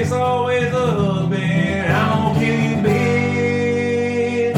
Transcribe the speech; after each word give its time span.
it's 0.00 0.12
always 0.12 0.70
the 0.70 0.86
husband. 0.86 1.92
I'm 1.92 2.32
gonna 2.32 2.40
kill 2.40 2.58
you, 2.58 2.76
bitch. 4.54 4.56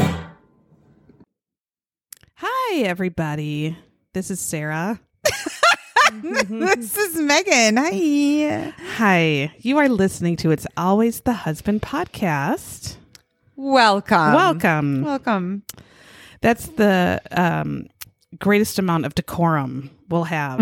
Hi, 2.35 2.77
everybody. 2.77 3.77
This 4.13 4.31
is 4.31 4.39
Sarah. 4.39 5.01
this 6.13 6.97
is 6.97 7.17
Megan. 7.17 7.75
Hi. 7.75 8.73
Hi. 8.95 9.53
You 9.59 9.79
are 9.79 9.89
listening 9.89 10.37
to 10.37 10.51
It's 10.51 10.65
Always 10.77 11.19
the 11.19 11.33
Husband 11.33 11.81
podcast. 11.81 12.95
Welcome. 13.57 14.33
Welcome. 14.33 15.03
Welcome. 15.03 15.63
That's 16.39 16.67
the 16.67 17.21
um, 17.31 17.87
greatest 18.39 18.79
amount 18.79 19.05
of 19.05 19.13
decorum 19.13 19.89
we'll 20.07 20.23
have 20.23 20.59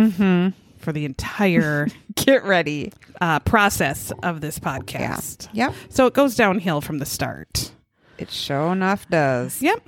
for 0.82 0.92
the 0.92 1.06
entire 1.06 1.88
Get 2.16 2.44
ready. 2.44 2.92
uh, 3.22 3.40
process 3.40 4.12
of 4.24 4.42
this 4.42 4.60
podcast. 4.60 5.48
Yep. 5.54 5.74
So 5.90 6.06
it 6.08 6.14
goes 6.14 6.36
downhill 6.36 6.82
from 6.82 6.98
the 7.00 7.06
start. 7.06 7.72
It 8.18 8.30
sure 8.32 8.72
enough 8.74 9.08
does. 9.10 9.62
Yep. 9.62 9.88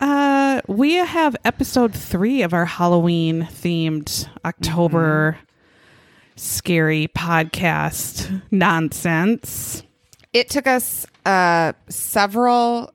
Uh, 0.00 0.60
we 0.68 0.94
have 0.94 1.34
episode 1.44 1.94
three 1.94 2.42
of 2.42 2.52
our 2.52 2.64
Halloween 2.64 3.48
themed 3.50 4.28
October 4.44 5.38
scary 6.36 7.08
podcast 7.16 8.42
nonsense. 8.52 9.82
it 10.32 10.48
took 10.48 10.66
us 10.68 11.04
uh 11.26 11.72
several 11.88 12.92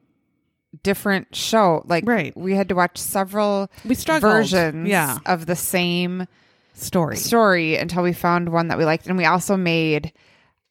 different 0.84 1.36
show 1.36 1.84
like 1.86 2.06
Right. 2.08 2.36
we 2.38 2.56
had 2.56 2.70
to 2.70 2.76
watch 2.76 2.98
several 2.98 3.70
We 3.84 3.96
struggled. 3.96 4.32
versions 4.32 4.88
Yeah. 4.88 5.18
of 5.26 5.46
the 5.46 5.56
same 5.58 6.26
Story. 6.74 7.16
story 7.18 7.76
until 7.78 8.04
we 8.04 8.14
found 8.14 8.50
one 8.50 8.68
that 8.70 8.78
we 8.78 8.86
liked 8.86 9.08
and 9.08 9.18
we 9.18 9.26
also 9.26 9.56
made 9.58 10.12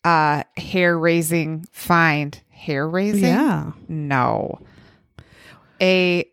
uh 0.04 0.42
hair 0.56 0.98
raising 0.98 1.64
find 1.72 2.40
hair 2.50 2.88
raising 2.88 3.22
Yeah. 3.24 3.72
no 3.88 4.58
a 5.80 6.26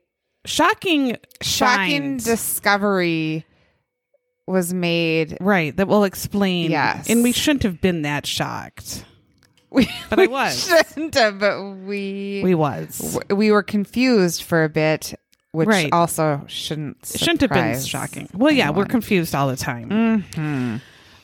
Shocking, 0.46 1.18
shocking 1.42 2.02
finds. 2.02 2.24
discovery 2.24 3.46
was 4.48 4.74
made 4.74 5.38
right. 5.42 5.76
That 5.76 5.88
will 5.88 6.06
explain. 6.06 6.72
Yes. 6.72 7.08
And 7.10 7.22
we 7.24 7.32
shouldn't 7.34 7.64
have 7.64 7.82
been 7.82 8.02
that 8.04 8.26
shocked. 8.26 9.06
we, 9.70 9.88
But 10.10 10.18
I 10.20 10.22
we 10.24 10.28
was. 10.30 10.66
shouldn't 10.68 11.14
have, 11.16 11.38
but 11.40 11.62
we 11.86 12.42
We 12.44 12.56
was. 12.56 13.20
we 13.30 13.52
were 13.52 13.62
confused 13.62 14.42
for 14.44 14.64
a 14.64 14.70
bit, 14.70 15.14
which 15.52 15.68
Right. 15.68 15.90
also 15.92 16.44
shouldn't 16.48 17.06
shouldn't 17.06 17.42
have 17.42 17.50
been 17.52 17.80
shocking. 17.82 18.30
Well, 18.34 18.52
yeah, 18.54 18.70
we're 18.70 18.86
confused 18.86 19.34
all 19.36 19.48
the 19.48 19.56
time. 19.58 19.90
Mhm. 19.90 20.82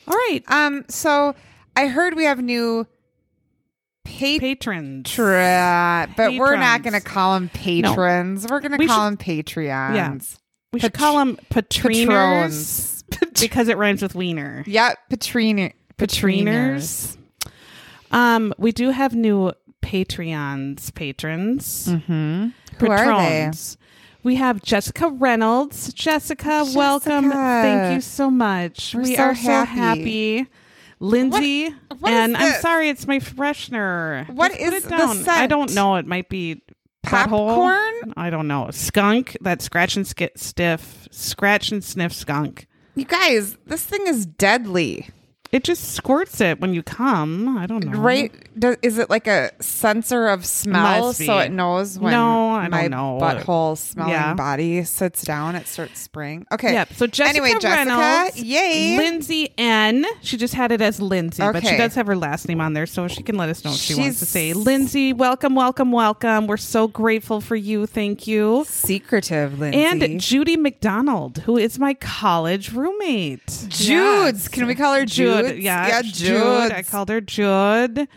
All 0.08 0.14
right. 0.14 0.42
Um, 0.48 0.84
so 0.88 1.34
I 1.76 1.86
heard 1.88 2.14
we 2.14 2.24
have 2.24 2.40
new 2.40 2.86
patrons, 4.04 5.08
Patrons. 5.10 6.12
but 6.16 6.34
we're 6.34 6.56
not 6.56 6.82
going 6.82 6.92
to 6.94 7.00
call 7.00 7.34
them 7.34 7.48
patrons. 7.48 8.46
We're 8.48 8.60
going 8.60 8.72
to 8.72 8.78
We 8.78 8.86
call 8.86 9.10
should- 9.10 9.18
them 9.18 9.24
Patreons. 9.44 10.38
We 10.72 10.80
should 10.80 10.92
call 10.94 11.18
them 11.18 11.38
patriners 11.50 13.02
Patrons. 13.10 13.40
because 13.40 13.68
it 13.68 13.76
rhymes 13.76 14.02
with 14.02 14.14
wiener. 14.14 14.62
Yeah, 14.66 14.92
patrine, 15.08 15.72
Patriners. 15.98 17.16
Um, 18.10 18.52
we 18.58 18.72
do 18.72 18.90
have 18.90 19.14
new 19.14 19.52
Patreons, 19.82 20.92
patrons, 20.94 21.88
Mm-hmm. 21.88 22.48
Who 22.78 22.90
are 22.90 23.06
they? 23.22 23.50
We 24.26 24.34
have 24.34 24.60
Jessica 24.60 25.08
Reynolds. 25.08 25.92
Jessica, 25.92 26.66
welcome. 26.74 27.30
Thank 27.30 27.94
you 27.94 28.00
so 28.00 28.28
much. 28.28 28.92
We're 28.92 29.02
we 29.02 29.14
so 29.14 29.22
are 29.22 29.36
so 29.36 29.64
happy. 29.64 30.38
happy. 30.38 30.50
Lindsay, 30.98 31.68
what 32.00 32.10
is 32.12 32.18
and 32.18 32.36
I'm 32.36 32.60
sorry, 32.60 32.88
it's 32.88 33.06
my 33.06 33.20
freshener. 33.20 34.28
What 34.30 34.50
Just 34.50 34.62
is 34.62 34.82
the 34.82 34.88
down. 34.88 35.28
I 35.28 35.46
don't 35.46 35.72
know. 35.76 35.94
It 35.94 36.06
might 36.08 36.28
be. 36.28 36.60
Popcorn? 37.04 38.14
I 38.16 38.30
don't 38.30 38.48
know. 38.48 38.68
Skunk. 38.72 39.36
That 39.42 39.62
scratch 39.62 39.94
and 39.94 40.04
skit 40.04 40.40
stiff. 40.40 41.06
Scratch 41.12 41.70
and 41.70 41.84
sniff 41.84 42.12
skunk. 42.12 42.66
You 42.96 43.04
guys, 43.04 43.56
this 43.66 43.86
thing 43.86 44.08
is 44.08 44.26
deadly. 44.26 45.08
It 45.56 45.64
just 45.64 45.94
squirts 45.94 46.42
it 46.42 46.60
when 46.60 46.74
you 46.74 46.82
come. 46.82 47.56
I 47.56 47.64
don't 47.64 47.82
know. 47.82 47.98
Right? 47.98 48.30
Do, 48.58 48.76
is 48.82 48.98
it 48.98 49.08
like 49.08 49.26
a 49.26 49.50
sensor 49.58 50.26
of 50.28 50.44
smell 50.44 51.14
so 51.14 51.38
it 51.38 51.50
knows 51.50 51.98
when 51.98 52.12
No, 52.12 52.52
I 52.54 52.68
my 52.68 52.88
know. 52.88 53.18
butthole 53.18 53.78
smelling 53.78 54.12
Yeah. 54.12 54.34
body 54.34 54.84
sits 54.84 55.22
down, 55.22 55.54
it 55.56 55.66
starts 55.66 55.98
spraying? 55.98 56.46
Okay. 56.52 56.74
Yep. 56.74 56.92
So 56.92 57.06
Jessica 57.06 57.28
anyway, 57.42 57.58
Jessica, 57.58 57.96
Reynolds, 57.96 58.36
yay. 58.42 58.98
Lindsay 58.98 59.48
N. 59.56 60.04
She 60.20 60.36
just 60.36 60.52
had 60.52 60.72
it 60.72 60.82
as 60.82 61.00
Lindsay, 61.00 61.42
but 61.42 61.64
she 61.66 61.78
does 61.78 61.94
have 61.94 62.06
her 62.06 62.16
last 62.16 62.48
name 62.48 62.60
on 62.60 62.74
there, 62.74 62.84
so 62.84 63.08
she 63.08 63.22
can 63.22 63.38
let 63.38 63.48
us 63.48 63.64
know 63.64 63.70
if 63.70 63.78
she 63.78 63.94
wants 63.94 64.18
to 64.18 64.26
say 64.26 64.52
Lindsay. 64.52 65.14
Welcome, 65.14 65.54
welcome, 65.54 65.90
welcome. 65.90 66.48
We're 66.48 66.58
so 66.58 66.86
grateful 66.86 67.40
for 67.40 67.56
you. 67.56 67.86
Thank 67.86 68.26
you. 68.26 68.66
Secretive, 68.68 69.58
Lindsay. 69.58 69.82
And 69.82 70.20
Judy 70.20 70.58
McDonald, 70.58 71.38
who 71.46 71.56
is 71.56 71.78
my 71.78 71.94
college 71.94 72.72
roommate. 72.74 73.46
Jude's. 73.68 73.86
Yes. 73.88 74.48
Can 74.48 74.66
we 74.66 74.74
call 74.74 74.92
her 74.94 75.06
Jude. 75.06 75.45
Jude's? 75.48 75.64
Yeah, 75.64 75.88
Yeah, 75.88 76.02
Jude. 76.02 76.72
I 76.72 76.82
called 76.82 77.08
her 77.08 77.20
Jude. 77.20 78.08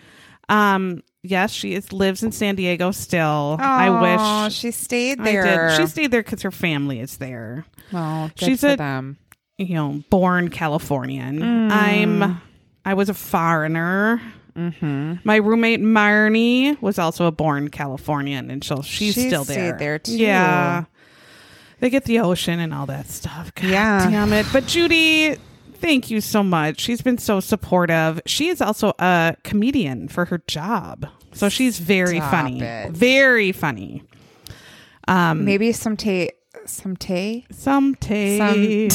Um, 0.50 1.03
yes, 1.23 1.51
she 1.51 1.73
is 1.75 1.91
lives 1.94 2.23
in 2.23 2.31
San 2.31 2.56
Diego 2.56 2.91
still. 2.91 3.57
I 3.59 3.90
wish 4.45 4.53
she 4.56 4.72
stayed 4.72 5.23
there. 5.23 5.75
She 5.78 5.85
stayed 5.88 6.12
there 6.12 6.23
because 6.23 6.41
her 6.41 6.51
family 6.51 7.00
is 7.00 7.18
there. 7.18 7.66
well, 7.91 8.29
good 8.38 8.45
she's 8.45 8.62
for 8.62 8.69
a- 8.69 8.78
them. 8.78 9.18
You 9.57 9.75
know, 9.75 10.03
born 10.09 10.50
Californian. 10.50 11.39
Mm. 11.39 11.72
I'm. 11.72 12.41
I 12.85 12.94
was 12.94 13.09
a 13.09 13.13
foreigner. 13.13 14.22
Mm-hmm. 14.56 15.16
My 15.25 15.35
roommate 15.35 15.81
Marnie 15.81 16.81
was 16.81 16.97
also 16.97 17.25
a 17.25 17.31
born 17.31 17.69
Californian, 17.69 18.50
and 18.50 18.63
she'll, 18.63 18.81
she's 18.81 19.13
She 19.16 19.28
still 19.28 19.44
there. 19.44 19.78
there, 19.78 20.00
too. 20.00 20.18
Yeah, 20.18 20.85
they 21.81 21.89
get 21.89 22.06
the 22.06 22.19
ocean 22.19 22.59
and 22.59 22.73
all 22.73 22.85
that 22.88 23.07
stuff. 23.07 23.53
God 23.56 23.68
Yeah. 23.68 24.09
damn 24.09 24.31
it! 24.34 24.45
But 24.51 24.66
Judy, 24.66 25.35
thank 25.79 26.09
you 26.12 26.22
so 26.22 26.44
much. 26.44 26.79
She's 26.79 27.01
been 27.01 27.17
so 27.17 27.40
supportive. 27.40 28.22
She 28.25 28.50
is 28.50 28.62
also 28.62 28.94
a 29.00 29.35
comedian 29.44 30.07
for 30.07 30.25
her 30.25 30.40
job, 30.47 31.07
so 31.34 31.50
she's 31.50 31.79
very 31.79 32.17
Stop 32.17 32.31
funny. 32.31 32.62
it. 32.62 32.91
Very 32.91 33.51
funny. 33.51 34.03
Um, 35.07 35.45
Maybe 35.45 35.72
some 35.72 35.97
tea. 35.97 36.31
Some 36.66 36.95
tea. 36.97 37.45
someday. 37.51 38.89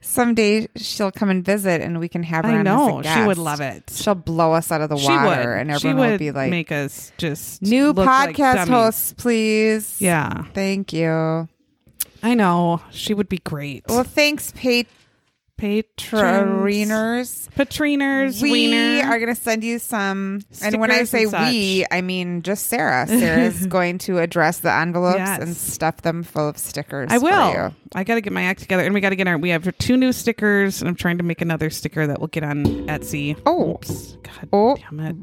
Someday 0.00 0.68
she'll 0.76 1.10
come 1.10 1.28
and 1.30 1.44
visit, 1.44 1.80
and 1.82 1.98
we 2.00 2.08
can 2.08 2.22
have 2.22 2.44
her. 2.44 2.50
I 2.50 2.58
on 2.58 2.66
as 2.66 2.72
a 2.72 2.76
know 2.76 2.98
she 3.02 3.08
guest. 3.08 3.26
would 3.26 3.38
love 3.38 3.60
it. 3.60 3.90
She'll 3.94 4.14
blow 4.14 4.52
us 4.52 4.70
out 4.72 4.80
of 4.80 4.88
the 4.88 4.96
She 4.96 5.08
water, 5.08 5.28
would. 5.50 5.58
and 5.60 5.70
she 5.70 5.74
everyone 5.88 5.98
would 6.00 6.10
will 6.12 6.18
be 6.18 6.30
like, 6.30 6.50
make 6.50 6.72
us 6.72 7.12
just 7.18 7.62
"New 7.62 7.88
look 7.92 7.98
like 8.06 8.36
podcast 8.36 8.54
dummies. 8.54 8.68
hosts, 8.68 9.12
please." 9.14 10.00
Yeah, 10.00 10.44
Thank 10.54 10.92
you. 10.92 11.48
I 12.22 12.34
know 12.34 12.80
she 12.90 13.14
would 13.14 13.28
be 13.28 13.38
great. 13.38 13.84
Well, 13.88 14.04
thanks, 14.04 14.52
Patrons, 14.52 14.86
Patroners. 15.58 17.48
Patriners, 17.54 18.40
We 18.42 18.50
Wiener. 18.50 19.06
are 19.06 19.18
going 19.18 19.34
to 19.34 19.40
send 19.40 19.62
you 19.62 19.78
some. 19.78 20.40
and 20.62 20.80
when 20.80 20.90
I 20.90 21.04
say 21.04 21.26
we, 21.26 21.84
I 21.90 22.00
mean 22.00 22.40
just 22.42 22.66
Sarah. 22.68 23.06
Sarah's 23.08 23.66
going 23.66 23.98
to 23.98 24.18
address 24.20 24.60
the 24.60 24.72
envelopes 24.72 25.18
Yes. 25.18 25.40
and 25.42 25.54
stuff 25.54 26.00
them 26.02 26.22
full 26.22 26.48
of 26.48 26.56
stickers. 26.56 27.10
I 27.12 27.18
for 27.18 27.24
will. 27.24 27.52
you. 27.52 27.74
I 27.94 28.04
got 28.04 28.14
to 28.14 28.20
get 28.22 28.32
my 28.32 28.44
act 28.44 28.60
together, 28.60 28.84
and 28.84 28.94
we 28.94 29.00
got 29.00 29.10
to 29.10 29.16
get 29.16 29.26
our. 29.28 29.36
We 29.36 29.50
have 29.50 29.76
two 29.78 29.96
new 29.98 30.12
stickers, 30.12 30.80
and 30.80 30.88
I'm 30.88 30.94
trying 30.94 31.18
to 31.18 31.24
make 31.24 31.40
another 31.42 31.68
sticker 31.70 32.06
that 32.06 32.20
will 32.20 32.28
get 32.28 32.42
on 32.44 32.64
Etsy. 32.86 33.36
Oh. 33.44 33.72
Oops. 33.74 34.16
God 34.22 34.48
Oh. 34.52 34.76
damn 34.76 35.00
it. 35.00 35.16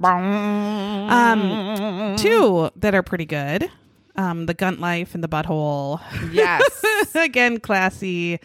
Um, 1.12 2.16
Two 2.18 2.70
that 2.76 2.94
are 2.94 3.04
pretty 3.04 3.26
good. 3.26 3.72
Um, 4.18 4.48
the 4.48 4.54
Gunt 4.56 4.80
Life 4.80 5.14
and 5.14 5.24
the 5.24 5.28
Butthole. 5.28 6.02
Yes. 6.34 6.64
Again, 7.16 7.60
classy. 7.60 8.40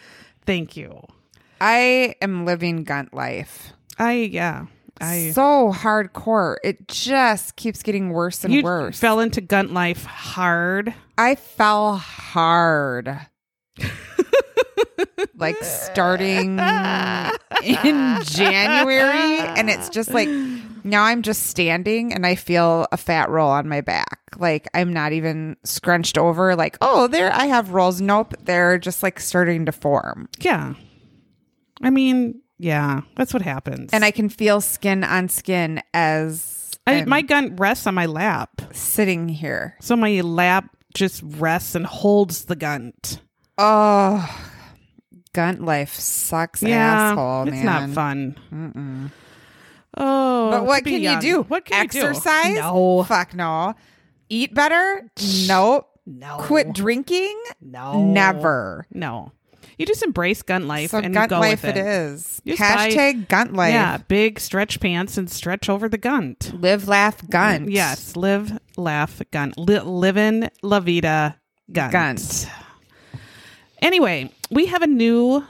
Thank 0.45 0.77
you. 0.77 1.03
I 1.61 2.17
am 2.21 2.45
living 2.45 2.85
Gunt 2.85 3.15
life. 3.15 3.73
I 3.99 4.13
yeah. 4.13 4.67
I 5.01 5.31
so 5.31 5.73
hardcore. 5.73 6.57
It 6.63 6.89
just 6.89 7.57
keeps 7.57 7.83
getting 7.83 8.11
worse 8.11 8.45
and 8.45 8.53
you 8.53 8.63
worse. 8.63 8.99
fell 8.99 9.21
into 9.21 9.41
Gunt 9.41 9.73
Life 9.73 10.05
hard. 10.05 10.93
I 11.17 11.35
fell 11.37 11.97
hard. 11.97 13.19
like 15.37 15.57
starting 15.63 16.59
in 17.65 18.19
January. 18.25 19.39
And 19.41 19.71
it's 19.71 19.89
just 19.89 20.11
like 20.11 20.29
now 20.85 21.05
I'm 21.05 21.23
just 21.23 21.45
standing 21.47 22.13
and 22.13 22.27
I 22.27 22.35
feel 22.35 22.87
a 22.93 22.97
fat 22.97 23.31
roll 23.31 23.51
on 23.51 23.69
my 23.69 23.81
back. 23.81 24.21
Like 24.37 24.69
I'm 24.75 24.93
not 24.93 25.13
even 25.13 25.57
scrunched 25.65 26.19
over, 26.19 26.57
like, 26.57 26.77
oh, 26.81 27.07
there 27.07 27.33
I 27.33 27.47
have 27.47 27.71
rolls. 27.71 28.01
Nope. 28.01 28.35
They're 28.43 28.79
just 28.79 29.03
like 29.03 29.21
starting 29.21 29.67
to 29.67 29.73
form. 29.73 30.29
Yeah. 30.39 30.75
I 31.83 31.91
mean, 31.91 32.41
yeah, 32.59 33.01
that's 33.17 33.33
what 33.33 33.43
happens. 33.43 33.91
And 33.93 34.05
I 34.05 34.11
can 34.11 34.29
feel 34.29 34.61
skin 34.61 35.03
on 35.05 35.29
skin 35.29 35.83
as 35.93 36.71
I, 36.87 37.05
my 37.05 37.23
gun 37.23 37.57
rests 37.57 37.87
on 37.87 37.95
my 37.95 38.07
lap. 38.07 38.63
sitting 38.73 39.29
here. 39.29 39.77
So 39.81 39.97
my 39.97 40.21
lap 40.21 40.77
just 40.95 41.23
rests 41.25 41.75
and 41.75 41.87
holds 41.87 42.45
the 42.45 42.57
gun. 42.57 42.93
Oh, 43.59 44.29
gunt 45.33 45.61
life 45.65 45.95
sucks, 45.95 46.63
Yeah, 46.63 47.11
asshole, 47.13 47.49
it's 47.49 47.63
not 47.63 47.91
fun. 47.91 49.11
Oh, 49.97 50.51
But 50.51 50.65
what 50.67 50.85
can 50.85 51.01
young. 51.01 51.17
you 51.17 51.21
do? 51.21 51.43
What 51.43 51.65
can 51.67 51.83
Exercise? 51.85 51.95
you 51.95 52.03
do? 52.03 52.09
Exercise? 52.09 52.55
No, 52.57 53.03
Fuck 53.05 53.35
no. 53.35 53.75
Eat 54.29 54.55
better? 54.55 55.11
Nope. 55.47 55.89
no. 56.07 56.37
Quit 56.41 56.73
drinking? 56.73 57.39
No, 57.61 58.03
Never. 58.05 58.87
No, 58.93 59.33
you 59.79 59.85
just 59.87 60.03
embrace 60.03 60.43
gun 60.43 60.67
life 60.67 60.91
So 60.91 60.99
and 60.99 61.13
gunt 61.13 61.31
go 61.31 61.39
life 61.41 61.63
with 61.63 61.77
it 61.77 61.81
is. 61.87 62.41
You 62.45 62.57
just 62.57 62.75
buy- 62.75 62.89
Hashtag 62.91 63.29
gunt 63.29 63.53
life. 63.53 63.73
Yeah, 63.75 63.99
big 64.09 64.41
stretch 64.41 64.81
pants 64.81 65.19
and 65.19 65.31
stretch 65.31 65.69
over 65.69 65.89
the 65.89 65.99
gunt. 65.99 66.53
Live, 66.59 66.89
laugh, 66.89 67.27
gunt. 67.29 67.71
Yes, 67.71 68.17
live, 68.17 68.59
laugh, 68.77 69.21
gun. 69.31 69.53
Li- 69.59 69.81
livin' 69.81 70.49
la 70.63 70.81
vida, 70.81 71.39
gunt. 71.71 71.93
Gunt. 71.93 72.49
Anyway, 73.81 74.31
we 74.51 74.67
have 74.67 74.83
a 74.83 74.87
new. 74.87 75.45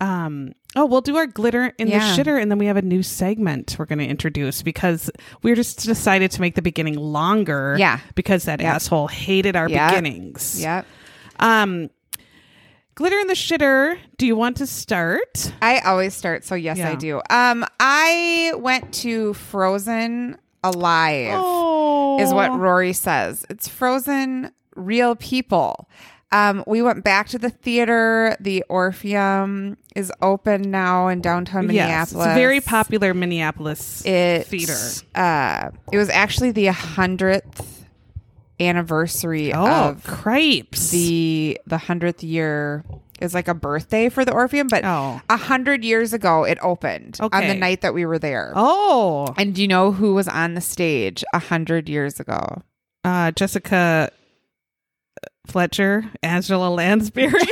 Um. 0.00 0.52
Oh, 0.74 0.86
we'll 0.86 1.00
do 1.02 1.16
our 1.16 1.26
glitter 1.26 1.72
in 1.78 1.88
Yeah. 1.88 1.98
the 2.16 2.22
shitter, 2.22 2.40
and 2.40 2.50
then 2.50 2.58
we 2.58 2.66
have 2.66 2.76
a 2.78 2.82
new 2.82 3.02
segment 3.02 3.76
we're 3.78 3.84
going 3.84 3.98
to 3.98 4.06
introduce 4.06 4.62
because 4.62 5.10
we 5.42 5.54
just 5.54 5.84
decided 5.84 6.30
to 6.32 6.40
make 6.40 6.54
the 6.54 6.62
beginning 6.62 6.94
longer. 6.96 7.76
Yeah. 7.78 7.98
because 8.14 8.44
that 8.44 8.60
Yep. 8.60 8.74
asshole 8.74 9.08
hated 9.08 9.54
our 9.56 9.68
Yep. 9.68 9.90
beginnings. 9.90 10.60
Yep. 10.62 10.86
Um, 11.40 11.90
glitter 12.94 13.18
in 13.18 13.26
the 13.26 13.34
shitter. 13.34 13.98
Do 14.16 14.26
you 14.26 14.36
want 14.36 14.56
to 14.58 14.66
start? 14.66 15.52
I 15.60 15.80
always 15.80 16.14
start, 16.14 16.44
so 16.44 16.54
yes, 16.54 16.78
I 16.80 16.94
do. 16.94 17.20
Um, 17.30 17.64
I 17.80 18.52
went 18.56 18.92
to 18.94 19.34
Frozen 19.34 20.36
Alive. 20.64 21.32
Oh, 21.34 22.18
is 22.20 22.32
what 22.32 22.56
Rory 22.58 22.92
says. 22.92 23.44
It's 23.50 23.66
Frozen 23.68 24.52
real 24.76 25.16
people. 25.16 25.88
Um, 26.32 26.64
we 26.66 26.80
went 26.82 27.04
back 27.04 27.28
to 27.28 27.38
the 27.38 27.50
theater. 27.50 28.36
The 28.40 28.64
Orpheum 28.70 29.76
is 29.94 30.10
open 30.22 30.70
now 30.70 31.08
in 31.08 31.20
downtown 31.20 31.64
Yes, 31.64 32.12
Minneapolis. 32.12 32.26
it's 32.26 32.32
a 32.32 32.34
very 32.34 32.60
popular 32.60 33.12
Minneapolis 33.14 34.04
it, 34.06 34.46
theater. 34.46 34.74
Uh, 35.14 35.70
it 35.92 35.98
was 35.98 36.08
actually 36.08 36.50
the 36.52 36.66
hundredth 36.72 37.84
anniversary 38.58 39.52
Oh, 39.52 39.66
of 39.90 40.04
crepes. 40.04 40.90
the 40.90 41.60
the 41.66 41.78
hundredth 41.78 42.22
year. 42.24 42.84
Is 43.20 43.34
like 43.34 43.46
a 43.46 43.54
birthday 43.54 44.08
for 44.08 44.24
the 44.24 44.32
Orpheum, 44.32 44.66
but 44.66 44.84
Oh. 44.84 45.20
a 45.30 45.36
hundred 45.36 45.84
years 45.84 46.12
ago 46.12 46.42
it 46.42 46.58
opened 46.60 47.18
on 47.20 47.30
the 47.46 47.54
night 47.54 47.82
that 47.82 47.94
we 47.94 48.04
were 48.04 48.18
there. 48.18 48.52
oh, 48.56 49.32
And 49.38 49.54
do 49.54 49.62
you 49.62 49.68
know 49.68 49.92
who 49.92 50.12
was 50.14 50.26
on 50.26 50.54
the 50.54 50.60
stage 50.60 51.22
a 51.32 51.38
hundred 51.38 51.88
years 51.88 52.18
ago? 52.18 52.62
uh, 53.04 53.30
Jessica 53.30 54.10
Fletcher, 55.46 56.04
Angela 56.22 56.70
Lansbury. 56.70 57.32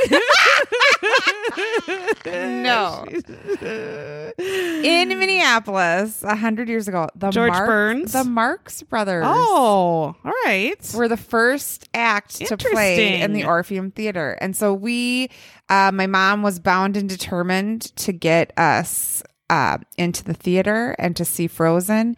No. 2.25 3.05
in 4.37 5.09
Minneapolis 5.09 6.23
a 6.23 6.35
hundred 6.35 6.69
years 6.69 6.87
ago. 6.87 7.09
The 7.15 7.31
George 7.31 7.51
Marx- 7.51 7.67
Burns? 7.67 8.13
the 8.13 8.23
Marx 8.23 8.83
Brothers. 8.83 9.25
Oh, 9.27 10.15
all 10.23 10.31
right. 10.45 10.91
Were 10.95 11.07
the 11.07 11.17
first 11.17 11.89
act 11.93 12.35
to 12.45 12.57
play 12.57 13.21
in 13.21 13.33
the 13.33 13.45
Orpheum 13.45 13.91
Theater. 13.91 14.37
And 14.39 14.55
so 14.55 14.73
we, 14.73 15.29
uh, 15.69 15.91
my 15.93 16.07
mom 16.07 16.43
was 16.43 16.59
bound 16.59 16.95
and 16.97 17.09
determined 17.09 17.95
to 17.97 18.11
get 18.13 18.57
us 18.57 19.23
uh, 19.49 19.79
into 19.97 20.23
the 20.23 20.33
theater 20.33 20.95
and 20.97 21.15
to 21.17 21.25
see 21.25 21.47
Frozen. 21.47 22.15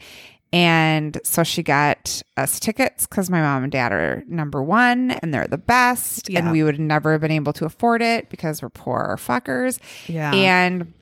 And 0.53 1.19
so 1.23 1.43
she 1.43 1.63
got 1.63 2.21
us 2.37 2.59
tickets 2.59 3.07
because 3.07 3.27
my 3.27 3.41
mom 3.41 3.63
and 3.63 3.71
dad 3.71 3.91
are 3.91 4.23
number 4.27 4.61
one 4.61 5.09
and 5.09 5.33
they're 5.33 5.47
the 5.47 5.57
best. 5.57 6.29
Yeah. 6.29 6.39
And 6.39 6.51
we 6.51 6.61
would 6.61 6.79
never 6.79 7.13
have 7.13 7.21
been 7.21 7.31
able 7.31 7.53
to 7.53 7.65
afford 7.65 8.03
it 8.03 8.29
because 8.29 8.61
we're 8.61 8.69
poor 8.69 9.17
fuckers. 9.19 9.79
Yeah. 10.07 10.31
And 10.31 10.93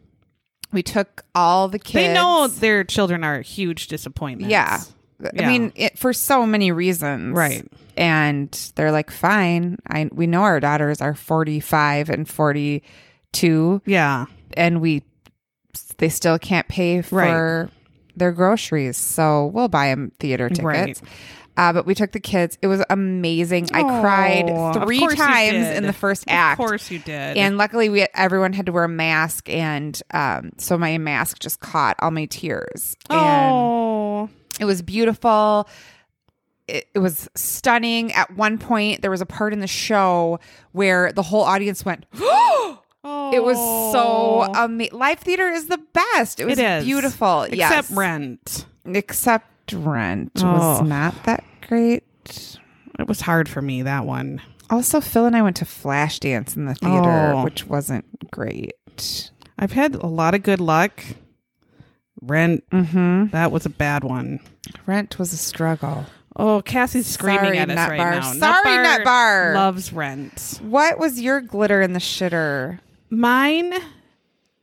we 0.72 0.82
took 0.82 1.26
all 1.36 1.68
the 1.68 1.80
kids. 1.80 1.94
They 1.96 2.14
know 2.14 2.48
their 2.48 2.86
children 2.86 3.26
are 3.26 3.42
huge 3.42 3.88
disappointments. 3.88 4.52
Yeah. 4.52 4.80
Yeah. 5.34 5.44
I 5.44 5.48
mean, 5.48 5.74
it, 5.76 6.00
for 6.00 6.14
so 6.14 6.46
many 6.46 6.72
reasons. 6.72 7.36
Right. 7.36 7.68
And 7.98 8.50
they're 8.76 8.94
like, 8.94 9.12
fine. 9.12 9.80
I 9.86 10.10
we 10.14 10.28
know 10.28 10.44
our 10.44 10.62
daughters 10.62 11.02
are 11.02 11.14
45 11.14 12.10
and 12.10 12.28
42 12.28 13.82
Yeah. 13.86 14.26
and 14.54 14.80
we 14.80 15.04
they 15.98 16.08
still 16.10 16.40
can't 16.40 16.68
pay 16.70 17.02
for 17.02 17.70
their 18.22 18.32
groceries. 18.32 18.96
So 18.98 19.48
we'll 19.48 19.68
buy 19.68 19.88
them 19.90 20.12
theater 20.20 20.48
tickets. 20.48 20.64
Right. 20.64 21.02
Uh, 21.58 21.74
but 21.74 21.86
we 21.86 21.94
took 21.94 22.14
the 22.14 22.20
kids. 22.20 22.58
It 22.62 22.68
was 22.68 22.82
amazing. 22.90 23.68
I 23.74 23.82
Oh, 23.82 24.02
cried 24.02 24.84
three 24.86 25.06
times 25.16 25.68
in 25.68 25.84
the 25.86 25.92
first 25.92 26.24
act. 26.28 26.60
Of 26.62 26.66
course 26.66 26.90
you 26.90 27.00
did. 27.00 27.36
And 27.36 27.58
luckily, 27.58 27.90
we 27.90 28.08
everyone 28.14 28.54
had 28.54 28.68
to 28.68 28.72
wear 28.72 28.86
a 28.86 28.90
mask, 28.90 29.50
and 29.50 30.02
um, 30.14 30.52
so 30.58 30.78
my 30.78 30.98
mask 30.98 31.40
just 31.40 31.60
caught 31.60 31.98
all 32.00 32.12
my 32.12 32.26
tears. 32.26 32.96
And 33.10 33.20
oh, 33.20 34.30
it 34.62 34.66
was 34.66 34.82
beautiful. 34.82 35.68
It, 36.70 36.88
it 36.94 37.00
was 37.00 37.28
stunning. 37.36 38.14
At 38.14 38.38
one 38.38 38.58
point, 38.58 39.02
there 39.02 39.12
was 39.12 39.20
a 39.22 39.26
part 39.26 39.52
in 39.52 39.60
the 39.60 39.68
show 39.68 40.40
where 40.72 41.12
the 41.12 41.24
whole 41.24 41.42
audience 41.44 41.84
went, 41.84 42.06
It 43.34 43.44
was 43.44 43.58
so 43.92 44.52
amazing. 44.56 44.98
Live 44.98 45.20
theater 45.20 45.48
is 45.50 45.68
the 45.68 45.80
best. 45.94 46.40
It 46.40 46.46
was 46.46 46.60
It 46.60 46.84
beautiful. 46.84 47.44
Except 47.44 47.58
yes. 47.90 47.92
Rent. 47.92 48.66
Except 48.86 49.74
Rent 49.74 50.32
Oh. 50.44 50.52
was 50.54 50.82
not 50.88 51.24
that 51.24 51.44
great. 51.68 52.04
It 53.00 53.08
was 53.08 53.22
hard 53.22 53.48
for 53.50 53.62
me 53.62 53.82
that 53.84 54.06
one. 54.06 54.42
Also, 54.70 55.02
Phil 55.02 55.26
and 55.26 55.36
I 55.36 55.42
went 55.42 55.56
to 55.58 55.66
Flashdance 55.66 56.56
in 56.56 56.66
the 56.66 56.76
theater, 56.76 57.34
Oh. 57.36 57.44
which 57.44 57.68
wasn't 57.68 58.06
great. 58.32 59.32
I've 59.60 59.74
had 59.74 59.96
a 59.96 60.08
lot 60.08 60.34
of 60.34 60.44
good 60.44 60.60
luck. 60.62 61.04
Rent. 62.22 62.64
Mm-hmm. 62.72 63.28
That 63.32 63.52
was 63.52 63.66
a 63.66 63.70
bad 63.70 64.04
one. 64.04 64.40
Rent 64.86 65.18
was 65.18 65.34
a 65.34 65.38
struggle. 65.38 66.06
Oh, 66.36 66.62
Cassie's 66.62 67.08
screaming 67.08 67.40
Sorry, 67.46 67.58
at 67.58 67.70
us 67.70 67.76
Nut 67.76 67.90
right 67.90 67.98
Bar. 67.98 68.12
now. 68.12 68.22
Sorry, 68.34 68.78
Nut 68.78 69.04
Bar. 69.04 69.54
loves 69.56 69.92
Rent. 69.92 70.60
What 70.62 70.98
was 71.00 71.20
your 71.20 71.42
glitter 71.42 71.82
in 71.82 71.94
the 71.94 72.00
shitter? 72.00 72.80
Mine 73.12 73.74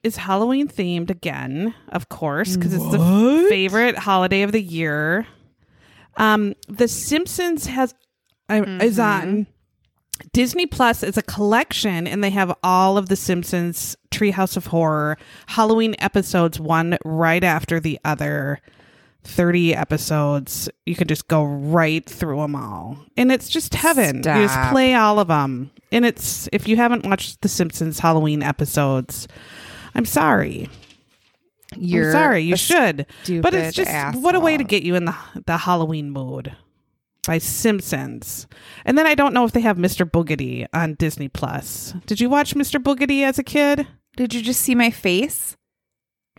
is 0.02 0.16
Halloween 0.16 0.68
themed 0.68 1.10
again, 1.10 1.74
of 1.88 2.08
course, 2.08 2.56
because 2.56 2.72
it's 2.72 2.90
the 2.90 3.46
favorite 3.48 3.98
holiday 3.98 4.42
of 4.42 4.52
the 4.52 4.62
year. 4.62 5.26
Um, 6.16 6.54
The 6.68 6.88
Simpsons 6.88 7.66
has 7.66 7.94
uh, 8.48 8.62
is 8.80 8.98
on 8.98 9.46
Disney 10.32 10.66
Plus. 10.66 11.02
It's 11.02 11.18
a 11.18 11.22
collection, 11.22 12.06
and 12.06 12.24
they 12.24 12.30
have 12.30 12.56
all 12.62 12.96
of 12.96 13.08
the 13.10 13.16
Simpsons 13.16 13.96
Treehouse 14.10 14.56
of 14.56 14.66
Horror 14.68 15.18
Halloween 15.46 15.94
episodes, 15.98 16.58
one 16.58 16.96
right 17.04 17.44
after 17.44 17.78
the 17.78 18.00
other. 18.04 18.60
30 19.24 19.74
episodes. 19.74 20.70
You 20.86 20.94
can 20.94 21.06
just 21.06 21.28
go 21.28 21.44
right 21.44 22.08
through 22.08 22.38
them 22.40 22.54
all. 22.54 22.96
And 23.16 23.30
it's 23.30 23.50
just 23.50 23.74
heaven. 23.74 24.18
You 24.18 24.22
just 24.22 24.70
play 24.70 24.94
all 24.94 25.18
of 25.18 25.28
them. 25.28 25.70
And 25.90 26.04
it's, 26.04 26.48
if 26.52 26.68
you 26.68 26.76
haven't 26.76 27.06
watched 27.06 27.40
The 27.40 27.48
Simpsons 27.48 27.98
Halloween 27.98 28.42
episodes, 28.42 29.26
I'm 29.94 30.04
sorry. 30.04 30.68
You're 31.76 32.06
I'm 32.06 32.12
sorry. 32.12 32.40
You 32.42 32.56
should. 32.56 33.06
But 33.26 33.54
it's 33.54 33.76
just, 33.76 34.18
what 34.20 34.34
a 34.34 34.40
way 34.40 34.56
to 34.56 34.64
get 34.64 34.82
you 34.82 34.94
in 34.94 35.04
the, 35.06 35.16
the 35.46 35.56
Halloween 35.56 36.10
mood 36.10 36.54
by 37.26 37.38
Simpsons. 37.38 38.46
And 38.84 38.96
then 38.96 39.06
I 39.06 39.14
don't 39.14 39.34
know 39.34 39.44
if 39.44 39.52
they 39.52 39.60
have 39.60 39.76
Mr. 39.76 40.10
Boogedy 40.10 40.66
on 40.72 40.94
Disney 40.94 41.28
Plus. 41.28 41.94
Did 42.06 42.20
you 42.20 42.30
watch 42.30 42.54
Mr. 42.54 42.82
Boogedy 42.82 43.22
as 43.22 43.38
a 43.38 43.42
kid? 43.44 43.86
Did 44.16 44.34
you 44.34 44.42
just 44.42 44.60
see 44.62 44.74
my 44.74 44.90
face? 44.90 45.56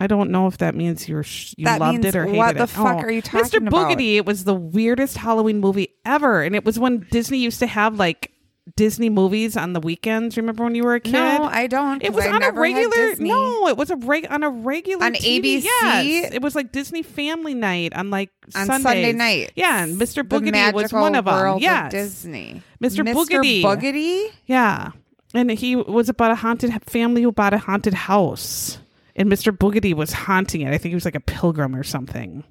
I 0.00 0.06
don't 0.06 0.30
know 0.30 0.46
if 0.46 0.58
that 0.58 0.74
means 0.74 1.08
you're 1.08 1.22
sh- 1.22 1.54
you 1.58 1.66
That 1.66 1.78
loved 1.78 2.04
it 2.04 2.16
or 2.16 2.24
hated 2.24 2.38
what 2.38 2.56
the 2.56 2.62
it. 2.64 2.70
fuck 2.70 2.96
oh, 2.96 3.00
are 3.00 3.10
you 3.10 3.20
Mr. 3.22 3.42
talking 3.42 3.66
about? 3.66 3.90
Mr. 3.90 3.96
Boogedy, 3.96 4.16
it 4.16 4.24
was 4.24 4.44
the 4.44 4.54
weirdest 4.54 5.18
Halloween 5.18 5.60
movie 5.60 5.94
ever, 6.06 6.42
and 6.42 6.56
it 6.56 6.64
was 6.64 6.78
when 6.78 7.06
Disney 7.10 7.38
used 7.38 7.58
to 7.60 7.66
have 7.66 7.98
like 7.98 8.32
Disney 8.76 9.08
movies 9.08 9.56
on 9.56 9.72
the 9.72 9.80
weekends. 9.80 10.36
Remember 10.36 10.64
when 10.64 10.74
you 10.74 10.84
were 10.84 10.94
a 10.94 11.00
kid? 11.00 11.12
No, 11.12 11.44
I 11.44 11.66
don't. 11.66 12.02
It 12.02 12.12
was 12.12 12.24
I 12.24 12.30
on 12.30 12.42
a 12.42 12.52
regular. 12.52 13.16
No, 13.16 13.66
it 13.68 13.76
was 13.76 13.90
a 13.90 13.96
reg 13.96 14.26
on 14.30 14.42
a 14.42 14.50
regular 14.50 15.06
On 15.06 15.14
TV. 15.14 15.58
ABC? 15.58 15.64
Yes, 15.64 16.32
it 16.32 16.42
was 16.42 16.54
like 16.54 16.70
Disney 16.72 17.02
Family 17.02 17.54
Night 17.54 17.94
on 17.94 18.10
like 18.10 18.30
on 18.54 18.66
Sundays. 18.66 18.82
Sunday 18.82 19.12
night. 19.12 19.52
Yeah, 19.56 19.82
and 19.82 20.00
Mr. 20.00 20.22
Boogedy 20.22 20.72
was 20.72 20.92
one 20.92 21.14
of 21.14 21.24
them. 21.24 21.58
Yeah, 21.58 21.88
Disney. 21.88 22.62
Mr. 22.82 23.04
Mr. 23.04 23.14
Boogedy. 23.14 23.62
Boogedy. 23.62 24.30
yeah. 24.46 24.90
and 25.34 25.50
he 25.50 25.76
was 25.76 26.08
about 26.08 26.30
a 26.30 26.36
haunted 26.36 26.72
family 26.84 27.22
who 27.22 27.32
bought 27.32 27.54
a 27.54 27.58
haunted 27.58 27.94
house, 27.94 28.78
and 29.16 29.30
Mr. 29.30 29.56
Boogedy 29.56 29.94
was 29.94 30.12
haunting 30.12 30.60
it. 30.62 30.68
I 30.72 30.78
think 30.78 30.90
he 30.90 30.94
was 30.94 31.04
like 31.04 31.14
a 31.14 31.20
pilgrim 31.20 31.74
or 31.74 31.82
something. 31.82 32.44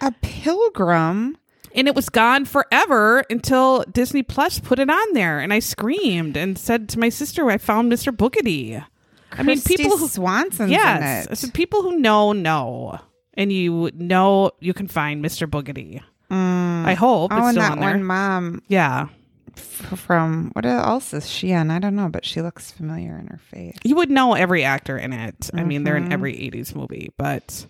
A 0.00 0.12
pilgrim. 0.22 1.36
And 1.74 1.86
it 1.86 1.94
was 1.94 2.08
gone 2.08 2.44
forever 2.46 3.24
until 3.30 3.84
Disney 3.92 4.22
Plus 4.22 4.58
put 4.58 4.78
it 4.80 4.90
on 4.90 5.12
there, 5.12 5.38
and 5.38 5.52
I 5.52 5.60
screamed 5.60 6.36
and 6.36 6.58
said 6.58 6.88
to 6.90 6.98
my 6.98 7.08
sister, 7.10 7.48
"I 7.50 7.58
found 7.58 7.90
Mr. 7.92 8.14
Boogedy." 8.14 8.84
I 9.32 9.42
mean, 9.44 9.60
people 9.60 9.96
who 9.96 10.08
Swanson's 10.08 10.72
yes, 10.72 11.26
in 11.26 11.32
it. 11.32 11.36
so 11.36 11.48
people 11.50 11.82
who 11.82 11.98
know 12.00 12.32
know, 12.32 12.98
and 13.34 13.52
you 13.52 13.90
know 13.94 14.50
you 14.58 14.74
can 14.74 14.88
find 14.88 15.24
Mr. 15.24 15.46
Boogedy. 15.48 16.02
I 16.32 16.94
hope 16.94 17.32
Oh, 17.32 17.36
it's 17.36 17.44
and 17.46 17.50
still 17.54 17.62
that 17.62 17.72
on 17.72 17.80
there. 17.80 17.90
one 17.90 18.04
mom 18.04 18.62
yeah, 18.68 19.06
from 19.54 20.50
what 20.54 20.64
else 20.66 21.12
is 21.14 21.28
she 21.28 21.50
in? 21.52 21.70
I 21.70 21.78
don't 21.78 21.94
know, 21.96 22.08
but 22.08 22.24
she 22.24 22.40
looks 22.42 22.70
familiar 22.72 23.16
in 23.18 23.26
her 23.28 23.38
face. 23.38 23.76
you 23.84 23.94
would 23.96 24.10
know 24.10 24.34
every 24.34 24.64
actor 24.64 24.96
in 24.98 25.12
it. 25.12 25.50
I 25.54 25.62
mean, 25.64 25.84
they're 25.84 25.96
in 25.96 26.12
every 26.12 26.34
'80s 26.34 26.74
movie, 26.74 27.12
but 27.16 27.66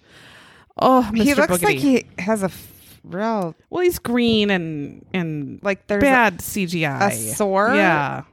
oh, 0.78 1.02
Mr. 1.12 1.16
Mm-hmm. 1.16 1.22
He 1.22 1.34
looks 1.34 1.52
Boogedy. 1.58 1.62
like 1.64 1.78
he 1.78 2.06
has 2.18 2.42
a 2.42 2.48
real 3.04 3.54
well, 3.70 3.82
he's 3.82 3.98
green 3.98 4.50
and 4.50 5.04
and 5.12 5.60
like 5.62 5.86
there's 5.86 6.02
bad 6.02 6.38
CGI. 6.38 7.10
a 7.10 7.12
sore? 7.12 7.74
Yeah, 7.74 8.24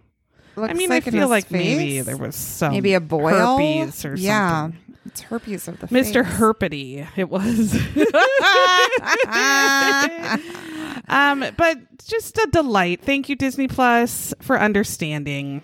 looks 0.56 0.72
I 0.72 0.74
mean, 0.74 0.90
like 0.90 1.08
I 1.08 1.12
feel 1.12 1.30
like 1.30 1.52
maybe 1.52 2.02
there 2.02 2.18
was 2.18 2.36
some 2.36 2.74
maybe 2.74 2.94
a 2.94 3.00
boil, 3.00 3.58
herpes 3.58 4.06
or 4.06 4.16
yeah, 4.16 4.64
something. 4.64 4.80
it's 5.06 5.22
herpes 5.22 5.68
of 5.68 5.80
the 5.80 5.88
Mr. 5.88 6.26
face. 6.26 6.38
Herpety, 6.38 7.08
it 7.16 7.30
was. 7.30 7.76
um, 11.08 11.46
but 11.56 11.78
just 12.06 12.38
a 12.38 12.48
delight. 12.52 13.02
Thank 13.02 13.30
you, 13.30 13.36
Disney 13.36 13.68
Plus, 13.68 14.34
for 14.42 14.60
understanding 14.60 15.62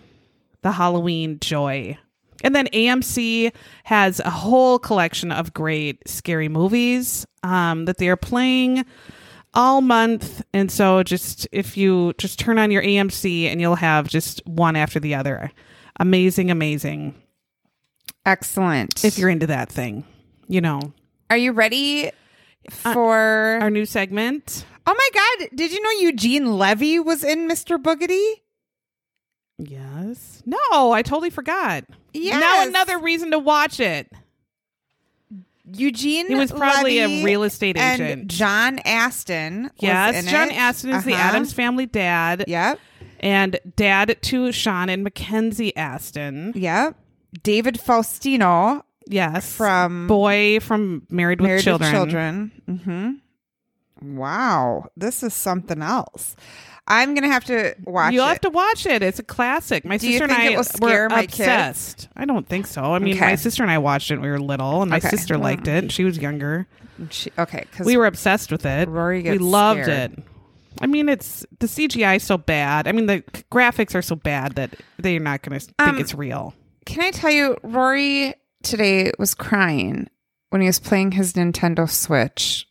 the 0.62 0.74
Halloween 0.74 1.40
joy. 1.40 1.98
And 2.44 2.54
then 2.56 2.68
AMC 2.68 3.52
has 3.86 4.20
a 4.20 4.30
whole 4.30 4.78
collection 4.80 5.32
of 5.32 5.54
great 5.54 6.08
scary 6.08 6.50
movies 6.50 7.26
um, 7.44 7.86
that 7.86 7.98
they 7.98 8.10
are 8.10 8.18
playing 8.18 8.86
all 9.54 9.82
month. 9.82 10.44
And 10.54 10.72
so 10.72 11.04
just 11.04 11.48
if 11.52 11.78
you 11.78 12.14
just 12.18 12.38
turn 12.40 12.60
on 12.60 12.70
your 12.72 12.84
AMC 12.84 13.46
and 13.46 13.62
you'll 13.62 13.76
have 13.76 14.08
just 14.08 14.42
one 14.46 14.76
after 14.76 15.00
the 15.00 15.16
other. 15.16 15.52
Amazing, 16.00 16.52
amazing. 16.52 17.16
Excellent. 18.26 19.04
If 19.04 19.18
you're 19.18 19.30
into 19.30 19.48
that 19.48 19.70
thing, 19.70 20.06
you 20.48 20.62
know, 20.62 20.94
Are 21.30 21.38
you 21.38 21.52
ready 21.52 22.08
Uh, 22.86 22.94
for? 22.94 23.60
our 23.62 23.70
new 23.70 23.86
segment. 23.86 24.66
oh 24.88 24.94
my 24.98 25.10
God! 25.14 25.50
Did 25.56 25.72
you 25.72 25.82
know 25.82 26.08
Eugene 26.08 26.58
Levy 26.58 27.00
was 27.00 27.24
in 27.24 27.48
Mr. 27.48 27.78
Boogedy? 27.78 28.42
Yes. 29.58 30.42
No, 30.46 30.92
I 30.92 31.02
totally 31.04 31.30
forgot. 31.30 31.86
Now 32.16 32.64
another 32.68 32.98
reason 33.00 33.32
to 33.32 33.40
watch 33.40 33.80
it. 33.80 34.12
Eugene. 35.72 36.28
He 36.28 36.36
was 36.36 36.52
probably 36.52 37.00
Levy 37.00 37.22
a 37.22 37.26
real 37.26 37.44
estate 37.44 37.78
and 37.78 38.02
agent. 38.02 38.28
John 38.28 38.80
Astin. 38.80 39.64
was 39.64 39.72
yes, 39.80 40.26
John 40.26 40.50
it. 40.50 40.58
Astin 40.58 40.90
is 40.92 41.04
the 41.06 41.14
Uh-huh. 41.14 41.22
Addams 41.30 41.54
family 41.54 41.86
dad 41.86 42.44
Yep. 42.48 42.80
and 43.22 43.60
dad 43.78 44.18
to 44.24 44.52
Sean 44.52 44.90
and 44.90 45.04
Mackenzie 45.04 45.76
Astin. 45.78 46.52
Yep. 46.56 46.96
David 47.44 47.76
Faustino 47.76 48.84
Yes. 49.08 49.54
from 49.54 50.08
boy 50.08 50.60
from 50.60 51.08
Married 51.10 51.40
with 51.40 51.48
Married 51.48 51.64
Children. 51.64 51.92
with 51.92 51.98
Children. 51.98 52.52
Mm-hmm. 52.70 54.18
Wow, 54.18 54.88
this 54.98 55.24
is 55.24 55.34
something 55.34 55.82
else. 55.82 56.36
I'm 56.88 57.14
gonna 57.16 57.30
have 57.32 57.46
to 57.46 57.76
watch 57.86 58.14
You'll 58.14 58.26
it. 58.26 58.30
have 58.30 58.42
to 58.42 58.50
watch 58.50 58.86
it. 58.86 59.02
It's 59.02 59.20
a 59.20 59.24
classic. 59.24 59.86
My 59.86 59.98
Do 59.98 60.08
sister 60.08 60.24
and 60.26 60.34
I 60.34 60.50
it 60.52 60.58
will 60.58 60.64
scare 60.66 61.04
were 61.04 61.10
my 61.10 61.22
kids? 61.26 61.40
obsessed. 61.40 62.10
I 62.16 62.26
don't 62.26 62.48
think 62.48 62.68
so. 62.68 62.82
I 62.94 63.00
mean, 63.00 63.16
Okay. 63.16 63.26
my 63.28 63.36
sister 63.36 63.64
and 63.64 63.72
I 63.72 63.78
watched 63.78 64.12
it 64.12 64.16
when 64.16 64.24
we 64.24 64.30
were 64.32 64.40
little, 64.40 64.82
and 64.82 64.92
my 64.92 64.98
Okay. 64.98 65.10
sister 65.10 65.38
liked 65.38 65.68
it. 65.68 65.92
She 65.92 66.04
was 66.04 66.18
younger. 66.18 66.68
She- 67.10 67.32
okay, 67.40 67.66
we 67.86 67.96
were 67.98 68.06
obsessed 68.06 68.52
with 68.52 68.66
it. 68.66 68.90
Rory 68.90 69.24
we 69.24 69.38
loved 69.38 69.84
scared. 69.84 70.12
it. 70.14 70.24
I 70.82 70.88
mean, 70.88 71.08
it's 71.08 71.46
the 71.60 71.68
CGI 71.68 72.16
is 72.18 72.24
so 72.24 72.38
bad. 72.38 72.88
I 72.88 72.92
mean, 72.92 73.06
the 73.06 73.22
graphics 73.52 73.96
are 73.96 74.02
so 74.02 74.16
bad 74.16 74.56
that 74.56 74.72
they're 74.98 75.20
not 75.20 75.42
going 75.44 75.58
to 75.60 75.66
think 75.66 75.76
Um, 75.80 75.98
it's 76.00 76.14
real. 76.14 76.54
Can 76.86 77.02
I 77.04 77.12
tell 77.12 77.32
you, 77.32 77.58
Rory 77.64 78.34
today 78.64 79.12
was 79.20 79.34
crying 79.36 80.10
when 80.50 80.62
he 80.62 80.68
was 80.68 80.80
playing 80.80 81.14
his 81.14 81.34
Nintendo 81.34 81.90
Switch 81.90 82.68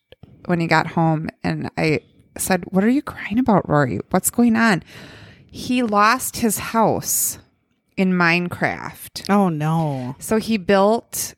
when 0.47 0.61
he 0.61 0.66
got 0.66 0.88
home, 0.88 1.31
and 1.45 1.71
I 1.78 2.00
said, 2.39 2.65
"What 2.67 2.85
are 2.85 2.89
you 2.91 3.03
crying 3.03 3.39
about, 3.39 3.69
Rory? 3.69 4.01
What's 4.11 4.31
going 4.31 4.57
on?" 4.57 4.83
He 5.47 5.83
lost 5.83 6.37
his 6.39 6.59
house 6.59 7.39
in 7.97 8.12
Minecraft. 8.12 9.29
Oh 9.29 9.49
no! 9.49 10.17
So 10.19 10.39
he 10.39 10.57
built, 10.57 11.35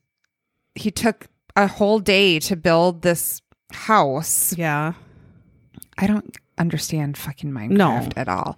he 0.74 0.90
took 0.90 1.26
a 1.56 1.66
whole 1.66 1.98
day 1.98 2.38
to 2.40 2.56
build 2.56 3.02
this 3.02 3.42
house. 3.72 4.56
Yeah, 4.56 4.92
I 5.98 6.06
don't 6.06 6.36
understand 6.58 7.16
fucking 7.18 7.50
Minecraft 7.50 7.76
No. 7.76 8.08
at 8.16 8.28
all. 8.28 8.56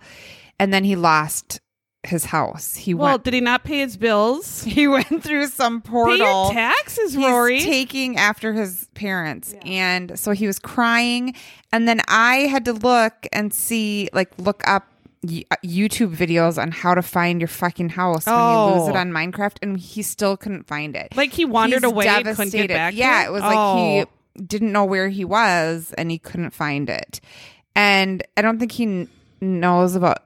And 0.59 0.73
then 0.73 0.85
he 0.85 0.97
lost 0.97 1.61
his 2.07 2.25
house. 2.27 2.75
He 2.75 2.95
Well, 2.95 3.13
went 3.13 3.25
did 3.25 3.35
he 3.35 3.41
not 3.41 3.65
pay 3.65 3.81
his 3.81 3.97
bills? 3.97 4.63
he 4.65 4.87
went 4.89 5.23
through 5.23 5.47
some 5.49 5.81
Pay 5.83 5.91
portal. 5.91 6.17
your 6.19 6.53
taxes, 6.53 7.15
He's 7.15 7.25
Rory. 7.25 7.61
taking 7.61 8.17
after 8.17 8.53
his 8.53 8.89
parents. 8.95 9.55
And 9.65 10.19
so 10.19 10.33
he 10.33 10.47
was 10.47 10.59
crying. 10.59 11.35
And 11.73 11.87
then 11.89 12.01
I 12.09 12.47
had 12.47 12.65
to 12.67 12.73
look 12.73 13.27
and 13.33 13.53
see, 13.53 14.09
like, 14.13 14.31
look 14.39 14.63
up 14.67 14.87
uh, 15.27 15.57
YouTube 15.65 16.15
videos 16.15 16.61
on 16.61 16.71
how 16.71 16.95
to 16.95 17.03
find 17.03 17.41
your 17.41 17.49
fucking 17.49 17.89
house 17.89 18.27
when 18.27 18.35
you 18.37 18.75
lose 18.77 18.89
Oh. 18.89 18.91
it 18.91 18.97
on 18.97 19.11
Minecraft. 19.11 19.57
And 19.63 19.77
he 19.77 20.03
still 20.03 20.37
couldn't 20.37 20.67
find 20.69 20.95
it. 20.95 21.17
like 21.17 21.33
he 21.33 21.45
wandered 21.45 21.83
He's 21.83 21.91
away 21.93 22.07
and 22.07 22.25
couldn't 22.25 22.37
devastated. 22.37 22.69
get 22.69 22.75
back. 22.75 22.95
Yeah, 22.95 23.25
it? 23.25 23.27
it 23.27 23.33
was 23.33 23.43
like 23.43 23.57
Oh. 23.59 23.77
he 24.37 24.43
didn't 24.45 24.71
know 24.73 24.85
where 24.85 25.09
he 25.09 25.25
was 25.25 25.93
and 25.99 26.11
he 26.11 26.19
couldn't 26.19 26.51
find 26.51 26.89
it. 26.89 27.21
And 27.75 28.23
I 28.37 28.43
don't 28.43 28.59
think 28.59 28.73
he 28.73 28.85
kn- 28.87 29.09
knows 29.41 29.97
about. 29.97 30.19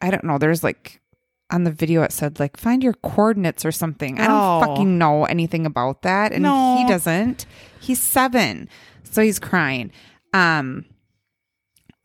I 0.00 0.10
don't 0.10 0.24
know. 0.24 0.38
There's 0.38 0.62
like 0.64 1.00
on 1.50 1.64
the 1.64 1.70
video 1.70 2.02
it 2.02 2.12
said 2.12 2.40
like 2.40 2.56
find 2.56 2.82
your 2.82 2.94
coordinates 2.94 3.64
or 3.64 3.72
something. 3.72 4.18
I 4.18 4.26
don't 4.26 4.36
Oh. 4.36 4.60
fucking 4.66 4.98
know 4.98 5.24
anything 5.26 5.64
about 5.66 6.02
that, 6.02 6.32
and 6.32 6.42
No. 6.42 6.76
he 6.78 6.86
doesn't. 6.88 7.46
He's 7.80 8.00
seven, 8.00 8.68
so 9.04 9.22
he's 9.22 9.38
crying. 9.38 9.90
Um. 10.32 10.84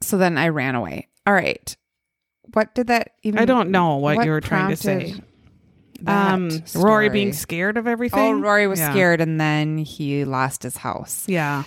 So 0.01 0.17
then 0.17 0.37
I 0.37 0.49
ran 0.49 0.75
away. 0.75 1.07
All 1.27 1.33
right. 1.33 1.75
What 2.53 2.73
did 2.75 2.87
that 2.87 3.11
even? 3.23 3.39
I 3.39 3.45
don't 3.45 3.69
know 3.71 3.97
what, 3.97 4.25
you 4.25 4.31
were 4.31 4.41
trying 4.41 4.69
to 4.69 4.75
say. 4.75 5.15
Um, 6.07 6.49
Rory 6.75 7.09
being 7.09 7.33
scared 7.33 7.77
of 7.77 7.85
everything. 7.87 8.19
Oh, 8.19 8.39
Rory 8.39 8.67
was 8.67 8.79
Yeah. 8.79 8.91
scared, 8.91 9.21
and 9.21 9.39
then 9.39 9.77
he 9.77 10.25
lost 10.25 10.63
his 10.63 10.77
house 10.77 11.23
Yeah. 11.27 11.63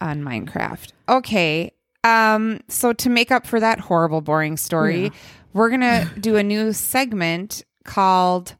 on 0.00 0.22
Minecraft. 0.22 0.88
Okay. 1.08 1.70
Um, 2.02 2.60
so 2.68 2.92
to 2.92 3.08
make 3.08 3.30
up 3.30 3.46
for 3.46 3.60
that 3.60 3.78
horrible, 3.80 4.20
boring 4.20 4.56
story, 4.56 5.12
we're 5.56 5.70
gonna 5.70 6.10
do 6.20 6.36
a 6.36 6.42
new 6.42 6.72
segment 6.72 7.64
called 7.84 8.54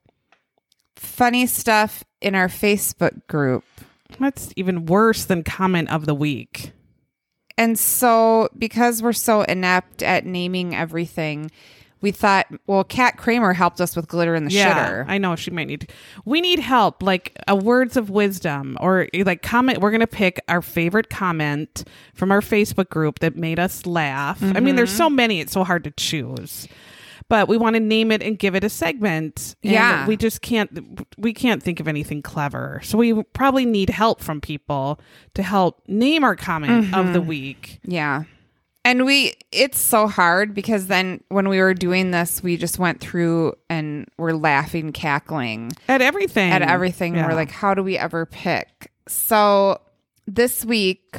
"Funny 0.97 1.47
Stuff 1.47 2.05
in 2.21 2.35
Our 2.35 2.49
Facebook 2.49 3.27
Group." 3.27 3.65
That's 4.19 4.53
even 4.57 4.87
worse 4.87 5.25
than 5.25 5.43
comment 5.43 5.91
of 5.91 6.07
the 6.07 6.15
week. 6.15 6.73
And 7.59 7.79
so, 7.79 8.49
because 8.57 9.03
we're 9.03 9.13
so 9.13 9.43
inept 9.43 10.03
at 10.03 10.27
naming 10.27 10.75
everything, 10.75 11.51
we 12.03 12.11
thought, 12.11 12.47
well, 12.67 12.85
Kat 12.85 13.17
Kramer 13.17 13.55
helped 13.55 13.81
us 13.81 13.97
with 13.97 14.07
glitter 14.07 14.35
in 14.35 14.45
the 14.45 14.51
Yeah, 14.53 14.75
shitter. 15.05 15.05
I 15.09 15.17
know 15.17 15.35
she 15.37 15.51
might 15.51 15.67
need. 15.67 15.91
We 16.27 16.43
need 16.43 16.59
help, 16.59 17.03
like 17.03 17.35
a 17.49 17.57
words 17.57 17.97
of 17.97 18.11
wisdom, 18.11 18.77
or 18.81 19.09
like 19.15 19.41
comment. 19.43 19.81
We're 19.81 19.91
gonna 19.91 20.07
pick 20.07 20.39
our 20.49 20.61
favorite 20.61 21.09
comment 21.09 21.85
from 22.15 22.31
our 22.31 22.43
Facebook 22.43 22.91
group 22.91 23.21
that 23.21 23.37
made 23.37 23.59
us 23.59 23.87
laugh. 23.87 24.43
I 24.43 24.61
mean, 24.61 24.77
there's 24.77 24.91
Mm-hmm. 24.91 24.97
so 24.99 25.11
many; 25.11 25.41
it's 25.41 25.53
so 25.53 25.65
hard 25.65 25.83
to 25.85 25.91
choose. 25.93 26.69
But 27.29 27.49
we 27.49 27.57
want 27.57 27.75
to 27.75 27.81
name 27.81 28.13
it 28.13 28.23
and 28.23 28.39
give 28.39 28.55
it 28.55 28.63
a 28.63 28.69
segment. 28.69 29.57
And 29.65 29.73
Yeah. 29.73 30.07
we 30.07 30.17
just 30.17 30.43
can't. 30.43 30.71
We 31.19 31.33
can't 31.33 31.63
think 31.63 31.81
of 31.81 31.89
anything 31.89 32.23
clever, 32.23 32.81
so 32.85 32.97
we 32.99 33.21
probably 33.33 33.67
need 33.67 33.91
help 33.91 34.21
from 34.21 34.41
people 34.41 35.01
to 35.35 35.43
help 35.43 35.83
name 35.89 36.23
our 36.23 36.37
comment 36.37 36.87
of 36.95 37.05
Mm-hmm. 37.07 37.13
the 37.15 37.21
week. 37.21 37.81
Yeah. 37.85 38.25
And 38.85 39.05
we, 39.05 39.33
it's 39.51 39.81
so 39.81 40.07
hard 40.07 40.55
because 40.55 40.87
then 40.87 41.21
when 41.29 41.49
we 41.49 41.59
were 41.59 41.75
doing 41.75 42.13
this, 42.13 42.41
we 42.41 42.57
just 42.57 42.79
went 42.79 43.01
through 43.01 43.55
and 43.69 44.07
we're 44.17 44.31
laughing, 44.35 44.93
cackling 44.93 45.73
At 45.89 46.01
everything, 46.03 46.53
at 46.53 46.63
everything. 46.63 47.17
Yeah. 47.17 47.27
We're 47.27 47.35
like, 47.35 47.51
how 47.51 47.75
do 47.75 47.83
we 47.83 47.99
ever 47.99 48.27
pick? 48.27 48.93
So 49.09 49.81
this 50.29 50.65
week, 50.65 51.17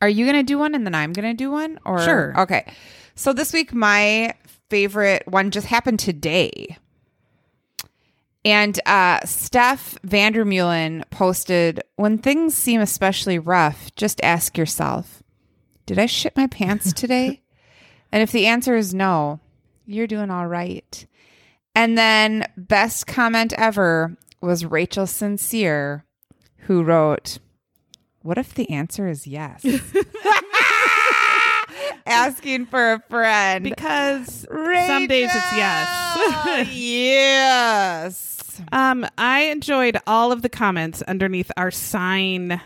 are 0.00 0.08
you 0.08 0.24
going 0.24 0.36
to 0.38 0.42
do 0.42 0.56
one 0.58 0.74
and 0.74 0.86
then 0.86 0.94
I'm 0.94 1.12
going 1.12 1.28
to 1.28 1.34
do 1.36 1.50
one? 1.50 1.78
Or 1.84 2.00
Sure. 2.00 2.40
Okay. 2.40 2.64
So 3.14 3.34
this 3.34 3.52
week, 3.52 3.74
my 3.74 4.32
favorite 4.72 5.22
one 5.28 5.50
just 5.50 5.66
happened 5.66 6.00
today. 6.00 6.78
And 8.42 8.80
uh, 8.86 9.20
Steph 9.26 9.98
Vandermeulen 10.02 11.04
posted, 11.10 11.82
When 11.96 12.16
things 12.16 12.54
seem 12.54 12.80
especially 12.80 13.38
rough, 13.38 13.94
just 13.96 14.18
ask 14.24 14.56
yourself, 14.56 15.22
Did 15.84 15.98
I 15.98 16.06
shit 16.06 16.34
my 16.38 16.46
pants 16.46 16.90
today? 16.94 17.42
and 18.10 18.22
if 18.22 18.32
the 18.32 18.46
answer 18.46 18.74
is 18.74 18.94
no, 18.94 19.40
you're 19.84 20.06
doing 20.06 20.30
all 20.30 20.46
right. 20.46 21.06
And 21.74 21.98
then 21.98 22.46
best 22.56 23.06
comment 23.06 23.52
ever 23.58 24.16
was 24.40 24.64
Rachel 24.64 25.06
Sincere, 25.06 26.06
who 26.60 26.82
wrote, 26.82 27.40
What 28.22 28.38
if 28.38 28.54
the 28.54 28.70
answer 28.70 29.06
is 29.06 29.26
yes? 29.26 29.62
Asking 32.06 32.66
for 32.66 32.94
a 32.94 33.00
friend. 33.08 33.64
because 33.64 34.46
some 34.50 35.06
days 35.06 35.30
it's 35.32 35.52
yes. 35.52 36.68
Yes. 36.72 38.60
um, 38.72 39.06
I 39.18 39.42
enjoyed 39.44 39.96
all 40.06 40.32
of 40.32 40.42
the 40.42 40.48
comments 40.48 41.02
underneath 41.02 41.50
our 41.56 41.70
sign 41.70 42.60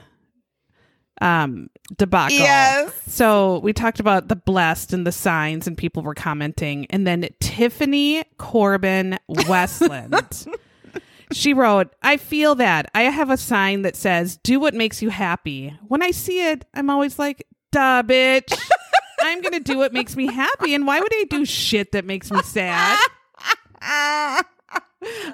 um 1.23 1.71
debacle. 1.97 2.37
Yes. 2.37 2.93
So 3.07 3.61
we 3.61 3.73
talked 3.73 4.01
about 4.01 4.29
the 4.29 4.37
blessed 4.37 4.93
and 4.93 5.07
the 5.07 5.13
signs, 5.13 5.67
and 5.67 5.77
people 5.79 6.03
were 6.03 6.15
commenting. 6.15 6.87
And 6.91 7.07
then 7.07 7.27
Tiffany 7.41 8.25
Corbin 8.39 9.19
Westland. 9.49 10.15
she 11.33 11.55
wrote, 11.55 11.89
I 12.03 12.17
feel 12.19 12.55
that. 12.57 12.91
I 12.95 13.03
have 13.03 13.31
a 13.31 13.37
sign 13.37 13.83
that 13.83 13.97
says, 13.97 14.37
Do 14.39 14.61
what 14.61 14.75
makes 14.75 15.01
you 15.01 15.09
happy. 15.09 15.75
When 15.89 16.03
I 16.03 16.11
see 16.11 16.47
it, 16.51 16.65
I'm 16.75 16.91
always 16.91 17.19
like, 17.19 17.47
Duh, 17.73 18.03
bitch. 18.03 18.53
I'm 19.23 19.41
going 19.41 19.53
to 19.55 19.61
do 19.61 19.79
what 19.79 19.93
makes 19.93 20.17
me 20.17 20.27
happy. 20.27 20.75
And 20.75 20.87
why 20.87 21.01
would 21.01 21.13
I 21.15 21.25
do 21.29 21.45
shit 21.45 21.93
that 21.93 22.05
makes 22.05 22.31
me 22.31 22.43
sad? 22.43 22.99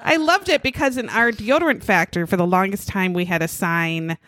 I 0.04 0.16
loved 0.18 0.48
it 0.48 0.62
because 0.62 0.96
in 0.96 1.08
our 1.08 1.30
deodorant 1.32 1.82
factor, 1.82 2.26
for 2.26 2.36
the 2.36 2.46
longest 2.46 2.88
time, 2.88 3.12
we 3.12 3.24
had 3.24 3.42
a 3.42 3.48
sign 3.48 4.18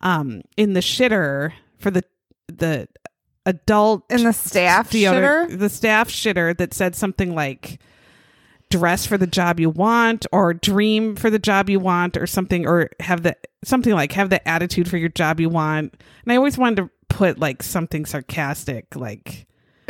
um, 0.00 0.42
in 0.56 0.74
the 0.74 0.80
shitter 0.80 1.52
for 1.78 1.90
the 1.90 2.04
the 2.48 2.88
adult 3.46 4.04
In 4.10 4.24
the 4.24 4.32
staff 4.32 4.90
deodorant, 4.90 5.48
shitter? 5.50 5.58
the 5.58 5.68
staff 5.68 6.08
shitter 6.08 6.56
that 6.58 6.74
said 6.74 6.94
something 6.94 7.34
like 7.34 7.80
dress 8.70 9.06
for 9.06 9.18
the 9.18 9.26
job 9.26 9.58
you 9.58 9.70
want 9.70 10.26
or 10.30 10.54
dream 10.54 11.16
for 11.16 11.30
the 11.30 11.38
job 11.38 11.68
you 11.68 11.80
want 11.80 12.16
or 12.16 12.26
something 12.26 12.66
or 12.66 12.90
have 13.00 13.22
the 13.22 13.36
something 13.64 13.92
like 13.92 14.12
have 14.12 14.30
the 14.30 14.46
attitude 14.48 14.88
for 14.88 14.96
your 14.96 15.08
job 15.08 15.40
you 15.40 15.48
want 15.48 15.92
and 16.22 16.32
i 16.32 16.36
always 16.36 16.56
wanted 16.56 16.76
to 16.76 16.90
put 17.10 17.38
like 17.38 17.62
something 17.62 18.06
sarcastic 18.06 18.96
like 18.96 19.46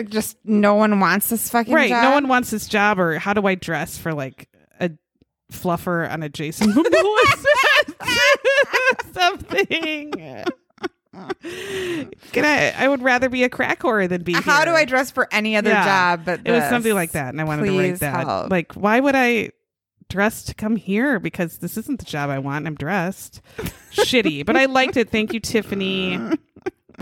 Just 0.09 0.37
no 0.45 0.75
one 0.75 0.99
wants 0.99 1.29
this 1.31 1.49
fucking 1.51 1.73
right 1.73 1.89
job. 1.91 2.03
no 2.03 2.11
one 2.11 2.27
wants 2.27 2.51
this 2.51 2.67
job 2.67 2.99
or 2.99 3.19
how 3.19 3.33
do 3.35 3.47
i 3.47 3.55
dress 3.55 3.97
for 3.99 4.13
like 4.13 4.49
a 4.81 4.91
fluffer 5.53 6.11
on 6.11 6.23
a 6.25 6.29
jason 6.29 6.73
Momoa 6.73 7.25
something 9.13 10.11
can 12.33 12.45
i 12.45 12.73
i 12.79 12.89
would 12.89 13.03
rather 13.03 13.29
be 13.29 13.43
a 13.45 13.49
crack 13.49 13.81
whore 13.81 14.09
than 14.09 14.23
be 14.23 14.33
How 14.33 14.65
do. 14.65 14.71
I 14.71 14.85
dress 14.85 15.11
for 15.11 15.29
any 15.33 15.57
other 15.57 15.71
Yeah. 15.71 15.85
job 16.17 16.25
but 16.25 16.41
it 16.45 16.51
was 16.53 16.65
something 16.69 16.95
like 16.95 17.13
that 17.13 17.29
and 17.29 17.41
i 17.41 17.45
wanted 17.45 17.67
to 17.67 17.79
write 17.79 17.99
that 18.01 18.27
help. 18.27 18.51
like 18.51 18.73
why 18.75 18.99
would 19.01 19.15
i 19.17 19.51
dress 20.09 20.43
to 20.45 20.55
come 20.55 20.77
here 20.77 21.19
because 21.21 21.59
this 21.59 21.77
isn't 21.77 21.99
the 22.01 22.05
job 22.05 22.31
i 22.31 22.39
want 22.39 22.67
i'm 22.67 22.75
dressed 22.75 23.41
shitty 23.93 24.45
but 24.47 24.57
i 24.57 24.65
liked 24.67 24.97
it 24.97 25.11
thank 25.11 25.33
you 25.33 25.41
tiffany 25.41 26.19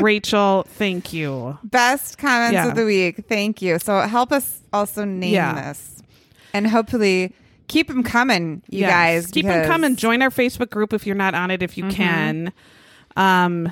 rachel 0.00 0.64
thank 0.68 1.12
you 1.12 1.58
Best 1.64 2.18
comments 2.18 2.52
Yeah. 2.54 2.68
of 2.68 2.74
the 2.76 2.84
week. 2.84 3.24
Thank 3.28 3.60
you. 3.62 3.78
So 3.78 4.00
help 4.00 4.32
us 4.32 4.60
also 4.72 5.04
name 5.04 5.34
Yeah. 5.34 5.54
this. 5.54 6.02
And 6.54 6.66
hopefully 6.66 7.32
keep 7.68 7.88
them 7.88 8.02
coming, 8.02 8.62
you 8.70 8.80
Yes. 8.80 8.90
guys. 8.90 9.26
keep 9.30 9.44
them 9.44 9.52
because- 9.52 9.62
Mm-hmm. 9.64 9.70
coming 9.72 9.96
join 9.96 10.22
our 10.22 10.30
facebook 10.30 10.70
group 10.70 10.92
if 10.92 11.06
you're 11.06 11.14
not 11.16 11.34
on 11.34 11.50
it 11.50 11.62
if 11.62 11.76
you 11.76 11.88
can 11.88 12.52
um 13.16 13.70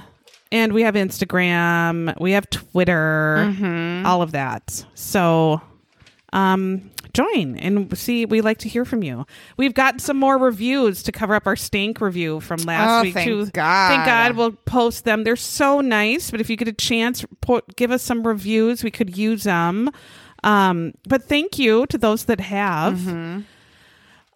and 0.53 0.73
we 0.73 0.83
have 0.83 0.95
instagram 0.95 2.19
we 2.21 2.33
have 2.33 2.49
twitter 2.51 3.37
Mm-hmm. 3.49 4.07
all 4.07 4.23
of 4.23 4.33
that 4.33 4.85
so 4.95 5.61
um 6.33 6.91
join 7.17 7.57
and 7.59 7.97
see 7.97 8.27
we 8.27 8.41
like 8.41 8.59
to 8.59 8.69
hear 8.69 8.85
from 8.85 9.03
you 9.03 9.25
we've 9.57 9.75
got 9.75 10.01
some 10.01 10.17
more 10.17 10.37
reviews 10.39 11.03
to 11.03 11.11
cover 11.13 11.35
up 11.35 11.47
our 11.47 11.57
stank 11.57 12.01
review 12.01 12.41
from 12.41 12.59
last 12.61 13.01
Oh, 13.01 13.03
week 13.03 13.15
thank 13.15 13.27
too 13.29 13.47
God. 13.53 13.89
thank 13.89 14.05
god 14.05 14.37
we'll 14.37 14.53
post 14.53 15.05
them 15.05 15.25
they're 15.25 15.37
so 15.37 15.81
nice 15.81 16.31
but 16.31 16.41
if 16.41 16.51
you 16.51 16.57
get 16.57 16.69
a 16.69 16.73
chance 16.73 17.25
po- 17.41 17.63
give 17.77 17.91
us 17.91 18.03
some 18.03 18.27
reviews 18.27 18.85
we 18.85 18.91
could 18.91 19.17
use 19.17 19.45
them 19.45 19.91
um 20.45 20.93
but 21.09 21.23
thank 21.25 21.59
you 21.59 21.87
to 21.87 21.97
those 21.99 22.25
that 22.27 22.41
have 22.41 22.95
Mm-hmm. 22.99 23.41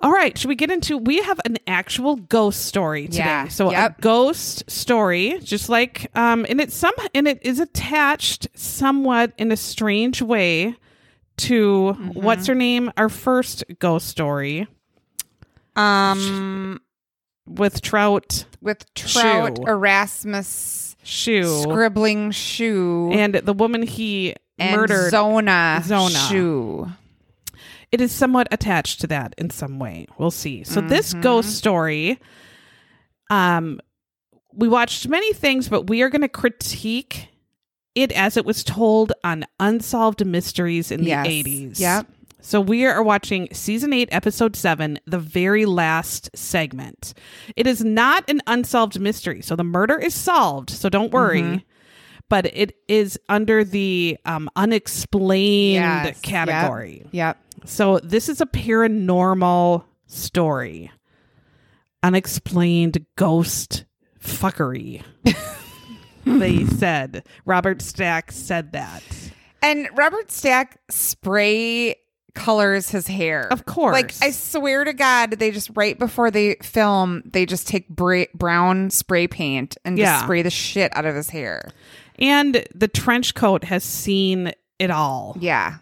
all 0.03 0.13
right, 0.13 0.37
should 0.39 0.49
we 0.49 0.55
get 0.55 0.71
into? 0.71 0.97
We 0.97 1.21
have 1.23 1.39
an 1.45 1.59
actual 1.67 2.17
ghost 2.17 2.65
story 2.65 3.05
today. 3.07 3.19
Yeah, 3.19 3.49
So 3.49 3.71
yep. 3.71 3.99
a 3.99 4.01
ghost 4.01 4.65
story, 4.71 5.39
just 5.43 5.69
like 5.69 6.11
um, 6.17 6.47
and 6.49 6.59
it's 6.59 6.75
some 6.75 6.95
and 7.15 7.29
it 7.29 7.39
is 7.43 7.61
attached 7.61 8.49
somewhat 8.55 9.33
in 9.37 9.53
a 9.53 9.59
strange 9.59 10.23
way 10.23 10.75
to 11.41 11.97
Mm-hmm. 11.99 12.21
what's 12.21 12.47
her 12.47 12.55
name? 12.55 12.91
Our 12.97 13.09
first 13.09 13.65
ghost 13.79 14.09
story 14.09 14.67
um 15.77 16.81
with 17.47 17.81
Trout 17.83 18.45
with 18.61 18.93
Trout 18.95 19.59
Shue. 19.59 19.65
Erasmus 19.67 20.97
Shue 21.03 21.63
Scribbling 21.63 22.31
Shue 22.33 23.11
and 23.13 23.35
the 23.35 23.53
woman 23.53 23.83
he 23.83 24.35
and 24.59 24.77
murdered. 24.77 25.11
Zona, 25.11 25.81
Zona. 25.85 26.11
Shue. 26.29 26.89
it 27.91 28.01
is 28.01 28.13
somewhat 28.13 28.47
attached 28.51 29.01
to 29.01 29.07
that 29.09 29.35
in 29.39 29.49
some 29.51 29.79
way. 29.79 30.07
We'll 30.19 30.31
see. 30.31 30.65
So 30.65 30.81
this 30.81 31.11
Mm-hmm. 31.13 31.21
ghost 31.23 31.57
story, 31.57 32.21
um, 33.31 33.81
we 34.53 34.69
watched 34.69 35.09
many 35.09 35.33
things, 35.33 35.69
but 35.69 35.89
we 35.89 36.03
are 36.03 36.11
going 36.11 36.21
to 36.23 36.29
critique 36.29 37.29
it 38.01 38.13
as 38.13 38.37
it 38.37 38.45
was 38.45 38.63
told 38.65 39.13
on 39.25 39.45
Unsolved 39.59 40.25
Mysteries 40.27 40.91
in 40.91 41.03
Yes. 41.05 41.27
the 41.27 41.33
eighties. 41.33 41.81
Yep. 41.81 42.07
So 42.43 42.61
we 42.61 42.87
are 42.87 43.03
watching 43.03 43.49
season 43.53 43.93
eight, 43.93 44.09
episode 44.13 44.57
seven, 44.57 44.99
the 45.07 45.19
very 45.19 45.67
last 45.67 46.31
segment. 46.35 47.13
It 47.55 47.67
is 47.67 47.85
not 47.85 48.29
an 48.31 48.41
unsolved 48.47 48.99
mystery, 48.99 49.43
so 49.43 49.57
the 49.57 49.65
murder 49.65 49.99
is 49.99 50.15
solved. 50.15 50.71
So 50.71 50.89
don't 50.89 51.13
worry. 51.13 51.43
Mm-hmm. 51.43 51.57
But 52.31 52.47
it 52.47 52.77
is 52.89 53.19
under 53.29 53.65
the 53.65 54.17
um, 54.25 54.49
unexplained 54.57 55.75
Yes. 55.75 56.07
Yep. 56.07 56.23
category. 56.23 57.05
Yep. 57.11 57.37
So 57.67 57.99
this 57.99 58.29
is 58.29 58.41
a 58.41 58.47
paranormal 58.47 59.85
story. 60.07 60.91
Unexplained 62.03 63.05
ghost 63.17 63.85
fuckery. 64.19 65.03
they 66.25 66.65
said. 66.67 67.25
Robert 67.45 67.83
Stack 67.83 68.33
said 68.33 68.73
that. 68.73 69.03
And 69.63 69.89
Robert 69.95 70.31
Stack 70.31 70.79
spray 70.91 71.97
colors 72.35 72.91
his 72.91 73.07
hair. 73.09 73.49
Of 73.53 73.67
course. 73.67 73.93
Like 73.93 74.15
I 74.23 74.31
swear 74.31 74.85
to 74.85 74.93
God, 74.93 75.33
they 75.33 75.51
just 75.51 75.71
right 75.75 75.99
before 75.99 76.31
they 76.31 76.55
film, 76.63 77.23
they 77.25 77.45
just 77.45 77.67
take 77.69 77.89
bra- 77.89 78.25
brown 78.35 78.91
spray 78.91 79.27
paint 79.27 79.77
and 79.85 79.99
just 79.99 80.25
spray 80.25 80.43
the 80.43 80.51
shit 80.51 80.97
out 80.97 81.05
of 81.05 81.15
his 81.15 81.29
hair. 81.31 81.71
And 82.19 82.65
the 82.75 82.89
trench 82.89 83.35
coat 83.35 83.65
has 83.65 83.83
seen 83.83 84.53
it 84.79 84.91
all. 84.91 85.37
Yeah, 85.41 85.79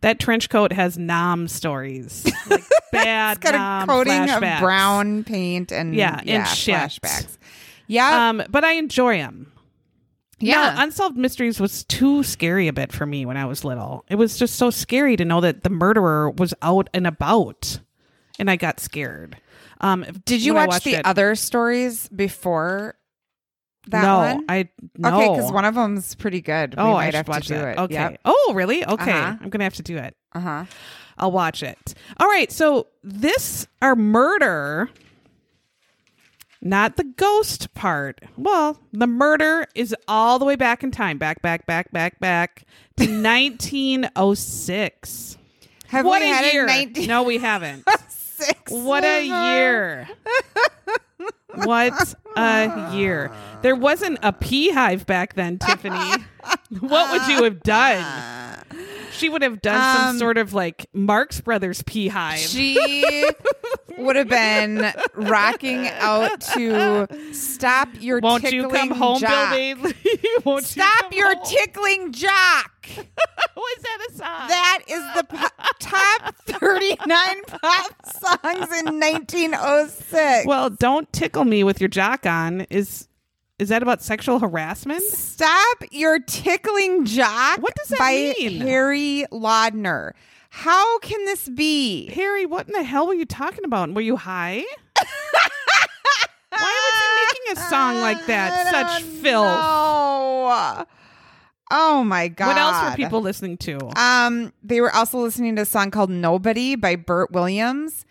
That 0.00 0.18
trench 0.18 0.48
coat 0.48 0.72
has 0.72 0.96
nom 0.98 1.46
stories. 1.48 2.24
Like 2.50 2.64
bad 2.90 3.36
it's 3.38 3.50
got 3.50 3.54
nom 3.56 3.88
a 3.88 3.92
coating 3.92 4.12
flashbacks. 4.12 4.54
of 4.56 4.60
brown 4.60 5.24
paint 5.24 5.72
and 5.72 5.94
Yeah, 5.94 6.20
and 6.26 6.46
shit. 6.48 6.74
flashbacks. 6.74 7.38
Yeah, 7.86 8.28
Um, 8.30 8.42
but 8.50 8.64
I 8.64 8.72
enjoy 8.72 9.18
them. 9.18 9.51
Yeah. 10.42 10.74
No, 10.74 10.82
Unsolved 10.82 11.16
Mysteries 11.16 11.60
was 11.60 11.84
too 11.84 12.22
scary 12.22 12.68
a 12.68 12.72
bit 12.72 12.92
for 12.92 13.06
me 13.06 13.24
when 13.24 13.36
I 13.36 13.44
was 13.44 13.64
little. 13.64 14.04
It 14.08 14.16
was 14.16 14.38
just 14.38 14.56
so 14.56 14.70
scary 14.70 15.16
to 15.16 15.24
know 15.24 15.40
that 15.40 15.62
the 15.62 15.70
murderer 15.70 16.30
was 16.30 16.52
out 16.62 16.90
and 16.92 17.06
about, 17.06 17.80
and 18.38 18.50
I 18.50 18.56
got 18.56 18.80
scared. 18.80 19.36
Um, 19.80 20.04
Did 20.24 20.44
you 20.44 20.54
watch 20.54 20.84
the 20.84 20.94
it. 20.94 21.06
other 21.06 21.34
stories 21.34 22.08
before 22.08 22.94
that 23.88 24.02
no, 24.02 24.18
one? 24.18 24.44
I 24.48 24.68
no. 24.96 25.16
Okay, 25.16 25.28
because 25.36 25.52
one 25.52 25.64
of 25.64 25.74
them's 25.74 26.14
pretty 26.14 26.40
good. 26.40 26.74
Oh, 26.78 26.90
we 26.90 26.96
I 26.96 27.10
have 27.10 27.26
to 27.26 27.40
do 27.40 27.54
that. 27.54 27.78
it. 27.78 27.80
Okay. 27.80 28.18
Oh, 28.24 28.52
really? 28.54 28.84
Okay. 28.84 29.10
Uh-huh. 29.10 29.36
I'm 29.40 29.50
gonna 29.50 29.64
have 29.64 29.74
to 29.74 29.82
do 29.82 29.96
it. 29.96 30.16
Uh 30.32 30.40
huh. 30.40 30.64
I'll 31.18 31.32
watch 31.32 31.62
it. 31.62 31.94
All 32.18 32.26
right. 32.26 32.50
So 32.50 32.86
this 33.02 33.66
our 33.80 33.96
murder, 33.96 34.88
not 36.62 36.96
the 36.96 37.04
ghost 37.04 37.74
part. 37.74 38.20
Well, 38.36 38.80
the 38.92 39.08
murder 39.08 39.66
is 39.74 39.94
all 40.06 40.38
the 40.38 40.44
way 40.44 40.54
back 40.56 40.84
in 40.84 40.90
time. 40.92 41.18
Back, 41.18 41.42
back, 41.42 41.66
back, 41.66 41.90
back, 41.92 42.20
back 42.20 42.64
to 42.96 43.04
1906. 43.22 45.38
Have 45.88 46.06
what 46.06 46.22
we 46.22 46.30
a 46.30 46.34
had 46.34 46.52
year! 46.52 46.66
a 46.66 46.86
19- 46.86 47.08
no, 47.08 47.24
we 47.24 47.38
haven't. 47.38 47.84
Six 48.08 48.72
What 48.72 49.04
a 49.04 49.28
uh-huh. 49.28 49.54
year! 49.54 50.08
what 51.64 52.14
a 52.36 52.90
year! 52.94 53.30
There 53.60 53.76
wasn't 53.76 54.18
a 54.22 54.32
pea 54.32 54.70
hive 54.70 55.04
back 55.04 55.34
then, 55.34 55.58
Tiffany. 55.58 55.96
what 56.80 57.12
would 57.12 57.28
you 57.28 57.44
have 57.44 57.62
done? 57.62 57.98
Uh-huh. 57.98 58.62
She 59.12 59.28
would 59.28 59.42
have 59.42 59.60
done 59.62 59.96
some 59.96 60.08
Um, 60.10 60.18
sort 60.18 60.38
of 60.38 60.52
like 60.54 60.86
Marx 60.92 61.40
Brothers 61.40 61.82
pea 61.84 62.08
hive. 62.08 62.38
She 62.38 63.28
would 63.98 64.16
have 64.16 64.28
been 64.28 64.92
rocking 65.14 65.88
out 65.88 66.40
to 66.54 67.06
"Stop 67.32 67.88
Your 68.00 68.20
tickling. 68.20 68.30
Won't 68.42 68.52
you 68.52 68.68
come 68.68 68.90
home, 68.90 69.20
Jock." 69.20 69.50
Bill 69.52 69.76
Won't 70.44 70.62
you 70.76 70.82
Stop 70.82 71.00
come 71.02 71.12
your 71.12 71.34
home? 71.36 71.44
tickling 71.46 72.12
jock. 72.12 72.70
Was 73.56 73.82
that 73.82 73.98
a 74.10 74.12
song? 74.14 74.48
That 74.48 74.78
is 74.88 75.02
the 75.14 75.24
po- 75.24 75.66
top 75.78 76.34
39 76.46 77.42
pop 77.46 78.06
songs 78.06 78.78
in 78.80 78.98
1906. 78.98 80.46
Well, 80.46 80.70
don't 80.70 81.10
tickle 81.12 81.44
me 81.44 81.62
with 81.64 81.80
your 81.80 81.88
jock 81.88 82.26
on. 82.26 82.62
Is 82.70 83.08
is 83.62 83.68
that 83.68 83.80
about 83.80 84.02
sexual 84.02 84.40
harassment? 84.40 85.02
Stop 85.04 85.84
your 85.92 86.18
tickling 86.18 87.04
jock. 87.04 87.62
What 87.62 87.74
does 87.76 87.88
that 87.88 87.98
by 88.00 88.34
mean? 88.38 88.60
Harry 88.60 89.24
Lauder. 89.30 90.16
How 90.50 90.98
can 90.98 91.24
this 91.26 91.48
be? 91.48 92.08
Harry, 92.08 92.44
what 92.44 92.66
in 92.66 92.72
the 92.72 92.82
hell 92.82 93.06
were 93.06 93.14
you 93.14 93.24
talking 93.24 93.64
about? 93.64 93.94
Were 93.94 94.00
you 94.00 94.16
high? 94.16 94.64
Why 96.50 96.58
was 96.58 96.94
he 96.98 97.54
making 97.54 97.64
a 97.64 97.68
song 97.70 98.00
like 98.00 98.26
that? 98.26 98.70
Such 98.70 99.02
uh, 99.02 99.06
filth. 99.22 99.46
No. 99.46 100.86
Oh 101.74 102.04
my 102.04 102.28
god. 102.28 102.48
What 102.48 102.58
else 102.58 102.90
were 102.90 102.96
people 102.96 103.22
listening 103.22 103.56
to? 103.58 103.78
Um, 103.98 104.52
they 104.62 104.80
were 104.82 104.94
also 104.94 105.18
listening 105.18 105.56
to 105.56 105.62
a 105.62 105.66
song 105.66 105.90
called 105.90 106.10
"Nobody" 106.10 106.76
by 106.76 106.96
Bert 106.96 107.30
Williams, 107.32 108.04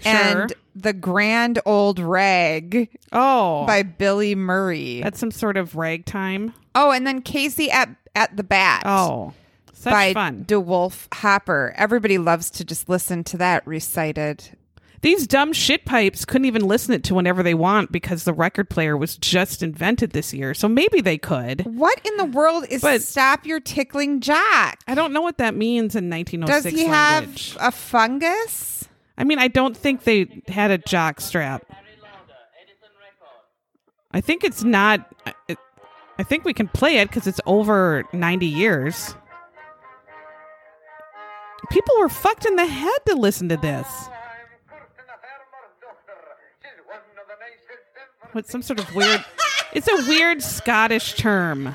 Sure. 0.00 0.12
and 0.12 0.52
"The 0.76 0.92
Grand 0.92 1.58
Old 1.66 1.98
Rag" 1.98 2.88
oh, 3.12 3.66
by 3.66 3.82
Billy 3.82 4.34
Murray. 4.36 5.00
that's 5.02 5.18
some 5.18 5.32
sort 5.32 5.56
of 5.56 5.74
ragtime. 5.74 6.54
oh, 6.76 6.92
and 6.92 7.04
then 7.06 7.20
Casey 7.22 7.70
at 7.70 7.88
at 8.14 8.36
the 8.36 8.44
Bat. 8.44 8.82
Oh, 8.86 9.32
such 9.72 9.92
by 9.92 10.12
fun. 10.14 10.44
DeWolf 10.44 11.06
Hopper. 11.14 11.74
Everybody 11.76 12.18
loves 12.18 12.50
to 12.52 12.64
just 12.64 12.88
listen 12.88 13.24
to 13.24 13.36
that 13.38 13.66
recited. 13.66 14.56
These 15.00 15.26
dumb 15.28 15.52
shit 15.52 15.84
pipes 15.84 16.24
couldn't 16.24 16.46
even 16.46 16.66
listen 16.66 16.92
it 16.92 17.04
to 17.04 17.14
whenever 17.14 17.42
they 17.42 17.54
want 17.54 17.92
because 17.92 18.24
the 18.24 18.32
record 18.32 18.68
player 18.68 18.96
was 18.96 19.16
just 19.16 19.62
invented 19.62 20.10
this 20.10 20.34
year. 20.34 20.54
So 20.54 20.68
maybe 20.68 21.00
they 21.00 21.18
could. 21.18 21.60
What 21.66 22.00
in 22.04 22.16
the 22.16 22.24
world 22.24 22.64
is 22.68 22.82
But- 22.82 23.02
"Stop 23.02 23.46
Your 23.46 23.60
Tickling 23.60 24.20
Jack"? 24.20 24.80
I 24.88 24.94
don't 24.96 25.12
know 25.12 25.20
what 25.20 25.38
that 25.38 25.54
means 25.54 25.94
in 25.94 26.08
1906 26.08 26.64
Does 26.64 26.72
he 26.80 26.88
language. 26.88 27.52
have 27.54 27.68
a 27.68 27.70
fungus? 27.76 28.88
I 29.16 29.24
mean, 29.24 29.38
I 29.38 29.48
don't 29.48 29.76
think 29.76 30.02
they 30.04 30.42
had 30.48 30.70
a 30.72 30.78
jock 30.78 31.20
strap. 31.20 31.62
I 34.10 34.20
think 34.20 34.42
it's 34.42 34.64
not. 34.64 35.06
I- 35.26 35.56
I 36.18 36.24
think 36.24 36.44
we 36.44 36.52
can 36.54 36.66
play 36.66 36.96
it 36.98 37.08
because 37.08 37.28
it's 37.28 37.40
over 37.46 38.02
90 38.12 38.46
years. 38.46 39.14
People 41.70 41.94
were 42.00 42.08
fucked 42.08 42.44
in 42.46 42.56
the 42.56 42.66
head 42.66 42.98
to 43.06 43.14
listen 43.14 43.48
to 43.50 43.56
this. 43.56 43.86
What's 48.32 48.50
some 48.50 48.62
sort 48.62 48.78
of 48.80 48.94
weird? 48.94 49.24
It's 49.72 49.88
a 49.88 50.08
weird 50.08 50.42
Scottish 50.42 51.14
term. 51.14 51.74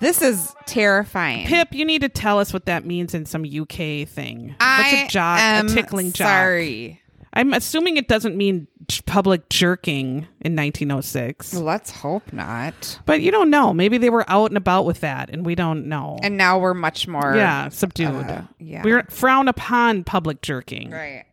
This 0.00 0.22
is 0.22 0.54
terrifying. 0.66 1.46
Pip, 1.46 1.68
you 1.72 1.84
need 1.84 2.00
to 2.00 2.08
tell 2.08 2.38
us 2.38 2.52
what 2.54 2.64
that 2.66 2.86
means 2.86 3.14
in 3.14 3.26
some 3.26 3.44
UK 3.44 4.08
thing. 4.08 4.48
What's 4.58 4.60
I 4.60 5.04
a 5.04 5.08
jock? 5.08 5.38
am 5.40 5.66
a 5.66 5.68
tickling 5.68 6.12
jock. 6.12 6.26
Sorry. 6.28 7.02
I'm 7.34 7.52
assuming 7.52 7.96
it 7.98 8.08
doesn't 8.08 8.34
mean 8.34 8.66
public 9.06 9.48
jerking 9.50 10.26
in 10.40 10.56
1906. 10.56 11.54
Let's 11.54 11.90
hope 11.90 12.32
not. 12.32 12.98
But 13.04 13.20
you 13.20 13.30
don't 13.30 13.50
know. 13.50 13.74
Maybe 13.74 13.98
they 13.98 14.10
were 14.10 14.24
out 14.28 14.50
and 14.50 14.56
about 14.56 14.84
with 14.86 15.00
that, 15.00 15.28
and 15.30 15.44
we 15.44 15.54
don't 15.54 15.86
know. 15.86 16.18
And 16.22 16.36
now 16.36 16.58
we're 16.58 16.74
much 16.74 17.06
more. 17.06 17.36
yeah, 17.36 17.68
subdued. 17.68 18.08
uh, 18.08 18.42
yeah. 18.58 18.82
We 18.82 19.00
frown 19.10 19.48
upon 19.48 20.04
public 20.04 20.40
jerking. 20.40 20.90
Right. 20.90 21.24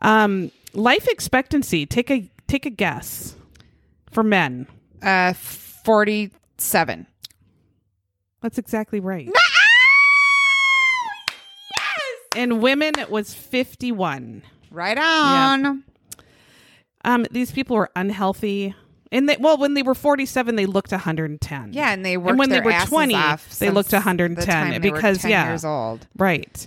Um, 0.00 0.50
life 0.74 1.08
expectancy. 1.08 1.86
Take 1.86 2.10
a 2.10 2.30
take 2.46 2.66
a 2.66 2.70
guess 2.70 3.36
for 4.10 4.22
men. 4.22 4.66
Uh, 5.02 5.32
forty-seven. 5.32 7.06
That's 8.42 8.58
exactly 8.58 9.00
right. 9.00 9.26
yes. 9.26 9.34
And 12.36 12.60
women, 12.60 12.98
it 12.98 13.08
was 13.08 13.32
51. 13.32 14.42
Right 14.70 14.98
on. 14.98 15.84
Um, 17.04 17.26
these 17.30 17.52
people 17.52 17.76
were 17.76 17.90
unhealthy. 17.94 18.74
And 19.12 19.28
they, 19.28 19.36
well, 19.36 19.58
when 19.58 19.74
they 19.74 19.82
were 19.82 19.94
47, 19.94 20.56
they 20.56 20.66
looked 20.66 20.90
110. 20.90 21.72
Yeah, 21.72 21.92
and 21.92 22.04
they 22.04 22.16
worked 22.16 22.30
and 22.30 22.38
when 22.38 22.48
they 22.48 22.60
were 22.60 22.72
20, 22.72 23.14
they 23.58 23.70
looked 23.70 23.90
the 23.90 23.96
110 23.96 24.44
time 24.44 24.80
they 24.80 24.90
were 24.90 24.96
because 24.96 25.18
10 25.22 25.30
yeah, 25.30 25.48
years 25.48 25.64
old. 25.64 26.06
right. 26.16 26.66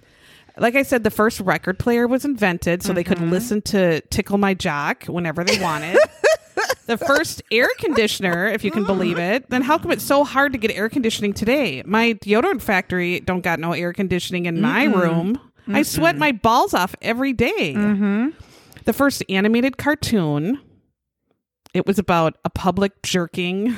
Like 0.57 0.75
I 0.75 0.83
said, 0.83 1.03
the 1.03 1.11
first 1.11 1.39
record 1.41 1.79
player 1.79 2.07
was 2.07 2.23
invented 2.25 2.81
so 2.83 2.93
they 2.93 3.03
could 3.03 3.17
Mm-hmm. 3.17 3.29
listen 3.31 3.61
to 3.63 4.01
Tickle 4.01 4.37
My 4.37 4.53
Jock 4.53 5.05
whenever 5.05 5.43
they 5.43 5.59
wanted. 5.61 5.97
the 6.85 6.97
first 6.97 7.41
air 7.51 7.67
conditioner, 7.79 8.47
if 8.47 8.63
you 8.63 8.71
can 8.71 8.85
believe 8.85 9.17
it. 9.17 9.49
Then 9.49 9.61
how 9.61 9.77
come 9.77 9.91
it's 9.91 10.03
so 10.05 10.23
hard 10.23 10.51
to 10.53 10.57
get 10.57 10.71
air 10.71 10.87
conditioning 10.89 11.33
today? 11.33 11.83
My 11.85 12.13
deodorant 12.13 12.61
factory 12.61 13.19
don't 13.19 13.41
got 13.41 13.59
no 13.59 13.73
air 13.73 13.91
conditioning 13.93 14.45
in 14.45 14.61
my 14.61 14.85
room. 14.85 15.39
I 15.67 15.81
sweat 15.81 16.15
my 16.17 16.31
balls 16.31 16.73
off 16.73 16.95
every 17.01 17.33
day. 17.33 17.73
Mm-hmm. 17.73 18.29
The 18.85 18.93
first 18.93 19.23
animated 19.29 19.77
cartoon. 19.77 20.61
It 21.73 21.85
was 21.85 21.99
about 21.99 22.37
a 22.45 22.49
public 22.49 23.01
jerking 23.01 23.75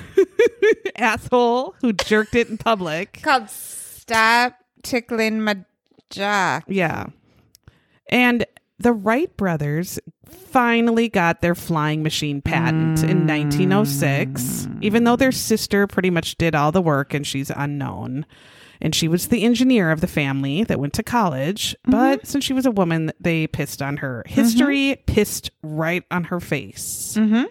asshole 0.97 1.75
who 1.81 1.93
jerked 1.93 2.35
it 2.35 2.49
in 2.49 2.57
public. 2.57 3.21
Called 3.23 3.49
"Stop 3.49 4.55
Tickling 4.83 5.41
My 5.41 5.63
Jack." 6.10 6.65
Yeah. 6.67 7.08
And 8.10 8.46
the 8.80 8.93
Wright 8.93 9.36
brothers 9.38 10.00
finally 10.26 11.10
got 11.10 11.41
their 11.41 11.56
flying 11.56 12.04
machine 12.04 12.41
patent 12.41 13.04
in 13.04 13.26
1906, 13.26 14.67
mm. 14.67 14.84
even 14.84 15.04
though 15.04 15.15
their 15.15 15.32
sister 15.32 15.88
pretty 15.88 16.10
much 16.10 16.38
did 16.38 16.54
all 16.54 16.72
the 16.72 16.82
work 16.82 17.13
and 17.13 17.26
she's 17.26 17.52
unknown. 17.56 18.26
And 18.80 18.93
she 18.93 19.08
was 19.08 19.30
the 19.30 19.43
engineer 19.43 19.89
of 19.89 20.02
the 20.02 20.08
family 20.08 20.63
that 20.65 20.80
went 20.80 20.93
to 20.93 21.04
college. 21.04 21.72
Mm-hmm. 21.72 21.91
But 21.91 22.28
since 22.28 22.43
she 22.46 22.54
was 22.54 22.67
a 22.67 22.72
woman, 22.72 23.12
they 23.20 23.48
pissed 23.48 23.82
on 23.82 23.98
her. 23.98 24.24
History 24.28 24.91
mm-hmm. 24.91 25.06
pissed 25.06 25.50
right 25.63 26.04
on 26.12 26.26
her 26.26 26.39
face. 26.39 27.15
Mm-hmm. 27.17 27.46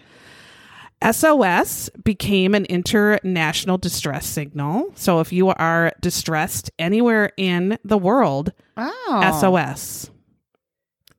SOS 1.02 1.90
became 2.02 2.54
an 2.54 2.64
international 2.66 3.78
distress 3.78 4.26
signal. 4.26 4.92
So 4.94 5.20
if 5.20 5.32
you 5.32 5.48
are 5.48 5.92
distressed 6.00 6.70
anywhere 6.78 7.32
in 7.36 7.78
the 7.84 7.98
world, 7.98 8.52
Oh, 8.76 9.38
SOS. 9.40 10.10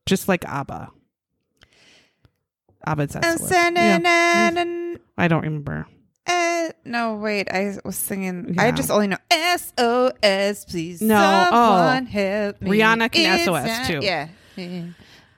Just 0.06 0.28
like 0.28 0.44
ABBA. 0.46 0.90
ABBA's 2.86 3.12
SOS. 3.12 3.50
Yeah. 3.50 4.94
I 5.16 5.28
don't 5.28 5.42
remember. 5.42 5.86
uh, 6.26 6.68
no, 6.84 7.14
wait. 7.16 7.48
I 7.50 7.76
was 7.84 7.96
singing. 7.96 8.54
I 8.58 8.70
just 8.72 8.90
only 8.90 9.06
know 9.08 9.16
SOS. 9.30 10.64
Please, 10.66 11.00
No, 11.02 11.16
someone 11.16 12.06
oh. 12.06 12.10
help 12.10 12.60
me. 12.62 12.70
Rihanna 12.70 13.10
can 13.10 13.34
It's 13.34 13.44
SOS 13.44 13.66
not- 13.66 13.86
too. 13.86 14.00
Yeah. 14.02 14.28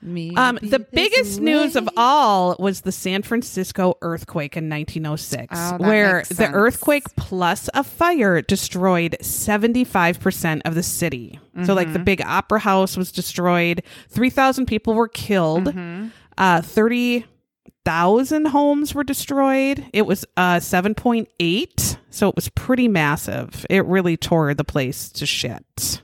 Me 0.03 0.35
Um, 0.35 0.59
the 0.63 0.79
biggest 0.79 1.41
news 1.41 1.77
of 1.77 1.87
all 1.97 2.57
was 2.59 2.81
the 2.83 2.93
San 2.93 3.23
Francisco 3.23 3.99
earthquake 4.01 4.57
in 4.57 4.69
1906, 4.71 5.55
Oh, 5.57 5.77
where 5.77 6.23
the 6.31 6.49
earthquake 6.51 7.05
plus 7.17 7.69
a 7.75 7.85
fire 7.85 8.41
destroyed 8.41 9.17
75% 9.21 10.63
of 10.65 10.75
the 10.75 10.83
city. 10.83 11.39
So, 11.65 11.75
like, 11.75 11.89
the 11.93 11.99
Mm-hmm. 11.99 12.05
big 12.05 12.23
opera 12.23 12.61
house 12.61 12.97
was 12.97 13.13
destroyed, 13.13 13.83
3,000 14.09 14.65
people 14.67 14.95
were 14.95 15.09
killed, 15.09 15.65
Mm-hmm. 15.67 16.07
uh, 16.39 16.63
30,000 16.63 18.47
homes 18.47 18.95
were 18.95 19.05
destroyed. 19.05 19.85
It 19.93 20.07
was 20.07 20.25
uh, 20.37 20.57
7.8, 20.61 21.97
so 22.11 22.29
it 22.29 22.37
was 22.37 22.49
pretty 22.51 22.89
massive. 22.89 23.67
It 23.69 23.85
really 23.85 24.17
tore 24.17 24.55
the 24.55 24.65
place 24.65 25.09
to 25.11 25.27
shit. 25.27 26.03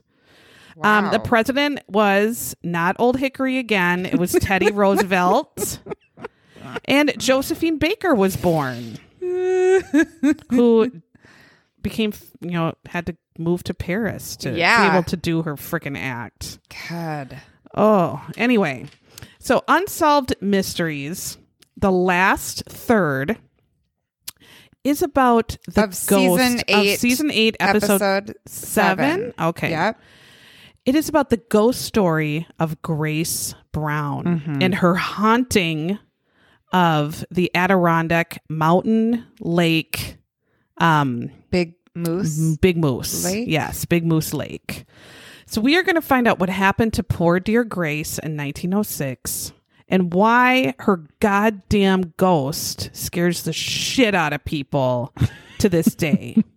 Um, 0.83 1.11
the 1.11 1.19
president 1.19 1.81
was 1.89 2.55
not 2.63 2.97
Old 2.99 3.19
Hickory 3.19 3.59
again. 3.59 4.05
It 4.07 4.19
was 4.19 4.33
Teddy 4.33 4.71
Roosevelt. 4.73 5.79
And 6.85 7.13
Josephine 7.19 7.79
Baker 7.79 8.15
was 8.15 8.37
born, 8.37 8.99
who 9.21 10.91
became, 11.83 12.13
you 12.41 12.51
know, 12.51 12.75
had 12.87 13.07
to 13.07 13.17
move 13.39 13.63
to 13.65 13.75
Paris 13.75 14.37
to 14.39 14.51
Yeah. 14.51 14.91
be 14.91 14.97
able 14.97 15.05
to 15.05 15.17
do 15.17 15.43
her 15.43 15.55
freaking 15.57 15.97
act. 15.99 16.59
God. 16.89 17.39
Oh, 17.75 18.25
anyway. 18.37 18.87
So, 19.39 19.63
Unsolved 19.69 20.35
Mysteries, 20.41 21.39
the 21.77 21.93
last 21.93 22.65
third 22.67 23.39
is 24.83 25.03
about 25.03 25.57
the 25.69 25.85
Of 25.85 25.91
ghost 25.91 26.07
season 26.09 26.61
eight, 26.69 26.95
of 26.95 27.01
season 27.01 27.31
8 27.31 27.57
episode, 27.61 28.03
Episode 28.03 28.37
seven? 28.47 29.07
seven. 29.07 29.35
Okay. 29.49 29.71
Yep. 29.71 30.01
It 30.87 30.95
is 30.95 31.09
about 31.09 31.31
the 31.31 31.37
ghost 31.37 31.83
story 31.83 32.47
of 32.59 32.81
Grace 32.81 33.55
Brown 33.73 34.25
Mm-hmm. 34.25 34.63
and 34.63 34.75
her 34.77 34.95
haunting 34.95 35.99
of 36.73 37.25
the 37.31 37.51
Adirondack 37.55 38.43
Mountain 38.49 39.25
Lake 39.41 40.17
um 40.79 41.31
Big 41.51 41.75
moose. 41.95 42.57
Big 42.59 42.77
Moose. 42.77 43.25
Lake? 43.25 43.49
Yes, 43.49 43.85
Big 43.85 44.05
Moose 44.07 44.33
Lake. 44.35 44.85
So 45.47 45.61
we 45.61 45.77
are 45.77 45.83
going 45.83 45.95
to 45.95 46.03
find 46.03 46.27
out 46.29 46.39
what 46.39 46.49
happened 46.51 46.93
to 46.95 47.03
poor 47.03 47.39
dear 47.41 47.65
Grace 47.65 48.19
in 48.19 48.37
1906 48.37 49.53
and 49.89 50.13
why 50.13 50.75
her 50.81 51.05
goddamn 51.21 52.13
ghost 52.17 52.91
scares 52.93 53.43
the 53.45 53.53
shit 53.53 54.15
out 54.15 54.33
of 54.33 54.45
people 54.45 55.15
to 55.59 55.69
this 55.69 55.95
day. 55.95 56.43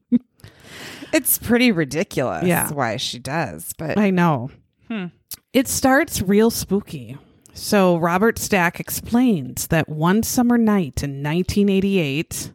It's 1.14 1.38
pretty 1.38 1.72
ridiculous. 1.72 2.46
Yeah. 2.46 2.72
why 2.72 2.98
she 2.98 3.20
does, 3.20 3.74
but 3.78 3.98
I 3.98 4.10
know. 4.10 4.52
Hmm. 4.88 5.08
It 5.54 5.68
starts 5.68 6.22
real 6.22 6.52
spooky. 6.52 7.18
So 7.54 7.98
Robert 7.98 8.40
Stack 8.40 8.80
explains 8.80 9.68
that 9.68 9.90
one 9.90 10.24
summer 10.24 10.58
night 10.58 11.04
in 11.04 11.24
1988 11.24 12.54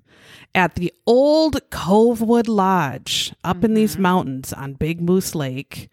at 0.54 0.76
the 0.76 0.92
old 1.06 1.60
Covewood 1.70 2.48
Lodge 2.48 3.34
up 3.42 3.64
in 3.64 3.74
these 3.74 3.94
mm-hmm. 3.94 4.02
mountains 4.02 4.52
on 4.52 4.74
Big 4.74 5.00
Moose 5.00 5.34
Lake, 5.34 5.90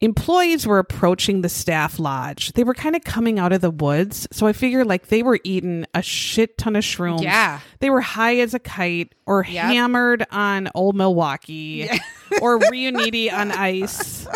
employees 0.00 0.66
were 0.66 0.78
approaching 0.78 1.42
the 1.42 1.48
staff 1.48 1.98
lodge. 1.98 2.52
They 2.52 2.64
were 2.64 2.74
kind 2.74 2.94
of 2.94 3.02
coming 3.02 3.38
out 3.38 3.52
of 3.52 3.60
the 3.60 3.70
woods, 3.70 4.28
so 4.30 4.46
I 4.46 4.52
figure 4.52 4.84
like 4.84 5.08
they 5.08 5.22
were 5.22 5.40
eating 5.44 5.86
a 5.94 6.02
shit 6.02 6.56
ton 6.58 6.76
of 6.76 6.84
shrooms. 6.84 7.22
Yeah. 7.22 7.60
They 7.80 7.90
were 7.90 8.00
high 8.00 8.36
as 8.36 8.54
a 8.54 8.58
kite 8.58 9.14
or 9.26 9.44
Yep. 9.44 9.64
hammered 9.64 10.26
on 10.30 10.68
old 10.74 10.96
Milwaukee 10.96 11.88
or 12.42 12.58
Riunite 12.58 13.32
on 13.32 13.50
ice. 13.50 14.26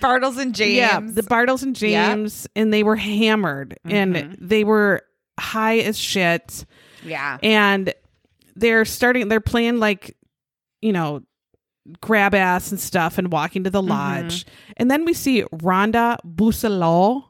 Bartles 0.00 0.38
and 0.38 0.54
James. 0.54 0.76
Yeah, 0.76 1.00
the 1.00 1.22
Bartles 1.22 1.62
and 1.62 1.74
James, 1.74 2.46
and 2.54 2.72
they 2.72 2.82
were 2.82 2.96
hammered 2.96 3.78
and 3.84 4.14
mm-hmm. 4.14 4.46
they 4.46 4.62
were 4.62 5.02
high 5.38 5.78
as 5.78 5.98
shit. 5.98 6.64
yeah. 7.02 7.38
And 7.42 7.92
they're 8.56 8.84
starting, 8.84 9.28
they're 9.28 9.40
playing 9.40 9.80
like, 9.80 10.16
you 10.80 10.92
know, 10.92 11.22
grab 12.00 12.34
ass 12.34 12.70
and 12.70 12.80
stuff 12.80 13.18
and 13.18 13.30
walking 13.32 13.64
to 13.64 13.70
the 13.70 13.82
lodge. 13.82 14.46
And 14.76 14.90
then 14.90 15.04
we 15.04 15.12
see 15.14 15.42
Rhonda 15.52 16.18
Bousselot. 16.24 17.24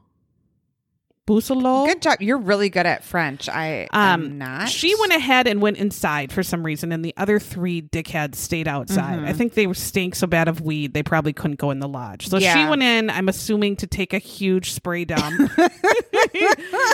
Bousselot? 1.26 1.86
Good 1.86 2.02
job. 2.02 2.20
You're 2.20 2.36
really 2.36 2.68
good 2.68 2.84
at 2.84 3.02
French. 3.02 3.48
I 3.48 3.88
am 3.94 4.36
not. 4.36 4.68
She 4.68 4.94
went 5.00 5.14
ahead 5.14 5.46
and 5.46 5.62
went 5.62 5.78
inside 5.78 6.30
for 6.30 6.42
some 6.42 6.62
reason, 6.62 6.92
and 6.92 7.02
the 7.02 7.14
other 7.16 7.38
three 7.40 7.80
dickheads 7.80 8.34
stayed 8.34 8.68
outside. 8.68 9.16
Mm-hmm. 9.20 9.24
I 9.24 9.32
think 9.32 9.54
they 9.54 9.66
were 9.66 9.72
stank 9.72 10.16
so 10.16 10.26
bad 10.26 10.48
of 10.48 10.60
weed 10.60 10.92
they 10.92 11.02
probably 11.02 11.32
couldn't 11.32 11.56
go 11.58 11.70
in 11.70 11.78
the 11.78 11.88
lodge. 11.88 12.28
So 12.28 12.38
she 12.38 12.66
went 12.66 12.82
in. 12.82 13.08
I'm 13.08 13.30
assuming 13.30 13.76
to 13.76 13.86
take 13.86 14.12
a 14.12 14.18
huge 14.18 14.72
spray 14.72 15.06
dump. 15.06 15.50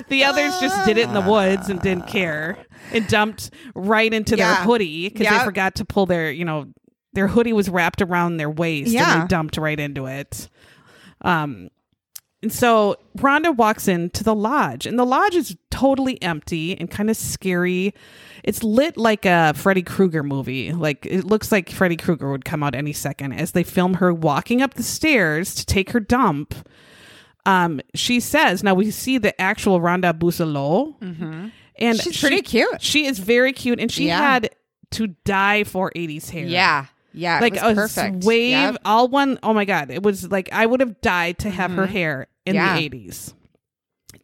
the 0.08 0.22
others 0.24 0.58
just 0.60 0.86
did 0.86 0.96
it 0.96 1.08
in 1.08 1.12
the 1.14 1.20
woods 1.22 1.68
and 1.68 1.82
didn't 1.82 2.06
care. 2.06 2.56
and 2.92 3.06
dumped 3.08 3.50
right 3.74 4.12
into 4.14 4.36
their 4.36 4.54
hoodie 4.54 5.08
because 5.08 5.24
Yeah. 5.24 5.38
they 5.40 5.44
forgot 5.44 5.74
to 5.76 5.84
pull 5.84 6.06
their, 6.06 6.30
you 6.30 6.44
know, 6.44 6.66
their 7.12 7.28
hoodie 7.28 7.52
was 7.52 7.68
wrapped 7.68 8.00
around 8.02 8.36
their 8.36 8.50
waist 8.50 8.86
and 8.86 8.94
Yeah. 8.94 9.20
they 9.22 9.26
dumped 9.26 9.56
right 9.56 9.78
into 9.78 10.06
it. 10.06 10.48
Um, 11.22 11.70
and 12.42 12.50
so 12.52 12.96
Rhonda 13.18 13.54
walks 13.54 13.86
into 13.86 14.24
the 14.24 14.34
lodge, 14.34 14.86
and 14.86 14.98
the 14.98 15.04
lodge 15.04 15.34
is 15.34 15.54
totally 15.70 16.20
empty 16.22 16.74
and 16.78 16.90
kind 16.90 17.10
of 17.10 17.16
scary. 17.18 17.92
It's 18.42 18.62
lit 18.62 18.96
like 18.96 19.26
a 19.26 19.52
Freddy 19.54 19.82
Krueger 19.82 20.22
movie. 20.22 20.72
Like 20.72 21.04
it 21.04 21.24
looks 21.24 21.52
like 21.52 21.68
Freddy 21.68 21.96
Krueger 21.96 22.30
would 22.30 22.46
come 22.46 22.62
out 22.62 22.74
any 22.74 22.94
second 22.94 23.32
as 23.34 23.52
they 23.52 23.62
film 23.62 23.94
her 23.94 24.14
walking 24.14 24.62
up 24.62 24.72
the 24.74 24.82
stairs 24.82 25.54
to 25.56 25.66
take 25.66 25.90
her 25.90 26.00
dump. 26.00 26.54
Um, 27.44 27.80
she 27.94 28.20
says, 28.20 28.62
now 28.62 28.72
we 28.74 28.90
see 28.90 29.18
the 29.18 29.38
actual 29.40 29.80
Rhonda 29.80 30.18
Bousselot, 30.18 30.94
and 31.78 32.00
She's 32.00 32.14
she- 32.14 32.20
pretty 32.26 32.42
cute. 32.42 32.80
She 32.80 33.04
is 33.04 33.18
very 33.18 33.52
cute, 33.52 33.80
and 33.80 33.92
she 33.92 34.06
Yeah. 34.06 34.18
had 34.18 34.50
to 34.92 35.08
die 35.24 35.64
for 35.64 35.92
80s 35.94 36.30
hair 36.30 36.46
Yeah. 36.46 36.86
Yeah. 37.12 37.38
it 37.38 37.42
like 37.42 37.54
was 37.54 37.62
a 37.62 37.74
perfect. 37.74 38.24
wave 38.24 38.50
Yep. 38.50 38.76
all 38.84 39.08
one 39.08 39.38
oh 39.42 39.52
my 39.54 39.64
god 39.64 39.90
it 39.90 40.02
was 40.02 40.30
like 40.30 40.48
i 40.52 40.64
would 40.66 40.80
have 40.80 41.00
died 41.00 41.38
to 41.40 41.50
have 41.50 41.70
her 41.72 41.86
hair 41.86 42.26
in 42.46 42.54
Mm-hmm. 42.56 42.76
Yeah. 42.82 42.88
the 42.88 42.90
80s 43.08 43.34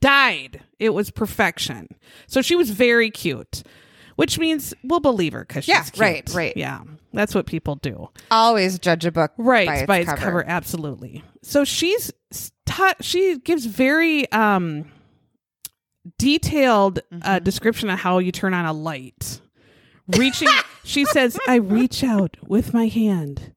died 0.00 0.62
it 0.78 0.90
was 0.90 1.10
perfection 1.10 1.88
so 2.26 2.42
she 2.42 2.56
was 2.56 2.70
very 2.70 3.10
cute 3.10 3.62
which 4.16 4.38
means 4.38 4.72
we'll 4.82 5.00
believe 5.00 5.32
her 5.34 5.44
because 5.44 5.68
Yeah, 5.68 5.82
she's 5.82 5.90
cute. 5.90 6.00
right, 6.00 6.30
right. 6.34 6.56
yeah 6.56 6.82
that's 7.12 7.34
what 7.34 7.46
people 7.46 7.76
do 7.76 8.08
Always 8.30 8.78
judge 8.78 9.04
a 9.06 9.12
book 9.12 9.32
right 9.38 9.86
by 9.86 9.98
its, 9.98 10.08
cover. 10.10 10.20
cover 10.22 10.44
absolutely 10.46 11.22
so 11.42 11.64
she's 11.64 12.12
she 13.00 13.38
gives 13.38 13.64
very 13.66 14.30
um 14.32 14.90
detailed 16.18 17.00
Mm-hmm. 17.12 17.18
uh, 17.28 17.38
description 17.40 17.90
of 17.90 17.98
how 17.98 18.18
you 18.18 18.32
turn 18.32 18.54
on 18.54 18.64
a 18.66 18.72
light 18.72 19.40
reaching 20.08 20.48
she 20.84 21.04
says 21.06 21.38
i 21.48 21.56
reach 21.56 22.04
out 22.04 22.36
with 22.46 22.72
my 22.72 22.86
hand 22.86 23.52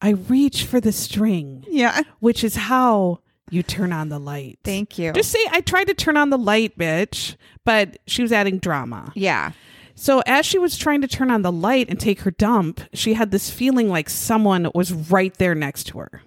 i 0.00 0.10
reach 0.10 0.64
for 0.64 0.80
the 0.80 0.92
string 0.92 1.64
Yeah. 1.68 2.02
which 2.20 2.42
is 2.44 2.56
how 2.56 3.20
you 3.50 3.62
turn 3.62 3.92
on 3.92 4.08
the 4.08 4.18
light 4.18 4.58
Thank 4.64 4.98
you. 4.98 5.12
just 5.12 5.30
say 5.30 5.44
i 5.50 5.60
tried 5.60 5.88
to 5.88 5.94
turn 5.94 6.16
on 6.16 6.30
the 6.30 6.38
light 6.38 6.78
bitch 6.78 7.36
but 7.64 7.98
she 8.06 8.22
was 8.22 8.32
adding 8.32 8.58
drama 8.58 9.12
yeah. 9.14 9.52
so 9.94 10.22
as 10.26 10.46
she 10.46 10.58
was 10.58 10.76
trying 10.78 11.02
to 11.02 11.08
turn 11.08 11.30
on 11.30 11.42
the 11.42 11.52
light 11.52 11.88
and 11.90 12.00
take 12.00 12.20
her 12.22 12.30
dump, 12.30 12.80
she 12.94 13.14
had 13.14 13.30
this 13.30 13.50
feeling 13.50 13.88
like 13.90 14.08
someone 14.08 14.70
was 14.74 14.92
right 14.92 15.34
there 15.38 15.54
next 15.54 15.84
to 15.88 15.98
her. 15.98 16.22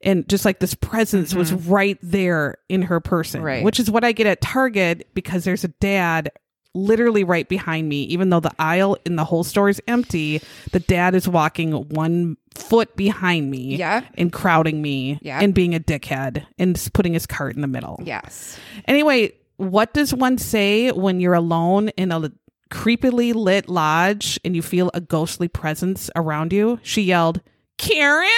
And 0.00 0.28
just 0.28 0.44
like 0.44 0.60
this 0.60 0.74
presence 0.74 1.34
was 1.34 1.50
mm-hmm. 1.50 1.70
right 1.70 1.98
there 2.02 2.56
in 2.68 2.82
her 2.82 3.00
person, 3.00 3.42
Right. 3.42 3.64
which 3.64 3.80
is 3.80 3.90
what 3.90 4.04
I 4.04 4.12
get 4.12 4.26
at 4.26 4.40
Target 4.40 5.08
because 5.14 5.44
there's 5.44 5.64
a 5.64 5.68
dad 5.68 6.30
literally 6.76 7.24
right 7.24 7.48
behind 7.48 7.88
me. 7.88 8.02
Even 8.04 8.30
though 8.30 8.40
the 8.40 8.52
aisle 8.58 8.96
in 9.04 9.16
the 9.16 9.24
whole 9.24 9.42
store 9.42 9.68
is 9.68 9.80
empty, 9.88 10.40
the 10.72 10.80
dad 10.80 11.14
is 11.14 11.26
walking 11.28 11.72
one 11.88 12.36
foot 12.54 12.94
behind 12.96 13.50
me 13.50 13.76
Yeah. 13.76 14.02
and 14.14 14.32
crowding 14.32 14.80
me 14.80 15.18
Yeah. 15.22 15.40
and 15.40 15.52
being 15.54 15.74
a 15.74 15.80
dickhead 15.80 16.46
and 16.58 16.74
just 16.76 16.92
putting 16.92 17.14
his 17.14 17.26
cart 17.26 17.54
in 17.56 17.60
the 17.62 17.66
middle. 17.68 18.00
Yes. 18.04 18.58
Anyway, 18.86 19.32
what 19.56 19.92
does 19.94 20.14
one 20.14 20.38
say 20.38 20.90
when 20.92 21.18
you're 21.20 21.34
alone 21.34 21.88
in 21.90 22.12
a 22.12 22.30
creepily 22.70 23.34
lit 23.34 23.68
lodge 23.68 24.38
and 24.44 24.54
you 24.56 24.62
feel 24.62 24.90
a 24.94 25.00
ghostly 25.00 25.48
presence 25.48 26.10
around 26.16 26.52
you? 26.52 26.78
She 26.82 27.02
yelled, 27.02 27.40
Karen? 27.78 28.28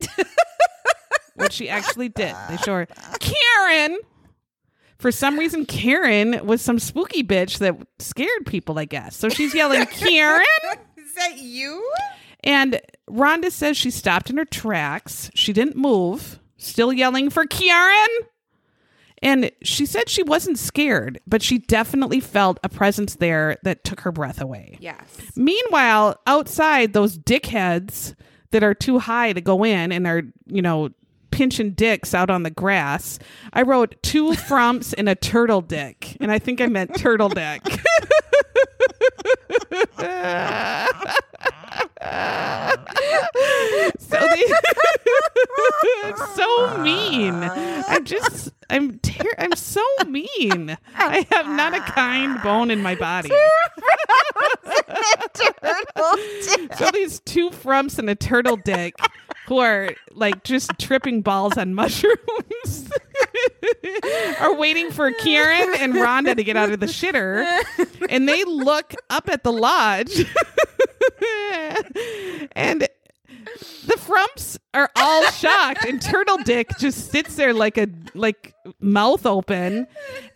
what 1.34 1.52
she 1.52 1.68
actually 1.68 2.08
did. 2.08 2.34
They 2.48 2.56
show 2.58 2.74
her, 2.74 2.86
Karen! 3.20 3.98
For 4.98 5.12
some 5.12 5.38
reason, 5.38 5.66
Karen 5.66 6.46
was 6.46 6.62
some 6.62 6.78
spooky 6.78 7.22
bitch 7.22 7.58
that 7.58 7.76
scared 7.98 8.46
people, 8.46 8.78
I 8.78 8.86
guess. 8.86 9.16
So 9.16 9.28
she's 9.28 9.54
yelling, 9.54 9.84
Karen? 9.92 10.44
Is 10.96 11.14
that 11.14 11.38
you? 11.38 11.88
And 12.42 12.80
Rhonda 13.10 13.50
says 13.50 13.76
she 13.76 13.90
stopped 13.90 14.30
in 14.30 14.36
her 14.36 14.44
tracks. 14.44 15.30
She 15.34 15.52
didn't 15.52 15.76
move, 15.76 16.38
still 16.56 16.92
yelling 16.92 17.30
for 17.30 17.44
Kieran. 17.44 18.06
And 19.22 19.50
she 19.62 19.86
said 19.86 20.08
she 20.08 20.22
wasn't 20.22 20.58
scared, 20.58 21.20
but 21.26 21.42
she 21.42 21.58
definitely 21.58 22.20
felt 22.20 22.58
a 22.62 22.68
presence 22.68 23.16
there 23.16 23.56
that 23.62 23.82
took 23.82 24.00
her 24.00 24.12
breath 24.12 24.40
away. 24.40 24.76
Yes. 24.80 25.04
Meanwhile, 25.34 26.20
outside, 26.26 26.92
those 26.92 27.18
dickheads 27.18 28.14
that 28.50 28.62
are 28.62 28.74
too 28.74 28.98
high 28.98 29.32
to 29.32 29.40
go 29.40 29.64
in 29.64 29.90
and 29.90 30.06
are, 30.06 30.22
you 30.46 30.62
know, 30.62 30.90
pinching 31.36 31.72
dicks 31.72 32.14
out 32.14 32.30
on 32.30 32.44
the 32.44 32.50
grass. 32.50 33.18
I 33.52 33.60
wrote 33.60 34.02
two 34.02 34.32
frumps 34.48 34.94
and 34.94 35.06
a 35.06 35.14
turtle 35.14 35.60
dick. 35.60 36.16
And 36.18 36.32
I 36.32 36.38
think 36.38 36.62
I 36.62 36.66
meant 36.66 36.96
turtle 36.96 37.28
dick. 37.28 37.60
so 43.98 44.18
they 44.18 44.44
so 46.34 46.78
mean. 46.78 47.34
I'm 47.44 48.04
just 48.06 48.50
I'm 48.70 48.98
ter- 49.00 49.34
I'm 49.38 49.54
so 49.56 49.84
mean. 50.06 50.78
I 50.94 51.26
have 51.32 51.46
not 51.48 51.74
a 51.74 51.80
kind 51.80 52.42
bone 52.42 52.70
in 52.70 52.82
my 52.82 52.94
body. 52.94 53.30
so 56.76 56.90
these 56.92 57.20
two 57.20 57.50
frumps 57.50 57.98
and 57.98 58.08
a 58.08 58.14
turtle 58.14 58.56
dick 58.56 58.94
who 59.46 59.58
are 59.58 59.94
like 60.12 60.42
just 60.44 60.70
tripping 60.78 61.22
balls 61.22 61.56
on 61.56 61.74
mushrooms 61.74 62.90
are 64.40 64.54
waiting 64.56 64.90
for 64.90 65.10
Kieran 65.12 65.74
and 65.78 65.94
Rhonda 65.94 66.34
to 66.36 66.42
get 66.44 66.56
out 66.56 66.70
of 66.72 66.80
the 66.80 66.86
shitter. 66.86 67.44
And 68.08 68.28
they 68.28 68.42
look 68.44 68.94
up 69.10 69.28
at 69.28 69.44
the 69.44 69.52
lodge. 69.52 70.18
and 72.52 72.88
the 73.86 73.96
frumps 73.96 74.58
are 74.74 74.90
all 74.96 75.24
shocked 75.30 75.84
and 75.84 76.00
turtle 76.02 76.36
dick 76.38 76.68
just 76.78 77.10
sits 77.10 77.36
there 77.36 77.54
like 77.54 77.78
a 77.78 77.88
like 78.14 78.52
mouth 78.80 79.24
open 79.24 79.86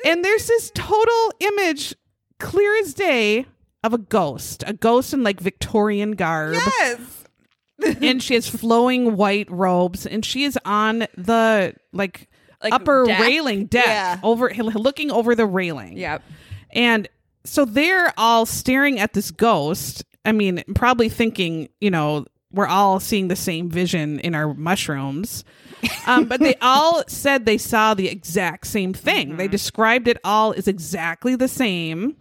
and 0.04 0.24
there's 0.24 0.46
this 0.46 0.70
total 0.74 1.32
image 1.40 1.94
clear 2.38 2.78
as 2.78 2.94
day 2.94 3.46
of 3.82 3.92
a 3.92 3.98
ghost 3.98 4.62
a 4.66 4.72
ghost 4.72 5.12
in 5.12 5.22
like 5.22 5.40
victorian 5.40 6.12
garb 6.12 6.54
Yes. 6.54 7.19
and 8.02 8.22
she 8.22 8.34
has 8.34 8.48
flowing 8.48 9.16
white 9.16 9.50
robes 9.50 10.06
and 10.06 10.24
she 10.24 10.44
is 10.44 10.58
on 10.64 11.00
the 11.16 11.74
like, 11.92 12.28
Like 12.62 12.72
upper 12.72 13.04
deck? 13.06 13.20
railing 13.20 13.66
deck 13.66 13.86
Yeah. 13.86 14.20
over 14.22 14.50
looking 14.54 15.10
over 15.10 15.34
the 15.34 15.46
railing 15.46 15.96
Yep. 15.96 16.22
and 16.72 17.08
so 17.44 17.64
they're 17.64 18.12
all 18.18 18.44
staring 18.46 18.98
at 19.00 19.14
this 19.14 19.30
ghost. 19.30 20.04
I 20.26 20.32
mean, 20.32 20.62
probably 20.74 21.08
thinking, 21.08 21.70
you 21.80 21.90
know, 21.90 22.26
we're 22.52 22.66
all 22.66 23.00
seeing 23.00 23.28
the 23.28 23.36
same 23.36 23.70
vision 23.70 24.20
in 24.20 24.34
our 24.34 24.52
mushrooms. 24.52 25.42
Um, 26.06 26.26
but 26.26 26.40
they 26.40 26.54
all 26.60 27.02
said 27.06 27.46
they 27.46 27.56
saw 27.56 27.94
the 27.94 28.08
exact 28.08 28.66
same 28.66 28.92
thing. 28.92 29.38
They 29.38 29.48
described 29.48 30.06
it 30.08 30.18
all 30.22 30.52
as 30.52 30.68
exactly 30.68 31.34
the 31.34 31.48
same. 31.48 32.16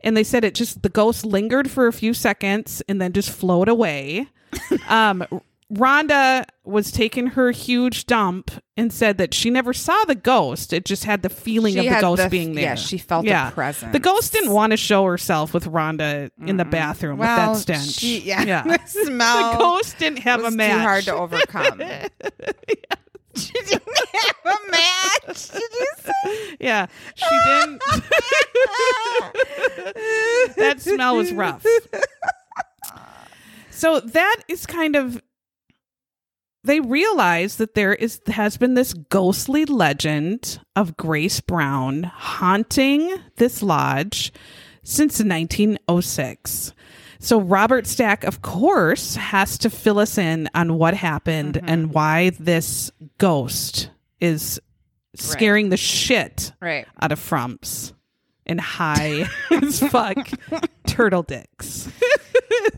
and 0.00 0.16
they 0.16 0.24
said 0.24 0.44
it 0.44 0.54
just 0.54 0.82
the 0.82 0.88
ghost 0.88 1.26
lingered 1.26 1.70
for 1.70 1.86
a 1.86 1.92
few 1.92 2.14
seconds 2.14 2.82
and 2.88 3.02
then 3.02 3.12
just 3.12 3.28
flowed 3.30 3.68
away. 3.68 4.28
um, 4.88 5.24
Rhonda 5.72 6.46
was 6.64 6.90
taking 6.90 7.26
her 7.28 7.50
huge 7.50 8.06
dump 8.06 8.50
and 8.76 8.90
said 8.90 9.18
that 9.18 9.34
she 9.34 9.50
never 9.50 9.74
saw 9.74 10.02
the 10.04 10.14
ghost. 10.14 10.72
It 10.72 10.86
just 10.86 11.04
had 11.04 11.20
the 11.22 11.28
feeling 11.28 11.74
She 11.74 11.86
of 11.86 11.94
the 11.94 12.00
ghost 12.00 12.22
the- 12.22 12.30
being 12.30 12.54
there. 12.54 12.64
yeah, 12.64 12.74
she 12.74 12.96
felt 12.96 13.26
a 13.26 13.50
presence. 13.52 13.92
The 13.92 13.98
ghost 13.98 14.32
didn't 14.32 14.52
want 14.52 14.70
to 14.70 14.78
show 14.78 15.04
herself 15.04 15.52
with 15.52 15.66
Rhonda 15.66 16.30
in 16.46 16.56
the 16.56 16.64
bathroom 16.64 17.18
well, 17.18 17.50
with 17.52 17.66
that 17.66 17.80
stench. 17.82 17.96
she- 17.96 18.20
yeah, 18.20 18.42
yeah. 18.44 18.62
the 18.64 18.80
smell 18.86 19.52
the 19.52 19.58
ghost 19.58 19.98
didn't 19.98 20.20
have 20.20 20.42
a 20.42 20.50
match. 20.50 20.72
too 20.72 20.78
hard 20.78 21.04
to 21.04 21.14
overcome. 21.14 21.82
She 23.36 23.52
didn't 23.52 23.82
have 24.14 24.36
a 24.46 24.70
match. 24.70 25.50
Did 25.50 25.62
you 25.72 25.86
say? 25.98 26.56
Yeah, 26.58 26.86
she 27.14 27.38
didn't. 27.44 27.82
that 30.56 30.80
smell 30.80 31.16
was 31.16 31.32
rough. 31.32 31.64
So 33.78 34.00
that 34.00 34.42
is 34.48 34.66
kind 34.66 34.96
of. 34.96 35.22
They 36.64 36.80
realize 36.80 37.56
that 37.56 37.74
there 37.74 37.94
is 37.94 38.20
has 38.26 38.56
been 38.56 38.74
this 38.74 38.92
ghostly 38.92 39.64
legend 39.64 40.60
of 40.74 40.96
Grace 40.96 41.40
Brown 41.40 42.02
haunting 42.02 43.08
this 43.36 43.62
lodge 43.62 44.32
since 44.82 45.20
1906. 45.20 46.74
So 47.20 47.40
Robert 47.40 47.86
Stack, 47.86 48.24
of 48.24 48.42
course, 48.42 49.14
has 49.14 49.56
to 49.58 49.70
fill 49.70 50.00
us 50.00 50.18
in 50.18 50.48
on 50.54 50.74
what 50.74 50.94
happened 50.94 51.54
mm-hmm. 51.54 51.68
and 51.68 51.94
why 51.94 52.30
this 52.30 52.90
ghost 53.18 53.90
is 54.20 54.60
scaring 55.14 55.68
the 55.68 55.76
shit 55.76 56.52
Right. 56.60 56.86
out 57.00 57.12
of 57.12 57.20
frumps 57.20 57.92
and 58.48 58.60
high 58.60 59.26
as 59.50 59.80
fuck 59.80 60.16
turtle 60.86 61.22
dicks. 61.22 61.88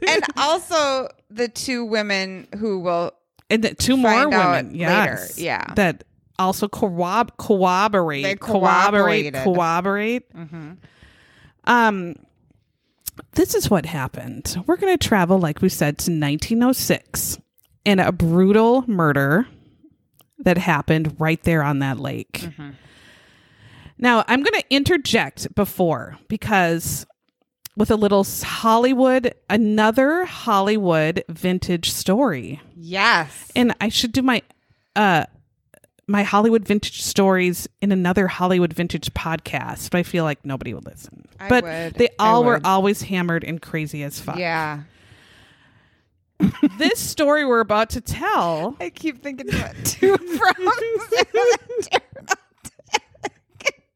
And 0.07 0.23
also 0.37 1.09
the 1.31 1.49
two 1.49 1.85
women 1.85 2.49
who 2.59 2.81
will 2.81 3.13
And 3.49 3.63
the 3.63 3.75
two 3.75 3.97
more 3.97 4.29
women, 4.29 4.75
yes, 4.75 5.37
later, 5.37 5.43
yeah. 5.43 5.75
that 5.75 6.05
also 6.39 6.69
corrob- 6.69 7.37
corroborate, 7.37 8.23
They 8.25 8.35
corroborate, 8.37 9.35
corroborate. 9.35 10.25
Um, 11.65 12.15
this 13.33 13.55
is 13.55 13.69
what 13.71 13.85
happened. 13.87 14.57
We're 14.67 14.77
going 14.77 14.97
to 14.97 15.09
travel, 15.09 15.39
like 15.39 15.61
we 15.61 15.69
said, 15.69 15.99
to 15.99 16.11
1906 16.11 17.39
and 17.85 18.01
a 18.01 18.13
brutal 18.13 18.85
murder 18.87 19.47
that 20.39 20.57
happened 20.57 21.17
right 21.19 21.43
there 21.43 21.63
on 21.63 21.81
that 21.81 21.99
lake. 22.01 22.49
Now, 24.01 24.25
I'm 24.27 24.43
going 24.43 24.61
to 24.61 24.65
interject 24.71 25.55
before 25.55 26.19
because 26.29 27.07
with 27.77 27.91
a 27.91 27.97
little 27.97 28.25
Hollywood, 28.25 29.35
another 29.49 30.25
Hollywood 30.25 31.23
vintage 31.29 31.91
story. 31.91 32.61
Yes. 32.75 33.51
And 33.55 33.75
I 33.81 33.89
should 33.89 34.13
do 34.13 34.23
my 34.23 34.43
uh 34.97 35.25
my 36.07 36.25
Hollywood 36.25 36.67
vintage 36.67 37.03
stories 37.03 37.69
in 37.81 37.93
another 37.93 38.27
Hollywood 38.27 38.73
vintage 38.73 39.13
podcast, 39.15 39.91
but 39.91 39.99
I 39.99 40.03
feel 40.03 40.25
like 40.25 40.45
nobody 40.45 40.75
would 40.75 40.85
listen. 40.85 41.25
I 41.39 41.49
but 41.49 41.63
would. 41.63 41.95
they 41.95 42.09
all 42.19 42.43
were 42.43 42.61
always 42.65 43.03
hammered 43.03 43.45
and 43.45 43.63
crazy 43.63 44.03
as 44.03 44.19
fuck. 44.21 44.37
Yeah. 44.37 44.83
This 46.79 46.99
story 46.99 47.45
we're 47.45 47.61
about 47.61 47.91
to 47.91 48.01
tell 48.01 48.77
I 48.81 48.91
keep 48.91 49.23
thinking 49.23 49.55
about 49.55 49.75
two 49.85 50.17
frums 50.17 50.59
and 51.19 51.27
a 51.29 51.83
turtle 51.83 51.91
dick. 51.91 52.05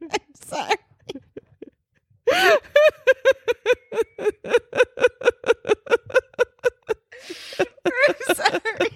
I'm 0.02 0.34
sorry. 0.54 0.76
I'm 7.86 8.14
sorry. 8.34 8.90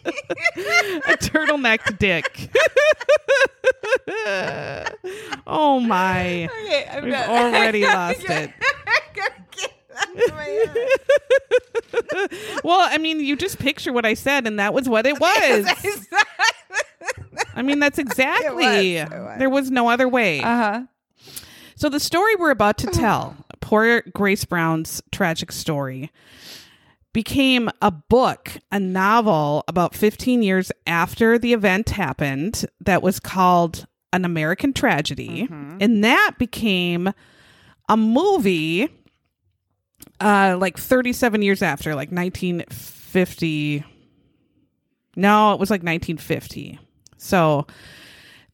a 1.07 1.17
turtleneck 1.17 1.99
dick. 1.99 2.51
oh 5.47 5.81
my. 5.81 6.45
Okay, 6.47 6.87
I'm 6.91 7.05
We've 7.05 7.13
done. 7.13 7.31
already 7.31 7.83
lost 7.87 8.21
it. 8.21 8.27
get- 8.27 8.53
I 8.87 9.01
get 9.15 9.73
out 9.97 10.09
of 10.11 10.35
my 10.35 10.45
head. 10.45 10.89
Well, 12.65 12.81
I 12.81 12.99
mean, 12.99 13.21
you 13.21 13.37
just 13.37 13.59
picture 13.59 13.93
what 13.93 14.07
I 14.07 14.15
said, 14.15 14.47
and 14.47 14.59
that 14.59 14.73
was 14.75 14.89
what 14.89 15.07
it 15.07 15.19
was. 15.21 15.67
I 17.55 17.63
mean, 17.63 17.79
that's 17.81 17.99
exactly. 17.99 18.97
It 18.97 19.09
was, 19.09 19.13
it 19.13 19.21
was. 19.23 19.39
There 19.39 19.51
was 19.51 19.71
no 19.71 19.89
other 19.89 20.09
way. 20.09 20.41
Uh-huh. 20.41 20.83
So 21.79 21.89
the 21.89 22.01
story 22.01 22.35
we're 22.35 22.51
about 22.51 22.77
to 22.79 22.89
tell, 22.89 23.37
poor 23.61 24.03
Grace 24.13 24.45
Brown's 24.45 25.01
tragic 25.13 25.53
story, 25.53 26.11
became 27.13 27.71
a 27.81 27.93
book, 27.93 28.51
a 28.73 28.81
novel 28.81 29.63
about 29.69 29.95
15 29.95 30.43
years 30.43 30.73
after 30.89 31.39
the 31.39 31.53
event 31.53 31.91
happened 31.91 32.67
that 32.81 33.01
was 33.01 33.21
called 33.21 33.87
An 34.13 34.25
American 34.25 34.73
Tragedy. 34.73 35.47
And 35.81 36.03
that 36.03 36.33
became 36.37 37.13
a 37.89 37.97
movie 37.97 38.89
uh 40.21 40.57
like 40.61 40.77
37 40.77 41.43
years 41.43 41.63
after, 41.63 41.95
like 41.95 42.11
1950. 42.11 43.85
No, 45.15 45.53
it 45.53 45.61
was 45.61 45.71
like 45.71 45.85
1950. 45.85 46.81
So 47.19 47.69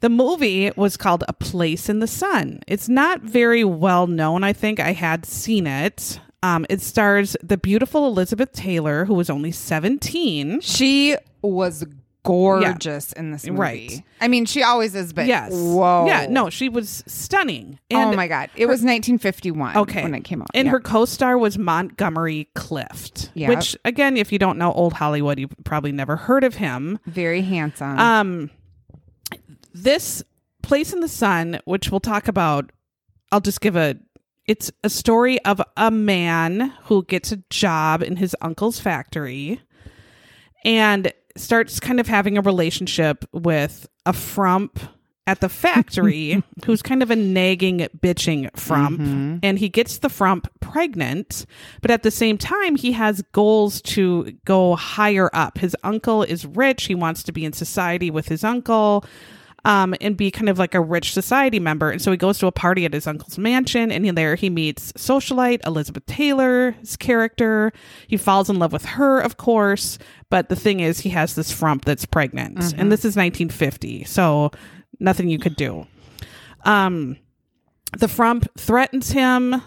the 0.05 0.11
movie 0.11 0.71
was 0.77 0.99
called 0.99 1.25
A 1.29 1.33
Place 1.33 1.88
in 1.88 2.01
the 2.01 2.07
Sun. 2.07 2.61
It's 2.69 2.90
not 2.90 3.23
very 3.23 3.64
well 3.64 4.07
known, 4.07 4.45
I 4.45 4.53
think. 4.53 4.79
I 4.79 4.93
had 4.93 5.25
seen 5.25 5.67
it. 5.67 6.21
Um, 6.43 6.67
it 6.69 6.83
stars 6.83 7.38
the 7.43 7.57
beautiful 7.57 8.07
Elizabeth 8.07 8.53
Taylor, 8.53 9.07
who 9.07 9.14
was 9.14 9.31
only 9.31 9.51
17. 9.51 10.61
She 10.61 11.17
was 11.40 11.87
gorgeous 12.23 13.14
in 13.14 13.31
this 13.33 13.47
movie. 13.47 13.59
Right. 13.59 14.03
I 14.21 14.29
mean, 14.29 14.45
she 14.45 14.62
always 14.62 14.95
is, 14.95 15.14
but 15.14 15.25
yes. 15.27 15.53
whoa. 15.55 16.05
Yeah, 16.07 16.27
no, 16.29 16.51
she 16.51 16.69
was 16.69 17.03
stunning. 17.07 17.79
oh 17.90 18.12
my 18.14 18.29
god. 18.29 18.51
It 18.57 18.67
was 18.67 18.81
1951 18.83 19.75
Okay. 19.79 20.03
when 20.03 20.14
it 20.14 20.25
came 20.25 20.43
out. 20.43 20.49
And 20.53 20.67
Yeah. 20.67 20.73
her 20.73 20.81
co 20.81 21.07
star 21.07 21.38
was 21.38 21.57
Montgomery 21.57 22.49
Clift, 22.55 23.31
Yep. 23.33 23.49
which, 23.49 23.75
again, 23.87 24.19
if 24.19 24.33
you 24.33 24.38
don't 24.38 24.59
know 24.59 24.71
old 24.73 24.93
Hollywood, 24.93 25.38
you've 25.38 25.55
probably 25.64 25.93
never 25.93 26.17
heard 26.17 26.45
of 26.45 26.57
him. 26.57 26.99
very 27.07 27.40
handsome. 27.40 27.99
Um, 27.99 28.51
this 29.75 30.23
place 30.63 30.93
in 30.93 31.01
the 31.01 31.09
sun, 31.09 31.61
which 31.67 31.91
we'll 31.91 32.01
talk 32.01 32.29
about, 32.29 32.71
I'll 33.31 33.41
just 33.41 33.61
give 33.61 33.77
a. 33.77 33.97
It's 34.47 34.71
a 34.83 34.91
story 34.91 35.43
of 35.45 35.61
a 35.77 35.91
man 35.91 36.73
who 36.85 37.05
gets 37.05 37.33
a 37.33 37.39
job 37.49 38.03
in 38.03 38.17
his 38.17 38.37
uncle's 38.41 38.79
factory, 38.79 39.61
and 40.65 41.13
starts 41.37 41.81
kind 41.81 41.99
of 41.99 42.07
having 42.07 42.39
a 42.39 42.43
relationship 42.43 43.25
with 43.33 43.89
a 44.07 44.13
frump 44.13 44.79
at 45.27 45.41
the 45.41 45.49
factory 45.49 46.43
who's 46.67 46.83
kind 46.83 47.03
of 47.03 47.11
a 47.11 47.17
nagging 47.17 47.89
bitching 47.99 48.55
frump. 48.57 49.01
Mm-hmm. 49.01 49.39
And 49.43 49.59
he 49.59 49.69
gets 49.69 49.99
the 49.99 50.11
frump 50.11 50.49
pregnant 50.61 51.47
but 51.81 51.91
at 51.91 52.03
the 52.03 52.11
same 52.11 52.37
time 52.37 52.77
he 52.77 52.93
has 52.93 53.23
goals 53.33 53.81
to 53.83 54.33
go 54.45 54.77
higher 54.77 55.31
up. 55.33 55.59
His 55.59 55.77
uncle 55.83 56.23
is 56.23 56.45
rich. 56.45 56.85
He 56.85 56.95
wants 56.95 57.23
to 57.25 57.33
be 57.33 57.45
in 57.45 57.53
society 57.53 58.11
with 58.11 58.29
his 58.29 58.45
uncle 58.45 59.05
um, 59.64 59.94
and 60.00 60.16
be 60.16 60.31
kind 60.31 60.48
of 60.48 60.59
like 60.59 60.74
a 60.74 60.81
rich 60.81 61.12
society 61.12 61.59
member. 61.59 61.90
And 61.90 62.00
so 62.00 62.11
he 62.11 62.16
goes 62.16 62.38
to 62.38 62.46
a 62.46 62.53
party 62.53 62.85
at 62.85 62.92
his 62.92 63.07
uncle's 63.07 63.38
mansion, 63.38 63.90
and 63.90 64.16
there 64.16 64.35
he 64.35 64.50
meets 64.50 64.92
socialite 64.92 65.66
Elizabeth 65.66 66.05
Taylor's 66.07 66.96
character. 66.96 67.72
He 68.07 68.16
falls 68.16 68.50
in 68.50 68.59
love 68.59 68.72
with 68.72 68.85
her, 68.85 69.20
of 69.20 69.37
course. 69.37 69.98
But 70.31 70.48
the 70.48 70.57
thing 70.57 70.81
is, 70.81 71.00
he 71.00 71.11
has 71.11 71.35
this 71.35 71.50
frump 71.50 71.85
that's 71.85 72.05
pregnant, 72.05 72.59
and 72.77 72.92
this 72.92 73.00
is 73.00 73.16
1950, 73.16 74.05
so 74.05 74.50
nothing 75.00 75.29
you 75.29 75.38
could 75.38 75.57
do. 75.57 75.87
Um, 76.64 77.16
the 77.98 78.09
frump 78.09 78.46
threatens 78.59 79.12
him 79.12 79.62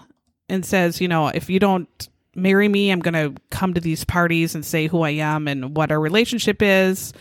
and 0.49 0.65
says, 0.65 1.01
you 1.01 1.07
know, 1.07 1.27
if 1.27 1.49
you 1.49 1.59
don't 1.59 2.09
marry 2.35 2.67
me, 2.67 2.91
I'm 2.91 2.99
going 2.99 3.13
to 3.13 3.41
come 3.49 3.73
to 3.73 3.81
these 3.81 4.03
parties 4.03 4.55
and 4.55 4.65
say 4.65 4.87
who 4.87 5.01
I 5.01 5.11
am 5.11 5.47
and 5.47 5.75
what 5.75 5.91
our 5.91 5.99
relationship 5.99 6.61
is. 6.61 7.13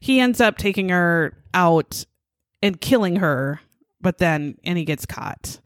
He 0.00 0.20
ends 0.20 0.40
up 0.40 0.58
taking 0.58 0.88
her 0.88 1.34
out 1.54 2.04
and 2.62 2.80
killing 2.80 3.16
her, 3.16 3.60
but 4.00 4.18
then 4.18 4.56
and 4.64 4.78
he 4.78 4.84
gets 4.84 5.06
caught. 5.06 5.60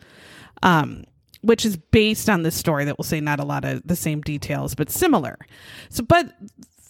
Um 0.62 1.04
which 1.42 1.64
is 1.64 1.76
based 1.76 2.28
on 2.28 2.42
this 2.42 2.56
story 2.56 2.84
that 2.84 2.98
will 2.98 3.04
say 3.04 3.20
not 3.20 3.38
a 3.38 3.44
lot 3.44 3.64
of 3.64 3.80
the 3.84 3.94
same 3.94 4.20
details, 4.20 4.74
but 4.74 4.90
similar. 4.90 5.38
So 5.90 6.02
but 6.02 6.34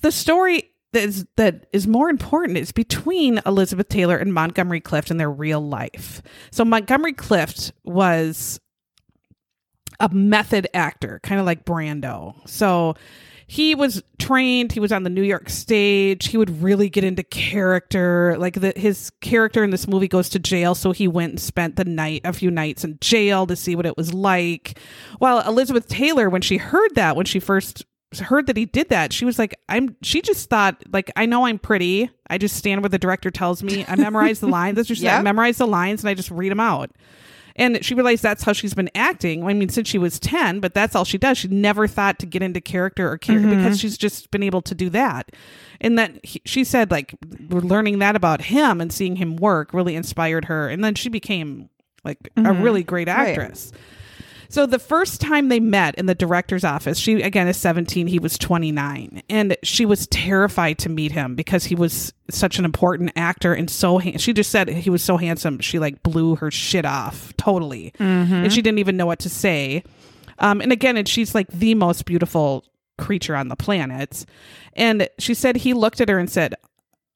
the 0.01 0.13
story 0.13 0.71
that 0.93 1.03
is 1.03 1.27
that 1.37 1.67
is 1.73 1.87
more 1.87 2.09
important 2.09 2.59
is 2.59 2.73
between 2.73 3.41
Elizabeth 3.45 3.89
Taylor 3.89 4.17
and 4.17 4.33
Montgomery 4.33 4.81
Clift 4.81 5.11
in 5.11 5.19
their 5.19 5.31
real 5.31 5.61
life. 5.61 6.23
So 6.51 6.65
Montgomery 6.65 7.13
Clift 7.13 7.73
was 7.85 8.61
a 10.01 10.09
method 10.09 10.69
actor, 10.73 11.21
kind 11.23 11.41
of 11.41 11.47
like 11.47 11.65
Brando. 11.65 12.35
So 12.49 12.95
he 13.49 13.75
was 13.75 14.03
trained 14.19 14.73
he 14.73 14.81
was 14.81 14.91
on 14.93 15.03
the 15.05 15.11
new 15.11 15.23
york 15.23 15.49
stage. 15.49 16.29
He 16.29 16.37
would 16.37 16.63
really 16.63 16.89
get 16.89 17.05
into 17.05 17.23
character 17.23 18.37
like 18.39 18.55
the, 18.61 18.73
his 18.77 19.11
character 19.21 19.63
in 19.63 19.71
this 19.71 19.87
movie 19.87 20.09
goes 20.09 20.29
to 20.31 20.39
jail 20.39 20.75
so 20.75 20.93
he 20.93 21.07
went 21.09 21.31
and 21.31 21.41
spent 21.41 21.77
the 21.77 21.85
night 21.85 22.23
a 22.25 22.33
few 22.33 22.51
nights 22.51 22.85
in 22.85 22.99
jail 23.01 23.47
to 23.47 23.57
see 23.57 23.77
what 23.77 23.87
it 23.87 23.97
was 23.97 24.13
like. 24.13 24.79
While 25.19 25.41
elizabeth 25.47 25.89
taylor 25.89 26.29
when 26.29 26.43
she 26.43 26.57
heard 26.57 26.95
that 26.95 27.17
when 27.17 27.27
she 27.27 27.41
first 27.41 27.85
heard 28.21 28.47
that 28.47 28.57
he 28.57 28.65
did 28.65 28.89
that 28.89 29.13
she 29.13 29.25
was 29.27 29.39
like 29.39 29.55
i'm 29.69 29.95
she 30.01 30.23
just 30.23 30.49
thought 30.49 30.83
like 30.93 31.11
i 31.17 31.27
know 31.27 31.45
i'm 31.47 31.59
pretty. 31.59 32.11
I 32.29 32.39
just 32.39 32.57
stand 32.57 32.83
where 32.83 32.89
the 32.89 32.99
director 32.99 33.31
tells 33.31 33.63
me. 33.63 33.85
I 33.87 33.95
memorize 33.95 34.41
the 34.41 34.49
lines. 34.59 34.75
That's 34.77 34.89
just 34.89 35.01
Yeah. 35.01 35.19
I 35.19 35.23
memorize 35.23 35.59
the 35.59 35.67
lines 35.67 36.03
and 36.03 36.09
i 36.11 36.15
just 36.15 36.31
read 36.31 36.51
them 36.51 36.61
out 36.61 36.91
and 37.57 37.85
she 37.85 37.95
realized 37.95 38.23
that's 38.23 38.45
how 38.45 38.53
she's 38.53 38.75
been 38.75 38.91
acting. 38.95 39.43
I 39.45 39.55
mean, 39.55 39.71
since 39.71 39.89
she 39.89 39.99
was 39.99 40.21
10, 40.21 40.61
but 40.61 40.75
that's 40.75 40.95
all 40.95 41.05
she 41.05 41.19
does. 41.19 41.39
She 41.39 41.49
never 41.49 41.89
thought 41.89 42.19
to 42.21 42.27
get 42.27 42.43
into 42.43 42.61
character 42.61 43.11
or 43.11 43.19
character 43.19 43.49
mm-hmm. 43.49 43.63
because 43.65 43.81
she's 43.81 43.97
just 43.97 44.31
been 44.31 44.43
able 44.43 44.63
to 44.63 44.75
do 44.75 44.91
that. 44.91 45.33
And 45.81 45.99
that 45.99 46.25
he, 46.25 46.43
she 46.45 46.65
said, 46.65 46.91
like, 46.91 47.15
learning 47.49 47.99
that 48.01 48.15
about 48.15 48.43
him 48.43 48.81
and 48.81 48.93
seeing 48.93 49.17
him 49.17 49.37
work 49.37 49.73
really 49.73 49.97
inspired 49.97 50.45
her. 50.47 50.69
And 50.69 50.85
then 50.85 50.95
she 50.95 51.09
became 51.09 51.71
like 52.05 52.19
a 52.37 52.41
mm-hmm. 52.41 52.63
really 52.63 52.85
great 52.85 53.09
Right. 53.73 53.81
So 54.49 54.67
the 54.67 54.79
first 54.79 55.21
time 55.21 55.49
they 55.49 55.61
met 55.61 55.95
in 55.97 56.07
the 56.07 56.15
director's 56.15 56.65
office, 56.65 56.99
she 56.99 57.23
again 57.23 57.49
is 57.49 57.57
17, 57.57 58.07
he 58.07 58.19
was 58.19 58.39
29, 58.39 59.23
and 59.29 59.57
she 59.63 59.85
was 59.87 60.07
terrified 60.09 60.79
to 60.79 60.89
meet 60.89 61.13
him 61.13 61.35
because 61.35 61.65
he 61.65 61.75
was 61.75 62.13
such 62.31 62.59
an 62.59 62.65
important 62.65 63.13
actor 63.17 63.55
and 63.55 63.71
so 63.71 63.99
ha- 63.99 64.17
she 64.19 64.33
just 64.33 64.51
said 64.51 64.69
he 64.69 64.91
was 64.91 65.03
so 65.03 65.17
handsome, 65.17 65.59
she 65.61 65.79
like 65.79 66.03
blew 66.03 66.37
her 66.37 66.51
shit 66.51 66.85
off 66.85 67.33
totally. 67.37 67.93
And 68.45 68.53
she 68.53 68.63
didn't 68.63 68.79
even 68.79 68.97
know 68.97 69.07
what 69.07 69.21
to 69.21 69.29
say. 69.29 69.83
Um 70.39 70.61
and 70.61 70.73
again, 70.73 70.97
and 70.97 71.09
she's 71.09 71.35
like 71.35 71.49
the 71.49 71.75
most 71.75 72.05
beautiful 72.05 72.65
creature 72.99 73.37
on 73.37 73.49
the 73.49 73.57
planet. 73.57 74.25
And 74.75 75.09
she 75.19 75.35
said 75.35 75.57
he 75.57 75.73
looked 75.75 76.01
at 76.01 76.09
her 76.09 76.19
and 76.19 76.31
said, 76.31 76.55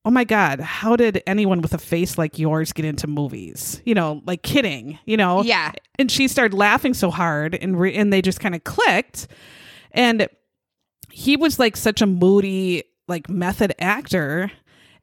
Oh 0.05 0.11
my 0.11 0.25
God, 0.25 0.61
how 0.61 0.97
did 0.97 1.23
anyone 1.27 1.61
with 1.61 1.75
a 1.75 1.79
face 1.79 2.17
like 2.17 2.39
yours 2.39 2.73
get 2.73 2.87
into 2.87 3.07
movies? 3.07 3.83
You 3.85 3.95
know, 3.95 4.23
like 4.25 4.43
kidding, 4.43 4.99
you 5.05 5.17
know? 5.17 5.43
Yeah. 5.43 5.73
and 5.99 6.11
she 6.11 6.27
started 6.27 6.57
laughing 6.57 6.95
so 6.95 7.11
hard 7.11 7.55
and 7.55 7.79
re- 7.79 7.95
and 7.95 8.13
they 8.13 8.23
just 8.23 8.41
kind 8.41 8.55
of 8.55 8.65
clicked 8.65 9.29
and 9.93 10.29
he 11.11 11.37
was 11.37 11.59
like 11.59 11.77
such 11.77 12.01
a 12.01 12.07
moody 12.07 12.85
like 13.09 13.29
method 13.29 13.75
actor 13.81 14.51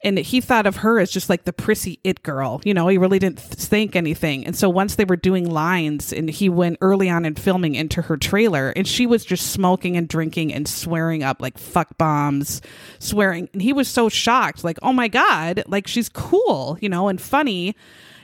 and 0.04 0.18
he 0.18 0.42
thought 0.42 0.68
of 0.68 0.78
her 0.78 1.00
as 1.00 1.12
just 1.12 1.30
like 1.30 1.46
the 1.46 1.54
prissy 1.54 2.00
it 2.04 2.24
girl 2.24 2.62
you 2.64 2.74
know 2.74 2.88
he 2.88 2.98
really 2.98 3.20
didn't 3.20 3.40
think 3.40 3.96
anything. 3.96 4.46
And 4.46 4.56
so 4.56 4.70
once 4.70 4.96
they 4.96 5.06
were 5.06 5.16
doing 5.16 5.50
lines 5.50 6.14
and 6.14 6.30
he 6.30 6.50
went 6.50 6.78
early 6.82 7.10
on 7.10 7.26
in 7.26 7.36
filming 7.36 7.76
into 7.76 8.02
her 8.04 8.18
trailer 8.18 8.70
and 8.70 8.88
she 8.88 9.06
was 9.06 9.26
just 9.26 9.52
smoking 9.52 9.98
and 9.98 10.08
drinking 10.08 10.54
and 10.54 10.68
swearing 10.68 11.24
up 11.24 11.42
like 11.42 11.58
fuck 11.58 11.98
bombs 11.98 12.62
swearing. 13.00 13.50
And 13.54 13.62
he 13.62 13.74
was 13.74 13.88
so 13.88 14.10
shocked 14.10 14.64
like 14.64 14.80
oh 14.82 14.94
my 14.94 15.08
god 15.08 15.64
like 15.68 15.88
she's 15.88 16.10
cool 16.10 16.78
you 16.82 16.90
know 16.90 17.08
and 17.08 17.22
funny 17.22 17.76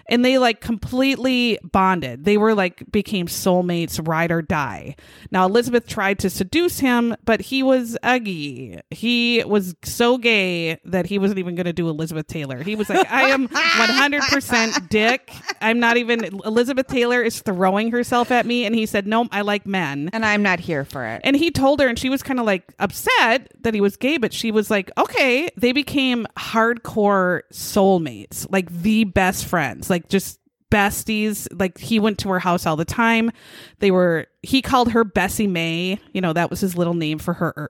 and 0.07 0.23
they 0.23 0.37
like 0.37 0.61
completely 0.61 1.59
bonded. 1.63 2.25
They 2.25 2.37
were 2.37 2.55
like 2.55 2.91
became 2.91 3.27
soulmates, 3.27 4.05
ride 4.05 4.31
or 4.31 4.41
die. 4.41 4.95
Now 5.31 5.45
Elizabeth 5.45 5.87
tried 5.87 6.19
to 6.19 6.29
seduce 6.29 6.79
him, 6.79 7.15
but 7.25 7.41
he 7.41 7.63
was 7.63 7.97
uggy. 8.03 8.81
He 8.91 9.43
was 9.45 9.75
so 9.83 10.17
gay 10.17 10.79
that 10.85 11.05
he 11.05 11.19
wasn't 11.19 11.39
even 11.39 11.55
going 11.55 11.65
to 11.65 11.73
do 11.73 11.89
Elizabeth 11.89 12.27
Taylor. 12.27 12.63
He 12.63 12.75
was 12.75 12.89
like, 12.89 13.09
"I 13.11 13.29
am 13.29 13.47
100% 13.47 14.89
dick. 14.89 15.31
I'm 15.61 15.79
not 15.79 15.97
even." 15.97 16.23
Elizabeth 16.45 16.87
Taylor 16.87 17.21
is 17.21 17.41
throwing 17.41 17.91
herself 17.91 18.31
at 18.31 18.45
me, 18.45 18.65
and 18.65 18.75
he 18.75 18.85
said, 18.85 19.07
"No, 19.07 19.27
I 19.31 19.41
like 19.41 19.65
men." 19.65 20.09
And 20.13 20.25
I'm 20.25 20.43
not 20.43 20.59
here 20.59 20.85
for 20.85 21.05
it. 21.05 21.21
And 21.23 21.35
he 21.35 21.51
told 21.51 21.79
her, 21.79 21.87
and 21.87 21.97
she 21.97 22.09
was 22.09 22.23
kind 22.23 22.39
of 22.39 22.45
like 22.45 22.73
upset 22.79 23.51
that 23.61 23.73
he 23.73 23.81
was 23.81 23.97
gay, 23.97 24.17
but 24.17 24.33
she 24.33 24.51
was 24.51 24.69
like, 24.69 24.91
okay. 24.97 25.49
They 25.57 25.71
became 25.71 26.25
hardcore 26.37 27.41
soulmates, 27.51 28.47
like 28.51 28.69
the 28.69 29.03
best 29.05 29.45
friends, 29.45 29.89
like 29.93 30.09
just 30.09 30.39
besties. 30.71 31.47
Like 31.57 31.77
he 31.77 31.99
went 31.99 32.17
to 32.19 32.29
her 32.29 32.39
house 32.39 32.65
all 32.65 32.75
the 32.75 32.83
time. 32.83 33.31
They 33.77 33.91
were, 33.91 34.25
he 34.41 34.61
called 34.61 34.91
her 34.91 35.03
Bessie 35.03 35.47
Mae. 35.47 35.99
You 36.13 36.21
know, 36.21 36.33
that 36.33 36.49
was 36.49 36.59
his 36.59 36.75
little 36.75 36.95
name 36.95 37.19
for 37.19 37.33
her. 37.33 37.69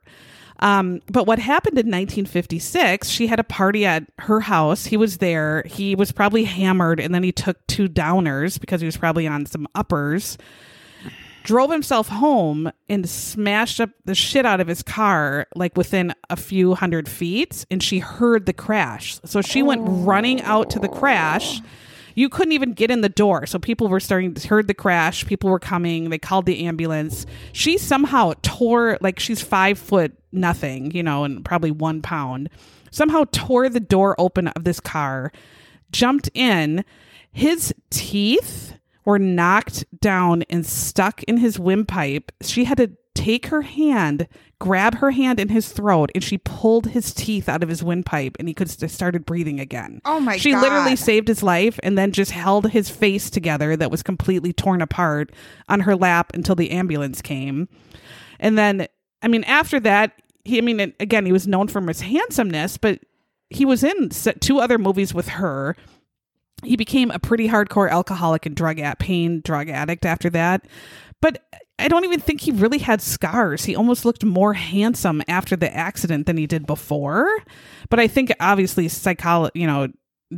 Um, 0.59 1.01
but 1.11 1.27
what 1.27 1.39
happened 1.39 1.77
in 1.77 1.87
1956, 1.87 3.09
she 3.09 3.27
had 3.27 3.41
a 3.41 3.43
party 3.43 3.85
at 3.85 4.05
her 4.19 4.39
house. 4.39 4.85
He 4.85 4.95
was 4.95 5.17
there. 5.17 5.63
He 5.65 5.95
was 5.95 6.13
probably 6.13 6.45
hammered, 6.45 7.01
and 7.01 7.13
then 7.13 7.23
he 7.23 7.33
took 7.33 7.67
two 7.67 7.89
downers 7.89 8.57
because 8.57 8.79
he 8.79 8.85
was 8.85 8.95
probably 8.95 9.27
on 9.27 9.45
some 9.45 9.67
uppers 9.75 10.37
drove 11.43 11.69
himself 11.69 12.07
home 12.07 12.71
and 12.87 13.09
smashed 13.09 13.81
up 13.81 13.89
the 14.05 14.15
shit 14.15 14.45
out 14.45 14.61
of 14.61 14.67
his 14.67 14.81
car 14.81 15.45
like 15.55 15.75
within 15.75 16.13
a 16.29 16.37
few 16.37 16.73
hundred 16.73 17.07
feet 17.09 17.65
and 17.69 17.83
she 17.83 17.99
heard 17.99 18.45
the 18.45 18.53
crash 18.53 19.19
so 19.25 19.41
she 19.41 19.61
went 19.61 19.81
running 19.83 20.41
out 20.43 20.69
to 20.69 20.79
the 20.79 20.87
crash 20.87 21.59
you 22.15 22.29
couldn't 22.29 22.53
even 22.53 22.73
get 22.73 22.91
in 22.91 23.01
the 23.01 23.09
door. 23.09 23.45
So 23.45 23.59
people 23.59 23.87
were 23.87 23.99
starting 23.99 24.33
to 24.33 24.47
heard 24.47 24.67
the 24.67 24.73
crash 24.73 25.25
people 25.25 25.49
were 25.49 25.59
coming 25.59 26.09
they 26.09 26.19
called 26.19 26.45
the 26.45 26.65
ambulance. 26.65 27.25
She 27.51 27.77
somehow 27.77 28.33
tore 28.41 28.97
like 29.01 29.19
she's 29.19 29.41
five 29.41 29.77
foot 29.77 30.13
nothing 30.31 30.89
you 30.91 31.03
know 31.03 31.23
and 31.23 31.45
probably 31.45 31.69
one 31.69 32.01
pound 32.01 32.49
somehow 32.89 33.23
tore 33.31 33.69
the 33.69 33.79
door 33.79 34.15
open 34.19 34.47
of 34.47 34.63
this 34.63 34.79
car 34.79 35.31
jumped 35.91 36.29
in. 36.33 36.83
His 37.31 37.73
teeth 37.89 38.75
were 39.05 39.19
knocked 39.19 39.85
down 39.99 40.43
and 40.49 40.65
stuck 40.65 41.23
in 41.23 41.37
his 41.37 41.59
windpipe. 41.59 42.31
She 42.41 42.65
had 42.65 42.77
to 42.77 42.91
take 43.15 43.47
her 43.47 43.61
hand, 43.61 44.27
grab 44.59 44.95
her 44.95 45.11
hand 45.11 45.39
in 45.39 45.49
his 45.49 45.71
throat, 45.71 46.11
and 46.15 46.23
she 46.23 46.37
pulled 46.39 46.87
his 46.87 47.13
teeth 47.13 47.47
out 47.47 47.63
of 47.63 47.69
his 47.69 47.83
windpipe, 47.83 48.35
and 48.39 48.47
he 48.47 48.53
could 48.53 48.69
st- 48.69 48.89
started 48.91 49.25
breathing 49.25 49.59
again. 49.59 50.01
Oh 50.05 50.19
my 50.19 50.37
She 50.37 50.51
God. 50.51 50.61
literally 50.61 50.95
saved 50.95 51.27
his 51.27 51.43
life, 51.43 51.79
and 51.83 51.97
then 51.97 52.11
just 52.11 52.31
held 52.31 52.71
his 52.71 52.89
face 52.89 53.29
together 53.29 53.75
that 53.75 53.91
was 53.91 54.03
completely 54.03 54.53
torn 54.53 54.81
apart 54.81 55.31
on 55.69 55.81
her 55.81 55.95
lap 55.95 56.31
until 56.33 56.55
the 56.55 56.71
ambulance 56.71 57.21
came. 57.21 57.67
And 58.39 58.57
then, 58.57 58.87
I 59.21 59.27
mean, 59.27 59.43
after 59.43 59.79
that, 59.81 60.13
he, 60.43 60.57
I 60.57 60.61
mean, 60.61 60.79
again, 60.99 61.25
he 61.25 61.31
was 61.31 61.47
known 61.47 61.67
for 61.67 61.81
his 61.81 62.01
handsomeness, 62.01 62.77
but 62.77 62.99
he 63.49 63.65
was 63.65 63.83
in 63.83 64.09
two 64.09 64.59
other 64.59 64.77
movies 64.77 65.13
with 65.13 65.29
her. 65.29 65.75
He 66.63 66.75
became 66.75 67.11
a 67.11 67.19
pretty 67.19 67.47
hardcore 67.47 67.89
alcoholic 67.89 68.45
and 68.45 68.55
drug 68.55 68.79
at 68.79 68.97
pain 68.99 69.41
drug 69.43 69.69
addict 69.69 70.05
after 70.05 70.29
that. 70.31 70.65
But 71.21 71.43
I 71.79 71.87
don't 71.87 72.05
even 72.05 72.19
think 72.19 72.41
he 72.41 72.51
really 72.51 72.77
had 72.77 73.01
scars. 73.01 73.65
He 73.65 73.75
almost 73.75 74.05
looked 74.05 74.23
more 74.23 74.53
handsome 74.53 75.21
after 75.27 75.55
the 75.55 75.73
accident 75.75 76.27
than 76.27 76.37
he 76.37 76.45
did 76.47 76.65
before. 76.67 77.27
But 77.89 77.99
I 77.99 78.07
think 78.07 78.31
obviously 78.39 78.87
psychology, 78.87 79.59
you 79.59 79.67
know, 79.67 79.87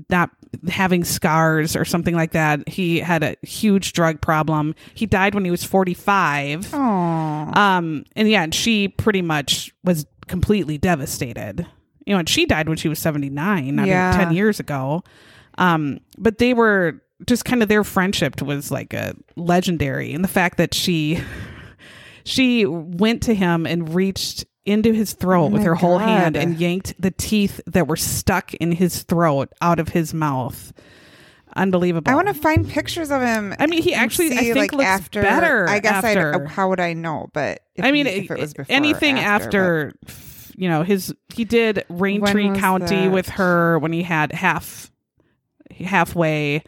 not 0.10 0.30
having 0.70 1.04
scars 1.04 1.76
or 1.76 1.86
something 1.86 2.16
like 2.16 2.32
that. 2.32 2.68
He 2.68 3.00
had 3.00 3.22
a 3.24 3.36
huge 3.44 3.94
drug 3.94 4.22
problem. 4.22 4.76
He 4.94 5.06
died 5.06 5.36
when 5.36 5.46
he 5.46 5.52
was 5.52 5.64
45. 5.64 6.74
Aw. 6.74 7.78
Um, 7.78 8.06
and 8.16 8.30
yeah, 8.30 8.44
and 8.44 8.54
she 8.56 8.88
pretty 8.88 9.22
much 9.22 9.74
was 9.84 10.06
completely 10.28 10.78
devastated. 10.78 11.66
You 12.06 12.14
know, 12.14 12.20
and 12.20 12.30
she 12.30 12.46
died 12.46 12.68
when 12.70 12.78
she 12.78 12.88
was 12.88 13.00
79, 13.00 13.76
not 13.76 13.88
Yeah. 13.88 14.14
even 14.16 14.26
10 14.28 14.36
years 14.36 14.60
ago. 14.60 15.04
Um, 15.58 16.00
but 16.18 16.38
they 16.38 16.54
were 16.54 17.02
just 17.26 17.46
kind 17.46 17.62
of 17.64 17.70
their 17.70 17.84
friendship 17.84 18.42
was 18.42 18.72
like 18.72 18.94
a 18.94 19.16
legendary. 19.36 20.14
And 20.14 20.24
the 20.24 20.28
fact 20.30 20.58
that 20.58 20.74
she, 20.74 21.20
she 22.24 22.66
went 22.66 23.24
to 23.24 23.34
him 23.34 23.66
and 23.66 23.94
reached 23.94 24.46
into 24.66 24.92
his 24.94 25.14
throat 25.14 25.46
oh 25.46 25.50
with 25.50 25.62
my 25.62 25.68
her 25.68 25.76
whole 25.76 26.00
hand 26.00 26.36
and 26.36 26.60
yanked 26.60 27.00
the 27.00 27.12
teeth 27.12 27.62
that 27.68 27.88
were 27.88 27.96
stuck 27.96 28.54
in 28.56 28.72
his 28.72 29.04
throat 29.04 29.54
out 29.62 29.80
of 29.80 29.90
his 29.90 30.14
mouth. 30.14 30.74
Unbelievable. 31.56 32.12
I 32.12 32.16
want 32.16 32.28
to 32.28 32.34
find 32.34 32.68
pictures 32.68 33.12
of 33.12 33.22
him. 33.22 33.54
I 33.60 33.68
mean, 33.68 33.82
he 33.82 33.94
actually, 33.94 34.34
I 34.34 34.42
think, 34.42 34.58
like, 34.58 34.72
looks 34.74 34.86
after, 34.86 35.22
better 35.22 35.70
I 35.70 35.80
guess 35.80 36.04
I. 36.04 36.10
after. 36.10 36.46
Uh, 36.46 36.48
how 36.50 36.68
would 36.70 36.82
I 36.82 36.94
know? 36.94 37.30
But 37.32 37.62
if 37.76 37.86
I 37.86 37.92
mean, 37.92 38.08
he- 38.08 38.12
if 38.14 38.32
it 38.32 38.40
was 38.40 38.54
before 38.54 38.74
or 38.74 38.76
anything 38.76 39.20
after, 39.20 39.94
you 40.58 40.68
know, 40.68 40.84
his 40.84 41.14
he 41.34 41.46
did 41.46 41.86
Raintree 41.90 42.60
County 42.60 43.04
that? 43.04 43.12
with 43.12 43.30
her 43.30 43.80
when 43.80 43.94
he 43.94 44.04
had 44.04 44.34
half 44.34 44.92
halfway. 45.80 46.64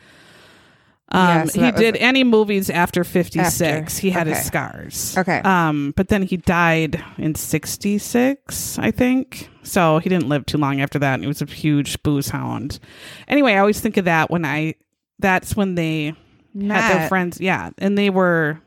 Um, 1.10 1.28
Yeah, 1.28 1.46
so 1.46 1.62
he 1.64 1.72
did 1.72 1.96
any 1.98 2.24
movies 2.24 2.70
after 2.70 3.04
fifty 3.04 3.44
six. 3.46 3.96
After. 3.96 4.02
He 4.02 4.10
had 4.10 4.28
his 4.28 4.46
scars. 4.46 5.18
Okay. 5.18 5.40
Um, 5.40 5.94
but 5.96 6.10
then 6.10 6.24
he 6.24 6.38
died 6.38 7.04
in 7.18 7.36
sixty 7.36 7.98
six, 7.98 8.78
I 8.78 8.92
think. 8.92 9.50
So 9.64 10.00
he 10.00 10.10
didn't 10.10 10.30
live 10.30 10.46
too 10.46 10.58
long 10.58 10.82
after 10.82 11.00
that, 11.00 11.16
and 11.16 11.24
he 11.24 11.28
was 11.28 11.42
a 11.42 11.46
huge 11.46 12.02
booze 12.04 12.30
hound. 12.30 12.80
Anyway, 13.28 13.54
I 13.54 13.60
always 13.60 13.80
think 13.80 13.98
of 13.98 14.06
that 14.06 14.30
when 14.30 14.46
I. 14.46 14.76
That's 15.20 15.56
when 15.56 15.76
they 15.76 16.14
had 16.60 16.94
their 16.94 17.08
friends 17.08 17.40
yeah 17.40 17.70
and 17.78 17.98
they 17.98 18.10
were 18.10 18.60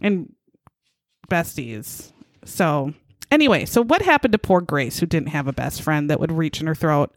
and 0.00 0.32
besties 1.28 2.12
so 2.44 2.92
anyway 3.30 3.64
so 3.64 3.82
what 3.82 4.02
happened 4.02 4.32
to 4.32 4.38
poor 4.38 4.60
grace 4.60 4.98
who 5.00 5.06
didn't 5.06 5.28
have 5.30 5.48
a 5.48 5.52
best 5.52 5.82
friend 5.82 6.08
that 6.10 6.20
would 6.20 6.30
reach 6.30 6.60
in 6.60 6.66
her 6.66 6.74
throat 6.74 7.12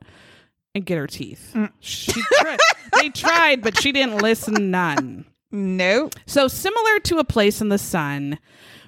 and 0.75 0.85
get 0.85 0.97
her 0.99 1.07
teeth 1.07 1.51
Mm. 1.55 1.71
she 1.79 2.21
tried, 2.39 2.59
they 3.01 3.09
tried 3.09 3.61
but 3.63 3.81
she 3.81 3.91
didn't 3.91 4.17
listen 4.21 4.69
none 4.69 5.25
Nope. 5.51 6.13
so 6.27 6.47
similar 6.47 6.99
to 7.05 7.17
a 7.17 7.23
place 7.23 7.61
in 7.61 7.69
the 7.69 7.77
sun 7.79 8.37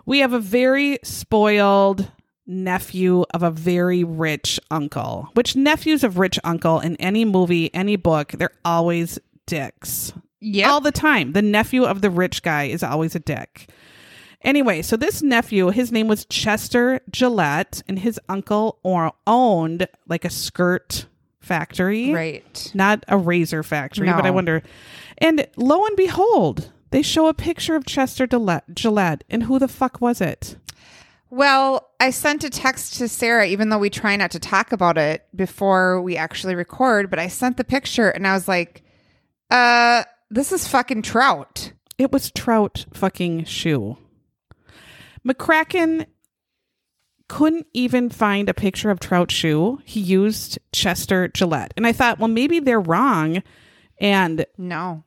we 0.06 0.20
have 0.20 0.34
a 0.34 0.40
very 0.40 1.00
spoiled 1.04 2.12
nephew 2.50 3.26
of 3.34 3.44
a 3.44 3.52
very 3.52 4.06
rich 4.06 4.58
uncle. 4.72 5.28
Which 5.34 5.58
nephews 5.58 6.02
of 6.06 6.18
rich 6.18 6.40
uncle 6.46 6.80
in 6.80 6.96
any 6.96 7.26
movie, 7.26 7.70
any 7.74 7.98
book, 7.98 8.32
they're 8.32 8.54
always 8.64 9.20
dicks. 9.48 10.14
Yeah. 10.40 10.70
All 10.70 10.80
the 10.80 10.94
time. 10.94 11.34
The 11.34 11.42
nephew 11.42 11.84
of 11.84 12.00
the 12.00 12.10
rich 12.10 12.42
guy 12.44 12.64
is 12.68 12.84
always 12.84 13.16
a 13.16 13.20
dick. 13.20 13.70
Anyway, 14.44 14.82
so 14.82 14.96
this 14.96 15.22
nephew, 15.22 15.72
his 15.72 15.92
name 15.92 16.08
was 16.08 16.24
Chester 16.26 17.02
Gillette, 17.12 17.84
and 17.86 18.00
his 18.00 18.18
uncle 18.30 18.80
or 18.84 19.12
owned 19.28 19.90
like 20.08 20.24
a 20.24 20.30
skirt 20.30 21.08
factory. 21.48 22.14
right. 22.14 22.72
Not 22.74 23.04
a 23.08 23.18
razor 23.18 23.64
factory, 23.64 24.08
but 24.12 24.26
I 24.26 24.32
wonder. 24.32 24.62
And 25.18 25.48
lo 25.56 25.86
and 25.86 25.96
behold, 25.96 26.72
they 26.92 27.02
show 27.02 27.28
a 27.28 27.34
picture 27.34 27.76
of 27.76 27.86
Chester 27.86 28.28
Gillette, 28.28 28.66
Gillette 28.76 29.24
and 29.30 29.44
who 29.44 29.58
the 29.60 29.68
fuck 29.68 30.00
was 30.00 30.22
it? 30.22 30.58
Well, 31.30 31.90
I 32.00 32.12
sent 32.12 32.44
a 32.46 32.50
text 32.50 32.96
to 32.96 33.08
Sarah, 33.10 33.46
even 33.48 33.70
though 33.70 33.78
we 33.80 33.90
try 33.90 34.16
not 34.16 34.32
to 34.32 34.40
talk 34.40 34.72
about 34.72 34.98
it 34.98 35.26
before 35.36 36.02
we 36.02 36.16
actually 36.16 36.56
record, 36.56 37.10
but 37.10 37.20
I 37.20 37.28
sent 37.28 37.58
the 37.58 37.66
picture 37.66 38.10
and 38.10 38.26
I 38.26 38.34
was 38.34 38.48
like, 38.48 38.84
uh, 39.52 40.04
this 40.30 40.52
is 40.52 40.68
fucking 40.68 41.02
trout. 41.02 41.74
It 41.98 42.12
was 42.12 42.32
Trout 42.32 42.86
fucking 42.94 43.46
Shue. 43.46 43.98
McCracken 45.28 46.06
couldn't 47.28 47.68
even 47.74 48.10
find 48.10 48.48
a 48.50 48.54
picture 48.54 48.90
of 48.90 49.00
Trout 49.00 49.32
Shue. 49.32 49.80
He 49.84 50.00
used 50.00 50.60
Chester 50.72 51.28
Gillette. 51.28 51.74
And 51.78 51.86
I 51.86 51.92
thought, 51.92 52.20
well, 52.20 52.28
maybe 52.30 52.60
they're 52.60 52.80
wrong. 52.80 53.44
And 54.00 54.46
No. 54.58 55.04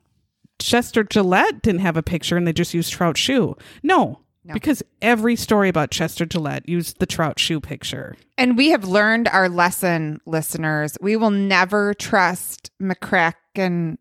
Chester 0.58 1.02
Gillette 1.04 1.62
didn't 1.62 1.80
have 1.80 1.96
a 1.96 2.02
picture 2.02 2.36
and 2.36 2.46
they 2.46 2.52
just 2.52 2.74
used 2.74 2.92
Trout 2.92 3.16
Shue. 3.16 3.56
No, 3.82 4.20
No. 4.44 4.52
because 4.52 4.82
every 5.00 5.34
story 5.36 5.70
about 5.70 5.90
Chester 5.90 6.26
Gillette 6.26 6.68
used 6.68 6.98
the 6.98 7.06
Trout 7.06 7.38
Shue 7.38 7.60
picture. 7.60 8.14
And 8.36 8.56
we 8.58 8.68
have 8.70 8.84
learned 8.84 9.28
our 9.28 9.48
lesson, 9.48 10.20
listeners. 10.26 10.98
We 11.00 11.16
will 11.16 11.30
never 11.30 11.94
trust 11.94 12.70
McCracken. 12.82 13.96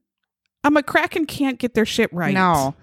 A 0.66 0.72
McCracken 0.72 1.26
can't 1.28 1.60
get 1.60 1.74
their 1.76 1.86
shit 1.86 2.12
right. 2.12 2.34
No. 2.34 2.76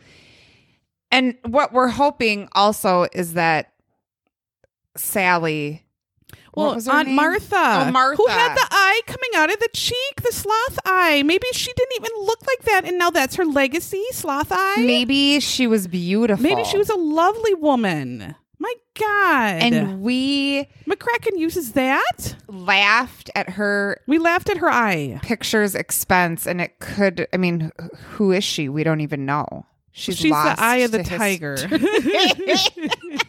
And 1.11 1.37
what 1.45 1.73
we're 1.75 1.89
hoping 1.89 2.49
also 2.53 3.07
is 3.13 3.35
that 3.35 3.73
Sally. 4.99 5.83
Well, 6.55 6.69
what 6.69 6.75
was 6.77 6.87
her 6.87 6.93
Aunt 6.93 7.09
name? 7.09 7.17
Martha. 7.17 7.55
Oh, 7.89 7.91
Martha. 7.91 8.17
Who 8.17 8.27
had 8.29 8.55
the 8.55 8.67
eye 8.71 9.01
coming 9.07 9.31
out 9.37 9.53
of 9.53 9.59
the 9.61 9.69
cheek, 9.75 10.23
the 10.23 10.33
sloth 10.33 10.79
eye. 10.87 11.23
Maybe 11.23 11.47
she 11.53 11.71
didn't 11.75 11.97
even 11.97 12.11
look 12.25 12.41
like 12.47 12.63
that, 12.63 12.85
and 12.87 12.99
now 12.99 13.11
that's 13.11 13.37
her 13.37 13.45
legacy, 13.45 14.03
sloth 14.13 14.49
eye. 14.51 14.77
Maybe 14.79 15.39
she 15.41 15.67
was 15.67 15.87
beautiful. 15.87 16.43
Maybe 16.43 16.65
she 16.65 16.79
was 16.79 16.89
a 16.89 16.97
lovely 16.97 17.53
woman. 17.55 18.35
My 18.59 18.73
God. 18.99 19.63
And 19.63 20.01
we 20.01 20.67
McCracken 20.89 21.37
uses 21.39 21.73
that? 21.73 22.37
laughed 22.49 23.29
at 23.35 23.51
her 23.51 24.01
We 24.07 24.19
laughed 24.19 24.49
at 24.49 24.57
her 24.57 24.71
eye. 24.71 25.21
picture's 25.23 25.75
expense, 25.75 26.47
and 26.47 26.63
it 26.63 26.79
could. 26.79 27.29
I 27.35 27.37
mean, 27.37 27.71
who 28.13 28.33
is 28.33 28.45
she? 28.45 28.71
We 28.71 28.83
don't 28.83 29.03
even 29.03 29.27
know. 29.27 29.67
She's, 29.93 30.17
She's 30.19 30.31
lost 30.31 30.57
the 30.57 30.63
eye 30.63 30.77
of 30.77 30.91
the 30.91 31.03
tiger. 31.03 31.57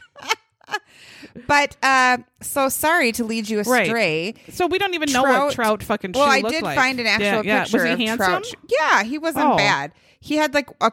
But 1.47 1.77
uh, 1.83 2.17
so 2.41 2.69
sorry 2.69 3.11
to 3.13 3.23
lead 3.23 3.49
you 3.49 3.61
Right. 3.61 3.83
astray. 3.87 4.33
so 4.49 4.67
we 4.67 4.77
don't 4.79 4.93
even 4.93 5.11
know 5.11 5.21
what 5.23 5.31
Trout- 5.31 5.51
Trout 5.53 5.83
fucking 5.83 6.13
Well, 6.13 6.23
I 6.23 6.41
did 6.41 6.63
like. 6.63 6.75
find 6.77 6.99
an 6.99 7.07
actual 7.07 7.25
Yeah, 7.25 7.41
yeah. 7.43 7.63
picture. 7.63 7.77
Was 7.77 7.83
he 7.85 7.91
of 7.91 7.99
handsome? 7.99 8.27
Trout. 8.27 8.53
Yeah, 8.69 9.03
he 9.03 9.17
wasn't 9.17 9.45
Oh. 9.45 9.57
bad. 9.57 9.91
He 10.19 10.35
had 10.37 10.53
like 10.53 10.69
a 10.81 10.91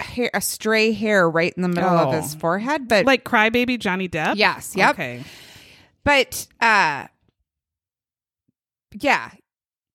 hair, 0.00 0.30
a 0.34 0.40
stray 0.40 0.92
hair 0.92 1.28
right 1.28 1.52
in 1.56 1.62
the 1.62 1.68
middle 1.68 1.88
Oh. 1.90 2.08
of 2.10 2.22
his 2.22 2.34
forehead, 2.34 2.86
but 2.88 3.06
Like 3.06 3.24
crybaby 3.24 3.78
Johnny 3.78 4.08
Depp? 4.08 4.34
yes, 4.36 4.74
yep. 4.76 4.90
Okay. 4.90 5.24
But 6.04 6.46
uh, 6.60 7.06
yeah. 9.00 9.30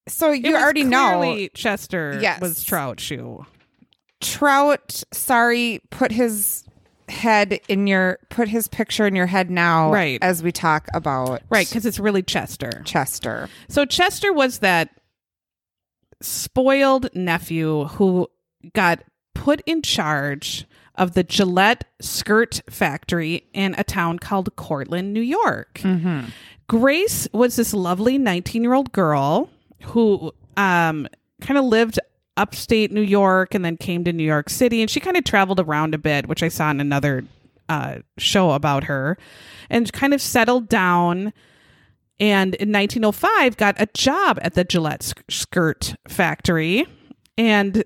So 0.07 0.32
you 0.32 0.55
already 0.57 0.84
know 0.84 1.47
Chester 1.53 2.20
Yes. 2.22 2.41
was 2.41 2.64
Trout 2.64 2.99
Shue. 2.99 3.45
Trout. 4.20 5.03
Sorry, 5.14 5.80
put 5.89 6.12
his 6.12 6.64
head 7.12 7.59
in 7.68 7.86
your 7.88 8.18
put 8.30 8.47
his 8.47 8.68
picture 8.68 9.05
in 9.05 9.16
your 9.16 9.28
head 9.28 9.51
now, 9.51 9.91
Right. 9.91 10.18
As 10.22 10.41
we 10.41 10.51
talk 10.51 10.88
about 10.93 11.41
Right, 11.49 11.68
because 11.68 11.86
it's 11.86 11.99
really 11.99 12.24
Chester. 12.24 12.82
Chester. 12.86 13.49
So 13.70 13.86
Chester 13.86 14.34
was 14.34 14.59
that 14.59 14.89
spoiled 16.22 17.14
nephew 17.16 17.86
who 17.86 18.28
got 18.74 19.03
put 19.34 19.62
in 19.66 19.82
charge 19.82 20.66
of 20.95 21.14
the 21.14 21.24
Gillette 21.24 21.86
skirt 21.99 22.62
factory 22.70 23.47
in 23.53 23.76
a 23.78 23.84
town 23.84 24.20
called 24.20 24.55
Cortland, 24.55 25.14
New 25.14 25.22
York. 25.22 25.82
Grace 26.68 27.28
was 27.34 27.55
this 27.55 27.74
lovely 27.74 28.18
19 28.18 28.62
year 28.64 28.74
old 28.74 28.91
girl 28.91 29.49
who 29.84 30.32
um, 30.57 31.07
kind 31.41 31.57
of 31.57 31.66
lived 31.66 31.99
upstate 32.38 32.91
New 32.91 33.01
York 33.01 33.53
and 33.53 33.63
then 33.63 33.77
came 33.77 34.03
to 34.03 34.13
New 34.13 34.23
York 34.23 34.49
City. 34.49 34.82
And 34.82 34.89
she 34.89 34.99
kind 34.99 35.17
of 35.17 35.23
traveled 35.23 35.59
around 35.59 35.93
a 35.93 35.97
bit, 35.97 36.27
which 36.27 36.43
I 36.43 36.47
saw 36.47 36.71
in 36.71 36.79
another 36.79 37.23
uh, 37.69 37.99
show 38.17 38.51
about 38.51 38.86
her, 38.86 39.17
and 39.69 39.91
kind 39.93 40.13
of 40.13 40.21
settled 40.21 40.69
down. 40.69 41.34
And 42.19 42.55
in 42.55 42.71
1905, 42.71 43.57
got 43.57 43.75
a 43.79 43.88
job 43.93 44.39
at 44.41 44.53
the 44.53 44.63
Gillette 44.63 45.03
sk- 45.03 45.23
skirt 45.29 45.95
factory. 46.07 46.86
And 47.38 47.84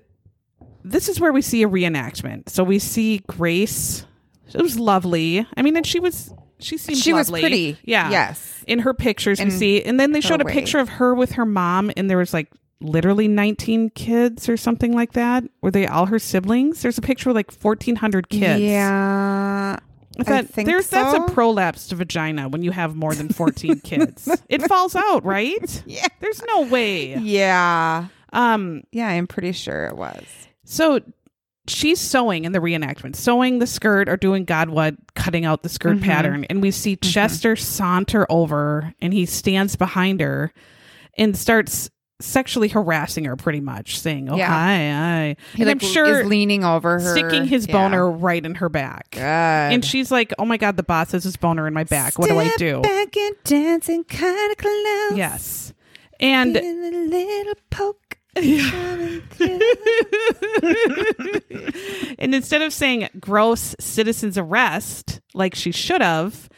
this 0.84 1.08
is 1.08 1.20
where 1.20 1.32
we 1.32 1.42
see 1.42 1.62
a 1.62 1.68
reenactment. 1.68 2.48
So 2.48 2.62
we 2.62 2.78
see 2.78 3.18
Grace. 3.26 4.04
It 4.52 4.62
was 4.62 4.78
lovely. 4.78 5.46
I 5.56 5.62
mean, 5.62 5.76
and 5.76 5.86
she 5.86 6.00
was 6.00 6.32
she 6.58 6.78
seemed 6.78 6.98
She 6.98 7.12
was 7.12 7.30
pretty. 7.30 7.76
Yeah. 7.84 8.10
Yes. 8.10 8.64
In 8.66 8.80
her 8.80 8.94
pictures, 8.94 9.40
we 9.40 9.50
see, 9.50 9.82
and 9.82 10.00
then 10.00 10.12
they 10.12 10.20
showed 10.20 10.40
a 10.40 10.44
way. 10.44 10.52
picture 10.52 10.78
of 10.78 10.88
her 10.88 11.14
with 11.14 11.32
her 11.32 11.44
mom, 11.44 11.90
and 11.96 12.08
there 12.08 12.18
was 12.18 12.32
like 12.32 12.48
literally 12.80 13.28
19 13.28 13.90
kids 13.90 14.48
or 14.48 14.56
something 14.56 14.92
like 14.92 15.12
that. 15.12 15.44
Were 15.62 15.70
they 15.70 15.86
all 15.86 16.06
her 16.06 16.18
siblings? 16.18 16.82
There's 16.82 16.98
a 16.98 17.02
picture 17.02 17.30
with 17.30 17.36
like 17.36 17.52
1,400 17.52 18.28
kids. 18.28 18.60
Yeah. 18.60 19.78
I 20.18 20.42
think 20.42 20.66
there's 20.66 20.88
that's 20.88 21.14
so. 21.14 21.24
a 21.24 21.30
prolapsed 21.30 21.92
vagina 21.92 22.48
when 22.48 22.62
you 22.62 22.70
have 22.70 22.96
more 22.96 23.14
than 23.14 23.28
14 23.28 23.80
kids. 23.84 24.28
It 24.48 24.62
falls 24.62 24.94
out, 24.96 25.24
right? 25.24 25.82
Yeah. 25.86 26.06
There's 26.20 26.42
no 26.46 26.62
way. 26.62 27.16
Yeah. 27.16 28.08
Um 28.32 28.82
Yeah, 28.92 29.08
I'm 29.08 29.26
pretty 29.26 29.52
sure 29.52 29.86
it 29.86 29.96
was. 29.96 30.24
so 30.64 31.00
she's 31.68 32.00
sewing 32.00 32.44
in 32.44 32.52
the 32.52 32.60
reenactment, 32.60 33.16
sewing 33.16 33.58
the 33.58 33.66
skirt 33.66 34.08
or 34.08 34.16
doing 34.16 34.44
God 34.44 34.68
what, 34.70 34.94
cutting 35.14 35.44
out 35.44 35.62
the 35.62 35.68
skirt 35.68 36.00
pattern. 36.00 36.44
And 36.48 36.62
we 36.62 36.70
see 36.70 36.96
Chester 36.96 37.56
saunter 37.56 38.24
over 38.30 38.94
and 39.00 39.12
he 39.12 39.26
stands 39.26 39.76
behind 39.76 40.20
her 40.20 40.52
and 41.18 41.36
starts 41.36 41.90
sexually 42.20 42.68
harassing 42.68 43.24
her 43.26 43.36
pretty 43.36 43.60
much, 43.60 43.98
saying, 44.00 44.30
Oh 44.30 44.36
Yeah. 44.36 44.46
hi, 44.48 44.76
hi. 44.76 45.36
He 45.54 45.62
and 45.62 45.68
like, 45.68 45.82
I'm 45.82 45.88
sure 45.88 46.20
is 46.20 46.26
leaning 46.26 46.64
over 46.64 46.98
her, 46.98 47.12
sticking 47.12 47.44
his 47.46 47.66
Yeah. 47.66 47.72
boner 47.74 48.10
right 48.10 48.44
in 48.44 48.54
her 48.56 48.68
back. 48.68 49.10
Good. 49.10 49.20
And 49.20 49.84
she's 49.84 50.10
like, 50.10 50.32
Oh 50.38 50.44
my 50.46 50.56
god, 50.56 50.76
the 50.76 50.82
boss 50.82 51.12
has 51.12 51.24
his 51.24 51.36
boner 51.36 51.66
in 51.66 51.74
my 51.74 51.84
back. 51.84 52.18
What 52.18 52.28
do 52.28 52.38
I 52.38 52.48
do? 52.56 52.80
Back 52.80 53.16
and 53.16 53.36
dancing 53.44 54.04
kind 54.04 54.50
of 54.52 54.56
close. 54.58 55.16
Yes. 55.16 55.72
And 56.18 56.56
a 56.56 56.62
little 56.62 57.54
poke. 57.70 58.02
and 62.18 62.34
instead 62.34 62.62
of 62.62 62.72
saying 62.72 63.08
gross 63.20 63.74
citizen's 63.80 64.38
arrest 64.38 65.20
like 65.34 65.54
she 65.54 65.72
should 65.72 66.00
have, 66.00 66.48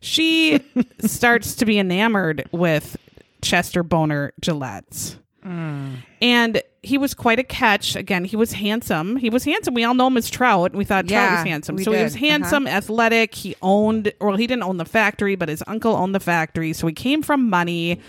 she 0.00 0.60
starts 1.00 1.54
to 1.56 1.64
be 1.66 1.78
enamored 1.78 2.44
with 2.52 2.96
Chester 3.44 3.82
Boner 3.82 4.32
Gillette's. 4.40 5.18
And 6.20 6.62
he 6.82 6.96
was 6.98 7.14
quite 7.14 7.38
a 7.38 7.42
catch. 7.42 7.96
Again, 7.96 8.24
he 8.24 8.36
was 8.36 8.52
handsome. 8.52 9.16
He 9.16 9.30
was 9.30 9.44
handsome. 9.44 9.74
We 9.74 9.84
all 9.84 9.94
know 9.94 10.06
him 10.06 10.16
as 10.16 10.30
Trout, 10.30 10.70
and 10.72 10.78
we 10.78 10.84
thought 10.84 11.06
Trout 11.06 11.10
Yeah, 11.10 11.36
was 11.42 11.46
handsome. 11.46 11.78
So 11.82 11.92
he 11.92 12.02
was 12.02 12.12
did. 12.14 12.22
Uh-huh. 12.22 12.26
handsome, 12.32 12.66
athletic. 12.66 13.34
He 13.34 13.54
owned, 13.62 14.12
well, 14.20 14.36
he 14.36 14.46
didn't 14.46 14.62
own 14.64 14.78
the 14.78 14.84
factory, 14.84 15.34
but 15.36 15.48
his 15.48 15.62
uncle 15.66 15.94
owned 15.94 16.14
the 16.14 16.20
factory. 16.20 16.72
So 16.72 16.86
he 16.86 16.92
came 16.94 17.22
from 17.22 17.48
money. 17.50 18.00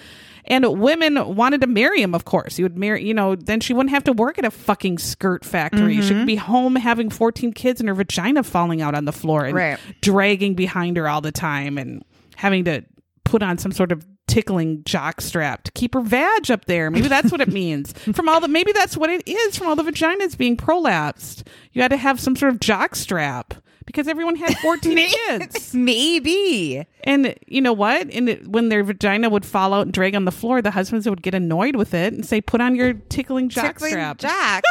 And 0.47 0.79
women 0.79 1.35
wanted 1.35 1.61
to 1.61 1.67
marry 1.67 2.03
him, 2.03 2.13
of 2.13 2.25
course. 2.25 2.55
He 2.55 2.61
would 2.61 2.77
marry, 2.77 3.03
you 3.03 3.15
know, 3.15 3.35
then 3.35 3.59
she 3.61 3.73
wouldn't 3.73 3.89
have 3.89 4.03
to 4.03 4.13
work 4.13 4.37
at 4.37 4.45
a 4.45 4.51
fucking 4.51 4.99
skirt 4.99 5.43
factory. 5.43 5.95
She 5.95 6.09
Mm-hmm. 6.09 6.19
could 6.19 6.27
be 6.27 6.35
home 6.35 6.75
having 6.75 7.09
14 7.09 7.51
kids 7.51 7.79
and 7.79 7.89
her 7.89 7.95
vagina 7.95 8.43
falling 8.43 8.79
out 8.79 8.93
on 8.93 9.05
the 9.05 9.11
floor 9.11 9.45
and 9.45 9.55
Right. 9.55 9.79
dragging 10.01 10.53
behind 10.53 10.97
her 10.97 11.09
all 11.09 11.19
the 11.19 11.31
time 11.31 11.79
and 11.79 12.03
having 12.35 12.63
to 12.65 12.83
put 13.23 13.41
on 13.41 13.57
some 13.57 13.71
sort 13.71 13.91
of 13.91 14.05
tickling 14.27 14.83
jock 14.83 15.21
strap 15.21 15.63
to 15.63 15.71
keep 15.71 15.93
her 15.93 16.01
vag 16.01 16.49
up 16.51 16.65
there. 16.65 16.89
Maybe 16.91 17.07
that's 17.07 17.31
what 17.31 17.41
it 17.41 17.47
means. 17.53 17.93
From 18.13 18.27
all 18.29 18.39
the 18.39 18.47
maybe 18.47 18.71
that's 18.71 18.97
what 18.97 19.09
it 19.09 19.27
is 19.27 19.57
from 19.57 19.67
all 19.67 19.75
the 19.75 19.83
vaginas 19.83 20.37
being 20.37 20.57
prolapsed. 20.57 21.43
You 21.73 21.81
had 21.81 21.91
to 21.91 21.97
have 21.97 22.19
some 22.19 22.35
sort 22.35 22.53
of 22.53 22.59
jock 22.59 22.95
strap 22.95 23.53
because 23.85 24.07
everyone 24.07 24.35
had 24.35 24.57
14 24.57 24.97
kids. 25.27 25.73
Maybe. 25.73 26.85
And 27.03 27.35
you 27.47 27.61
know 27.61 27.73
what? 27.73 28.11
And 28.11 28.29
it, 28.29 28.47
when 28.47 28.69
their 28.69 28.83
vagina 28.83 29.29
would 29.29 29.45
fall 29.45 29.73
out 29.73 29.81
and 29.83 29.93
drag 29.93 30.15
on 30.15 30.25
the 30.25 30.31
floor, 30.31 30.61
the 30.61 30.71
husbands 30.71 31.07
would 31.07 31.21
get 31.21 31.35
annoyed 31.35 31.75
with 31.75 31.93
it 31.93 32.13
and 32.13 32.25
say, 32.25 32.41
"Put 32.41 32.61
on 32.61 32.75
your 32.75 32.93
tickling 32.93 33.49
jock 33.49 33.75
Tickling 33.75 33.91
strap. 33.91 34.17
Jack. 34.17 34.63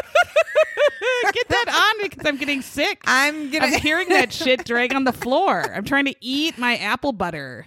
get 1.32 1.48
that 1.48 1.92
on 1.96 2.02
because 2.08 2.26
I'm 2.26 2.36
getting 2.36 2.60
sick. 2.62 3.00
I'm 3.04 3.50
gonna 3.50 3.66
I'm 3.66 3.80
hearing 3.80 4.08
that 4.08 4.32
shit 4.32 4.64
drag 4.64 4.92
on 4.94 5.04
the 5.04 5.12
floor. 5.12 5.62
I'm 5.72 5.84
trying 5.84 6.06
to 6.06 6.14
eat 6.20 6.58
my 6.58 6.76
apple 6.76 7.12
butter. 7.12 7.66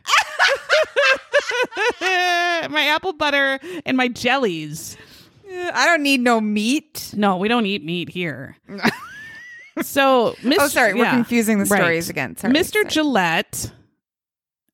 my 2.70 2.86
apple 2.94 3.14
butter 3.14 3.60
and 3.86 3.98
my 3.98 4.08
jellies. 4.08 4.98
I 5.50 5.86
don't 5.86 6.04
need 6.04 6.22
no 6.22 6.42
meat. 6.42 7.14
No, 7.16 7.38
we 7.38 7.48
don't 7.48 7.66
eat 7.66 7.84
meat 7.84 8.10
here. 8.10 8.58
so, 9.82 10.36
Mr. 10.42 10.56
Oh, 10.60 10.68
sorry, 10.68 10.94
we're 10.94 11.10
confusing 11.10 11.60
the 11.60 11.66
right. 11.66 11.80
stories 11.80 12.10
again. 12.10 12.36
Sorry, 12.36 12.54
Mr. 12.54 12.74
sorry. 12.74 12.86
Gillette 12.86 13.72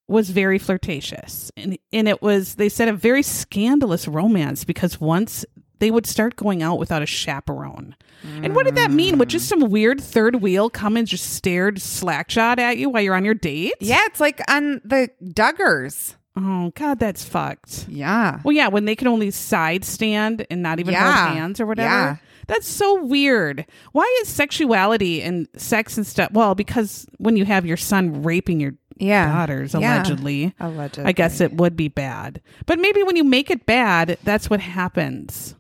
was 0.07 0.29
very 0.29 0.59
flirtatious, 0.59 1.51
and 1.55 1.77
and 1.91 2.07
it 2.07 2.21
was 2.21 2.55
they 2.55 2.69
said 2.69 2.87
a 2.87 2.93
very 2.93 3.23
scandalous 3.23 4.07
romance 4.07 4.63
because 4.63 4.99
once 4.99 5.45
they 5.83 5.91
would 5.91 6.05
start 6.07 6.37
going 6.37 6.63
out 6.63 6.79
without 6.79 7.01
a 7.01 7.05
chaperone. 7.05 7.93
And 8.41 8.55
what 8.55 8.63
did 8.63 8.75
that 8.75 8.89
mean? 8.89 9.17
Would 9.17 9.27
just 9.27 9.49
some 9.49 9.59
weird 9.69 9.99
third 9.99 10.37
wheel 10.37 10.69
come 10.69 10.95
and 10.95 11.05
just 11.05 11.33
stared 11.33 11.75
slackshot 11.75 12.57
at 12.57 12.77
you 12.77 12.89
while 12.89 13.01
you're 13.01 13.15
on 13.15 13.25
your 13.25 13.33
date? 13.33 13.73
Yeah, 13.81 13.99
it's 14.05 14.21
like 14.21 14.39
on 14.49 14.79
the 14.85 15.09
Duggars. 15.21 16.15
Oh 16.37 16.71
God, 16.75 16.99
that's 16.99 17.25
fucked. 17.25 17.85
Yeah. 17.89 18.39
Well, 18.45 18.53
yeah, 18.55 18.69
when 18.69 18.85
they 18.85 18.95
can 18.95 19.09
only 19.09 19.29
side 19.29 19.83
stand 19.83 20.47
and 20.49 20.63
not 20.63 20.79
even 20.79 20.93
Yeah. 20.93 21.25
hold 21.25 21.37
hands 21.37 21.59
or 21.59 21.65
whatever. 21.65 21.89
Yeah. 21.89 22.15
That's 22.47 22.67
so 22.67 23.03
weird. 23.03 23.65
Why 23.91 24.19
is 24.21 24.29
sexuality 24.29 25.21
and 25.21 25.49
sex 25.57 25.97
and 25.97 26.07
stuff? 26.07 26.31
Well, 26.31 26.55
because 26.55 27.05
when 27.17 27.35
you 27.35 27.43
have 27.43 27.65
your 27.65 27.77
son 27.77 28.23
raping 28.23 28.61
your 28.61 28.75
Yeah. 28.97 29.33
daughters, 29.33 29.73
Yeah. 29.73 29.79
allegedly, 29.97 30.53
Allegedly. 30.61 31.09
I 31.09 31.11
guess 31.11 31.41
it 31.41 31.53
would 31.55 31.75
be 31.75 31.89
bad. 31.89 32.39
But 32.67 32.79
maybe 32.79 33.03
when 33.03 33.17
you 33.17 33.25
make 33.25 33.51
it 33.51 33.65
bad, 33.65 34.17
that's 34.23 34.49
what 34.49 34.61
happens. 34.61 35.55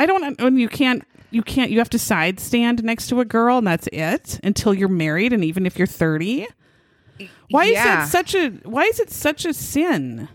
I 0.00 0.06
don't. 0.06 0.40
When 0.40 0.56
you 0.56 0.68
can't, 0.68 1.04
you 1.30 1.42
can't. 1.42 1.70
You 1.70 1.78
have 1.78 1.90
to 1.90 1.98
side 1.98 2.40
stand 2.40 2.82
next 2.82 3.08
to 3.08 3.20
a 3.20 3.24
girl, 3.24 3.58
and 3.58 3.66
that's 3.66 3.86
it 3.92 4.40
until 4.42 4.72
you're 4.74 4.88
married, 4.88 5.32
and 5.32 5.44
even 5.44 5.66
if 5.66 5.78
you're 5.78 5.86
thirty. 5.86 6.46
Why 7.50 7.66
is 7.66 7.72
Yeah. 7.72 7.84
that 7.96 8.08
such 8.08 8.34
a 8.34 8.48
why 8.64 8.84
is 8.84 8.98
it 8.98 9.10
such 9.10 9.44
a 9.44 9.52
sin? 9.52 10.28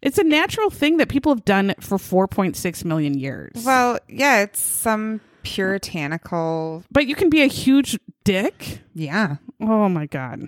It's 0.00 0.16
a 0.16 0.22
natural 0.22 0.70
thing 0.70 0.98
that 0.98 1.08
people 1.08 1.32
have 1.34 1.44
done 1.44 1.74
for 1.80 1.98
4.6 1.98 2.84
million 2.84 3.18
years. 3.18 3.64
Well, 3.66 3.98
yeah, 4.08 4.42
it's 4.42 4.60
some 4.60 5.20
puritanical. 5.42 6.84
but 6.92 7.06
you 7.08 7.16
can 7.16 7.28
be 7.30 7.42
a 7.42 7.46
huge 7.48 7.98
dick. 8.22 8.80
Yeah. 8.94 9.36
Oh 9.60 9.88
my 9.88 10.06
god. 10.06 10.42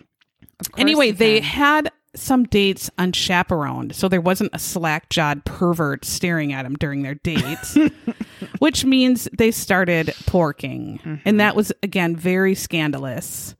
Of 0.61 0.70
course 0.70 0.81
Anyway, 0.81 1.11
they 1.11 1.41
had 1.41 1.91
some 2.14 2.44
dates 2.44 2.90
unchaperoned, 2.98 3.94
so 3.94 4.08
there 4.08 4.20
wasn't 4.20 4.50
a 4.52 4.58
slack-jawed 4.58 5.44
pervert 5.44 6.04
staring 6.04 6.52
at 6.52 6.66
him 6.66 6.74
during 6.74 7.02
their 7.02 7.14
dates, 7.14 7.76
which 8.58 8.84
means 8.84 9.28
they 9.36 9.50
started 9.50 10.08
porking, 10.24 11.20
and 11.24 11.40
that 11.40 11.50
mm-hmm. 11.50 11.56
was 11.56 11.72
again 11.82 12.16
very 12.16 12.54
scandalous. 12.54 13.54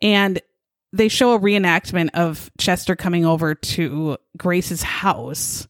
And 0.00 0.40
they 0.94 1.08
show 1.08 1.32
a 1.32 1.40
reenactment 1.40 2.10
of 2.14 2.50
Chester 2.56 2.94
coming 2.94 3.26
over 3.26 3.54
to 3.54 4.16
Grace's 4.36 4.82
house. 4.82 5.66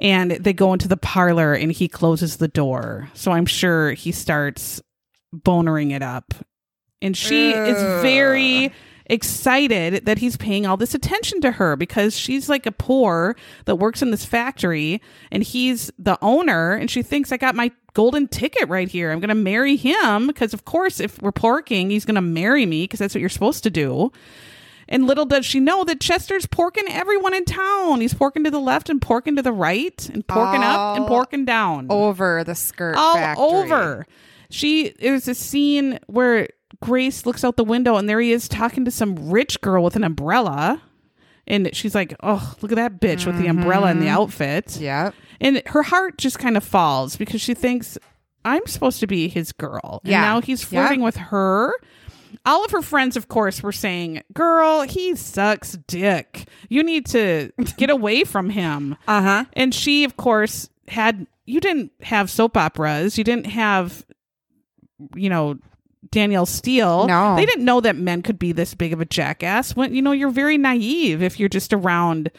And 0.00 0.32
they 0.32 0.52
go 0.52 0.72
into 0.72 0.86
the 0.86 0.96
parlor 0.96 1.52
and 1.52 1.72
he 1.72 1.88
closes 1.88 2.36
the 2.36 2.46
door. 2.46 3.10
So 3.14 3.32
I'm 3.32 3.46
sure 3.46 3.90
he 3.92 4.12
starts 4.12 4.80
bonering 5.32 5.90
it 5.90 6.02
up. 6.02 6.32
And 7.02 7.16
she 7.16 7.50
is 7.50 8.02
very 8.02 8.72
excited 9.08 10.04
that 10.06 10.18
he's 10.18 10.36
paying 10.36 10.66
all 10.66 10.76
this 10.76 10.94
attention 10.94 11.40
to 11.40 11.52
her 11.52 11.76
because 11.76 12.16
she's 12.16 12.48
like 12.48 12.66
a 12.66 12.72
poor 12.72 13.36
that 13.64 13.76
works 13.76 14.02
in 14.02 14.10
this 14.10 14.24
factory 14.24 15.00
and 15.30 15.42
he's 15.42 15.90
the 15.98 16.18
owner 16.22 16.74
and 16.74 16.90
she 16.90 17.02
thinks 17.02 17.32
I 17.32 17.36
got 17.36 17.54
my 17.54 17.70
golden 17.94 18.28
ticket 18.28 18.68
right 18.68 18.88
here. 18.88 19.10
I'm 19.10 19.20
going 19.20 19.28
to 19.28 19.34
marry 19.34 19.76
him 19.76 20.26
because 20.26 20.52
of 20.54 20.64
course 20.64 21.00
if 21.00 21.20
we're 21.22 21.32
porking, 21.32 21.90
he's 21.90 22.04
going 22.04 22.16
to 22.16 22.20
marry 22.20 22.66
me 22.66 22.84
because 22.84 22.98
that's 22.98 23.14
what 23.14 23.20
you're 23.20 23.28
supposed 23.28 23.62
to 23.64 23.70
do. 23.70 24.12
And 24.90 25.06
little 25.06 25.26
does 25.26 25.44
she 25.44 25.60
know 25.60 25.84
that 25.84 26.00
Chester's 26.00 26.46
porking 26.46 26.88
everyone 26.88 27.34
in 27.34 27.44
town. 27.44 28.00
He's 28.00 28.14
porking 28.14 28.44
to 28.44 28.50
the 28.50 28.60
left 28.60 28.88
and 28.88 29.00
porking 29.00 29.36
to 29.36 29.42
the 29.42 29.52
right 29.52 30.08
and 30.08 30.26
porking 30.26 30.62
up 30.62 30.96
and 30.96 31.06
porking 31.06 31.44
down 31.44 31.88
over 31.90 32.42
the 32.44 32.54
skirt 32.54 32.96
all 32.96 33.14
factory. 33.14 33.44
over. 33.44 34.06
She 34.50 34.94
there's 34.98 35.28
a 35.28 35.34
scene 35.34 35.98
where 36.06 36.48
Grace 36.82 37.26
looks 37.26 37.42
out 37.44 37.56
the 37.56 37.64
window 37.64 37.96
and 37.96 38.08
there 38.08 38.20
he 38.20 38.32
is 38.32 38.48
talking 38.48 38.84
to 38.84 38.90
some 38.90 39.30
rich 39.30 39.60
girl 39.60 39.82
with 39.82 39.96
an 39.96 40.04
umbrella. 40.04 40.82
And 41.46 41.74
she's 41.74 41.94
like, 41.94 42.14
"Oh, 42.22 42.54
look 42.60 42.70
at 42.72 42.76
that 42.76 43.00
bitch 43.00 43.24
with 43.26 43.38
the 43.38 43.46
umbrella 43.46 43.88
and 43.88 44.02
the 44.02 44.08
outfit." 44.08 44.76
Yeah. 44.78 45.12
And 45.40 45.62
her 45.66 45.82
heart 45.82 46.18
just 46.18 46.38
kind 46.38 46.56
of 46.58 46.62
falls 46.64 47.16
because 47.16 47.40
she 47.40 47.54
thinks 47.54 47.96
I'm 48.44 48.66
supposed 48.66 49.00
to 49.00 49.06
be 49.06 49.28
his 49.28 49.52
girl. 49.52 50.00
And 50.04 50.10
Yeah. 50.12 50.20
now 50.20 50.40
he's 50.42 50.62
flirting 50.62 51.00
with 51.00 51.16
her. 51.16 51.72
All 52.44 52.64
of 52.64 52.70
her 52.72 52.82
friends, 52.82 53.16
of 53.16 53.28
course, 53.28 53.62
were 53.62 53.72
saying, 53.72 54.22
Girl, 54.34 54.82
he 54.82 55.16
sucks 55.16 55.72
dick. 55.86 56.46
You 56.68 56.82
need 56.82 57.06
to 57.06 57.50
get 57.78 57.88
away 57.88 58.24
from 58.24 58.50
him. 58.50 58.96
Uh 59.08 59.22
huh. 59.22 59.44
And 59.54 59.74
she, 59.74 60.04
of 60.04 60.16
course, 60.18 60.68
had 60.88 61.26
you 61.46 61.60
didn't 61.60 61.92
have 62.02 62.30
soap 62.30 62.58
operas. 62.58 63.16
You 63.16 63.24
didn't 63.24 63.46
have, 63.46 64.04
you 65.14 65.30
know, 65.30 65.56
Danielle 66.10 66.46
Steel. 66.46 67.06
No. 67.06 67.36
They 67.36 67.46
didn't 67.46 67.64
know 67.64 67.80
that 67.80 67.96
men 67.96 68.22
could 68.22 68.38
be 68.38 68.52
this 68.52 68.74
big 68.74 68.92
of 68.92 69.00
a 69.00 69.04
jackass. 69.04 69.74
When 69.76 69.94
you 69.94 70.02
know, 70.02 70.12
you're 70.12 70.30
very 70.30 70.58
naive 70.58 71.22
if 71.22 71.38
you're 71.38 71.48
just 71.48 71.72
around 71.72 72.30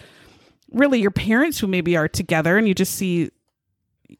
really 0.71 1.01
your 1.01 1.11
parents 1.11 1.59
who 1.59 1.67
maybe 1.67 1.97
are 1.97 2.07
together 2.07 2.57
and 2.57 2.67
you 2.67 2.75
just 2.75 2.95
see 2.95 3.31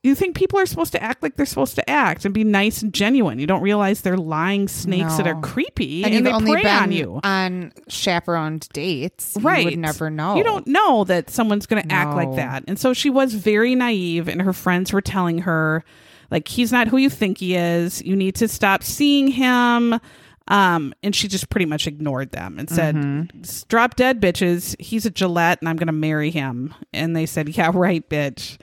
you 0.03 0.13
think 0.13 0.35
people 0.35 0.59
are 0.59 0.65
supposed 0.67 0.91
to 0.91 1.01
act 1.01 1.23
like 1.23 1.35
they're 1.35 1.47
supposed 1.47 1.75
to 1.75 1.89
act 1.89 2.23
and 2.23 2.33
be 2.33 2.43
nice 2.43 2.83
and 2.83 2.93
genuine. 2.93 3.39
You 3.39 3.47
don't 3.47 3.61
realize 3.61 4.01
they're 4.01 4.17
lying 4.17 4.67
snakes 4.67 5.17
that 5.17 5.25
are 5.25 5.39
creepy 5.41 6.03
And, 6.03 6.13
and, 6.13 6.25
they 6.25 6.31
only 6.31 6.51
prey 6.51 6.69
on 6.69 6.91
you. 6.91 7.19
on 7.23 7.73
chaperoned 7.87 8.69
dates. 8.71 9.35
Right. 9.41 9.59
You 9.59 9.65
would 9.71 9.79
never 9.79 10.11
know. 10.11 10.35
You 10.35 10.43
don't 10.43 10.67
know 10.67 11.05
that 11.05 11.31
someone's 11.31 11.65
going 11.65 11.81
to 11.81 11.91
act 11.91 12.15
like 12.15 12.35
that. 12.35 12.65
And 12.67 12.79
so 12.79 12.93
she 12.93 13.09
was 13.09 13.33
very 13.33 13.73
naive, 13.73 14.27
and 14.27 14.41
her 14.43 14.53
friends 14.53 14.93
were 14.93 15.01
telling 15.01 15.39
her, 15.39 15.83
like, 16.31 16.47
he's 16.47 16.71
not 16.71 16.87
who 16.87 16.97
you 16.97 17.09
think 17.09 17.39
he 17.39 17.55
is. 17.55 18.01
You 18.01 18.15
need 18.15 18.35
to 18.35 18.47
stop 18.47 18.83
seeing 18.83 19.27
him. 19.27 19.99
Um, 20.47 20.93
and 21.03 21.15
she 21.15 21.27
just 21.27 21.49
pretty 21.49 21.65
much 21.65 21.85
ignored 21.85 22.31
them 22.31 22.57
and 22.57 22.69
said, 22.69 22.95
Mm-hmm. 22.95 23.41
Drop 23.67 23.95
dead, 23.95 24.19
bitches. 24.19 24.75
He's 24.79 25.05
a 25.05 25.11
Gillette, 25.11 25.59
and 25.61 25.69
I'm 25.69 25.75
going 25.75 25.87
to 25.87 25.93
marry 25.93 26.31
him. 26.31 26.73
And 26.91 27.15
they 27.15 27.25
said, 27.25 27.49
Yeah, 27.49 27.71
right, 27.73 28.07
bitch. 28.09 28.57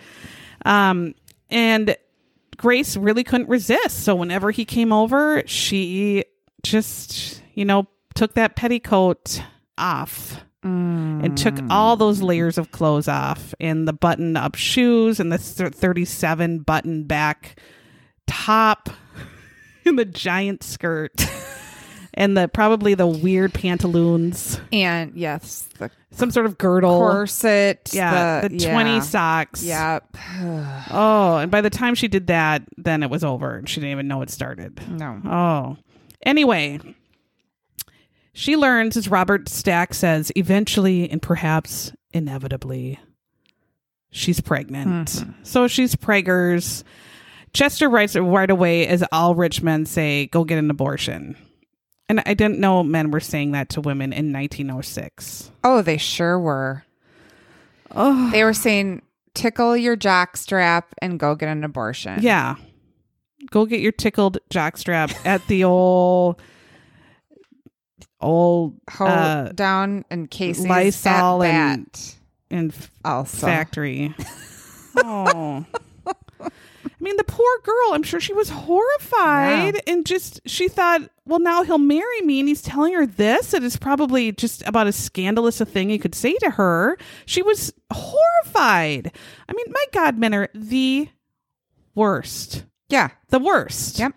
Um, 0.64 1.14
and 1.49 1.97
Grace 2.57 2.97
really 2.97 3.23
couldn't 3.23 3.49
resist. 3.49 4.05
So 4.05 4.17
whenever 4.17 4.51
he 4.51 4.64
came 4.64 4.93
over, 4.93 5.43
she 5.47 6.25
just, 6.64 7.43
you 7.55 7.64
know, 7.64 7.87
took 8.14 8.35
that 8.35 8.57
petticoat 8.57 9.43
off 9.79 10.41
and 10.67 11.37
took 11.39 11.55
all 11.71 11.97
mm. 11.97 11.99
those 11.99 12.23
layers 12.23 12.59
of 12.59 12.71
clothes 12.73 13.09
off 13.09 13.55
and 13.61 13.87
the 13.87 13.93
button 13.93 14.37
up 14.37 14.55
shoes 14.55 15.21
and 15.21 15.33
the 15.33 15.39
37 15.39 16.61
button 16.61 17.05
back 17.05 17.59
top 18.27 18.91
and 19.85 19.99
the 19.99 20.05
giant 20.05 20.62
skirt 20.62 21.25
and 22.14 22.37
the 22.37 22.49
probably 22.49 22.95
the 22.95 23.07
weird 23.07 23.53
pantaloons 23.55 24.61
And 24.73 25.12
yes, 25.14 25.69
the 25.79 25.91
some 26.11 26.31
sort 26.31 26.47
of 26.47 26.57
girdle 26.59 26.99
corset. 26.99 27.91
yeah 27.93 28.41
the, 28.41 28.49
20 28.49 28.61
yeah. 28.64 29.01
socks 29.01 29.62
Yep. 29.62 30.17
oh 30.91 31.39
and 31.41 31.51
by 31.51 31.61
the 31.61 31.71
time 31.71 31.95
she 31.95 32.09
did 32.09 32.27
that 32.29 32.62
then 32.77 33.03
it 33.03 33.11
was 33.11 33.23
over 33.23 33.57
and 33.57 33.69
she 33.69 33.77
didn't 33.81 33.93
even 33.93 34.09
know 34.09 34.23
it 34.23 34.31
started 34.31 34.81
No. 34.89 35.21
Oh. 35.25 35.77
Anyway, 36.23 36.81
she 38.37 38.55
learns, 38.55 38.99
as 38.99 39.09
Robert 39.09 39.49
Stack 39.49 39.95
says, 39.95 40.30
eventually 40.37 41.11
and 41.11 41.22
perhaps 41.22 41.91
inevitably, 42.12 43.01
she's 44.11 44.43
pregnant. 44.43 45.09
Mm-hmm. 45.09 45.30
So 45.43 45.68
she's 45.68 45.97
preggers. 45.97 46.84
Chester 47.55 47.89
writes 47.89 48.14
right 48.14 48.51
away, 48.51 48.87
as 48.89 49.03
all 49.11 49.34
rich 49.34 49.62
men 49.62 49.87
say, 49.87 50.26
go 50.26 50.45
get 50.45 50.59
an 50.59 50.70
abortion. 50.70 51.34
And 52.11 52.22
I 52.26 52.34
didn't 52.34 52.59
know 52.59 52.82
men 52.82 53.11
were 53.11 53.20
saying 53.20 53.53
that 53.53 53.70
to 53.70 53.80
women 53.80 54.12
in 54.12 54.34
1906. 54.34 55.51
Oh, 55.64 55.80
they 55.80 55.97
sure 55.97 56.39
were. 56.39 56.84
Oh. 57.93 58.30
They 58.32 58.45
were 58.45 58.53
saying, 58.53 59.01
tickle 59.32 59.74
your 59.78 59.97
jock 59.97 60.37
strap 60.37 60.95
and 61.01 61.18
go 61.18 61.34
get 61.34 61.49
an 61.49 61.64
abortion. 61.64 62.20
Yeah. 62.20 62.57
Go 63.51 63.64
get 63.64 63.80
your 63.80 63.93
tickled 63.93 64.37
jockstrap 64.51 65.16
at 65.24 65.47
the 65.47 65.64
old, 65.64 66.39
old 68.21 68.79
Hold 68.91 69.11
uh, 69.11 69.53
down 69.53 70.05
and 70.11 70.31
Casey's 70.31 70.67
Lysol 70.67 71.43
at 71.43 72.14
and- 72.51 72.89
also. 73.05 73.47
factory. 73.47 74.14
oh. 74.97 75.64
I 76.41 76.49
mean, 77.01 77.17
the 77.19 77.25
poor 77.25 77.59
girl, 77.62 77.93
I'm 77.93 78.03
sure 78.03 78.21
she 78.21 78.33
was 78.33 78.49
horrified 78.49 79.75
Yeah. 79.75 79.81
and 79.93 80.07
just, 80.07 80.41
she 80.47 80.67
thought, 80.69 81.03
well, 81.27 81.39
now 81.39 81.62
he'll 81.62 81.79
marry 81.79 82.21
me. 82.23 82.41
And 82.41 82.49
he's 82.49 82.62
telling 82.62 82.95
her 82.95 83.07
this. 83.07 83.53
It 83.53 83.62
is 83.62 83.77
probably 83.77 84.33
just 84.33 84.67
about 84.67 84.87
as 84.87 84.97
scandalous 84.97 85.61
a 85.61 85.67
thing 85.67 85.91
he 85.91 85.99
could 85.99 86.14
say 86.14 86.35
to 86.39 86.51
her. 86.51 86.97
She 87.27 87.43
was 87.43 87.73
horrified. 87.93 89.12
I 89.49 89.53
mean, 89.53 89.67
my 89.69 89.85
God, 89.93 90.19
men 90.19 90.35
are 90.35 90.49
the 90.55 91.09
worst. 91.95 92.64
Yeah. 92.89 93.11
The 93.29 93.41
worst. 93.41 93.99
Yep. 93.99 94.14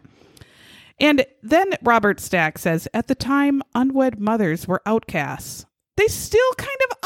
And 0.99 1.25
then 1.41 1.71
Robert 1.81 2.19
Stack 2.19 2.57
says, 2.57 2.87
at 2.93 3.07
the 3.07 3.15
time, 3.15 3.61
unwed 3.73 4.19
mothers 4.19 4.67
were 4.67 4.81
outcasts. 4.85 5.65
They 5.95 6.07
still 6.07 6.51
kind 6.57 6.77
of 6.91 6.97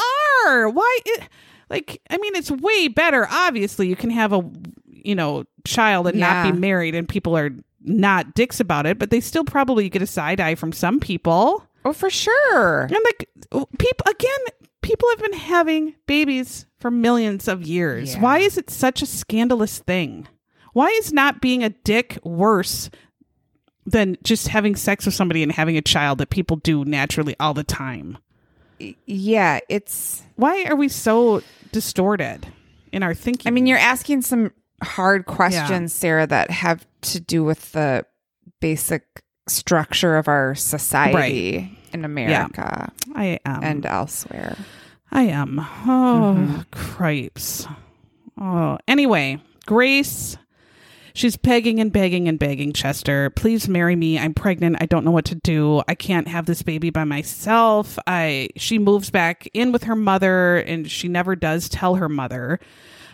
are. 0.46 0.68
Why? 0.68 0.98
It, 1.06 1.28
like, 1.70 2.00
I 2.10 2.18
mean, 2.18 2.34
it's 2.36 2.50
way 2.50 2.88
better. 2.88 3.26
Obviously, 3.30 3.88
you 3.88 3.96
can 3.96 4.10
have 4.10 4.32
a, 4.32 4.48
you 4.86 5.14
know, 5.14 5.44
child 5.64 6.06
and 6.06 6.18
not 6.18 6.44
be 6.44 6.58
married, 6.58 6.94
and 6.94 7.08
people 7.08 7.36
are 7.36 7.50
not 7.82 8.34
dicks 8.34 8.60
about 8.60 8.86
it, 8.86 8.98
but 8.98 9.10
they 9.10 9.20
still 9.20 9.44
probably 9.44 9.88
get 9.88 10.02
a 10.02 10.06
side 10.06 10.40
eye 10.40 10.54
from 10.54 10.72
some 10.72 11.00
people. 11.00 11.66
Oh, 11.84 11.92
for 11.92 12.10
sure. 12.10 12.82
And 12.82 12.98
like, 13.04 13.28
oh, 13.52 13.66
people, 13.78 14.06
again, 14.10 14.40
people 14.82 15.08
have 15.10 15.20
been 15.20 15.38
having 15.38 15.94
babies 16.06 16.66
for 16.78 16.90
millions 16.90 17.48
of 17.48 17.62
years. 17.62 18.14
Yeah. 18.14 18.20
Why 18.20 18.38
is 18.38 18.56
it 18.56 18.70
such 18.70 19.02
a 19.02 19.06
scandalous 19.06 19.78
thing? 19.78 20.28
Why 20.72 20.88
is 20.88 21.12
not 21.12 21.40
being 21.40 21.62
a 21.62 21.70
dick 21.70 22.18
worse 22.24 22.90
than 23.86 24.16
just 24.22 24.48
having 24.48 24.76
sex 24.76 25.04
with 25.06 25.14
somebody 25.14 25.42
and 25.42 25.52
having 25.52 25.76
a 25.76 25.82
child 25.82 26.18
that 26.18 26.30
people 26.30 26.56
do 26.56 26.84
naturally 26.84 27.36
all 27.38 27.54
the 27.54 27.64
time? 27.64 28.18
Yeah, 29.06 29.60
it's. 29.68 30.22
Why 30.36 30.64
are 30.64 30.76
we 30.76 30.88
so 30.88 31.42
distorted 31.72 32.46
in 32.92 33.02
our 33.02 33.14
thinking? 33.14 33.48
I 33.48 33.50
mean, 33.50 33.66
you're 33.66 33.78
asking 33.78 34.22
some 34.22 34.52
hard 34.82 35.26
questions, 35.26 35.92
Sarah, 35.92 36.26
that 36.26 36.50
have 36.50 36.86
to 37.02 37.20
do 37.20 37.44
with 37.44 37.72
the 37.72 38.04
basic 38.60 39.22
structure 39.46 40.16
of 40.16 40.28
our 40.28 40.54
society 40.54 41.78
in 41.92 42.04
America 42.04 42.90
I 43.14 43.38
am. 43.44 43.62
and 43.62 43.86
elsewhere. 43.86 44.56
I 45.12 45.24
am. 45.24 45.60
Oh, 45.60 46.34
mm-hmm. 46.36 46.60
cripes. 46.72 47.66
Oh, 48.40 48.78
anyway, 48.88 49.40
Grace, 49.66 50.36
she's 51.14 51.36
begging 51.36 51.80
and 51.80 51.92
begging 51.92 52.28
and 52.28 52.38
begging 52.38 52.72
Chester, 52.72 53.30
please 53.30 53.68
marry 53.68 53.96
me. 53.96 54.18
I'm 54.18 54.34
pregnant. 54.34 54.76
I 54.80 54.86
don't 54.86 55.04
know 55.04 55.10
what 55.10 55.24
to 55.26 55.34
do. 55.36 55.82
I 55.88 55.94
can't 55.94 56.28
have 56.28 56.46
this 56.46 56.62
baby 56.62 56.90
by 56.90 57.04
myself. 57.04 57.98
I 58.06 58.48
she 58.56 58.78
moves 58.78 59.10
back 59.10 59.48
in 59.54 59.72
with 59.72 59.84
her 59.84 59.96
mother 59.96 60.58
and 60.58 60.90
she 60.90 61.08
never 61.08 61.36
does 61.36 61.68
tell 61.68 61.94
her 61.96 62.08
mother. 62.08 62.60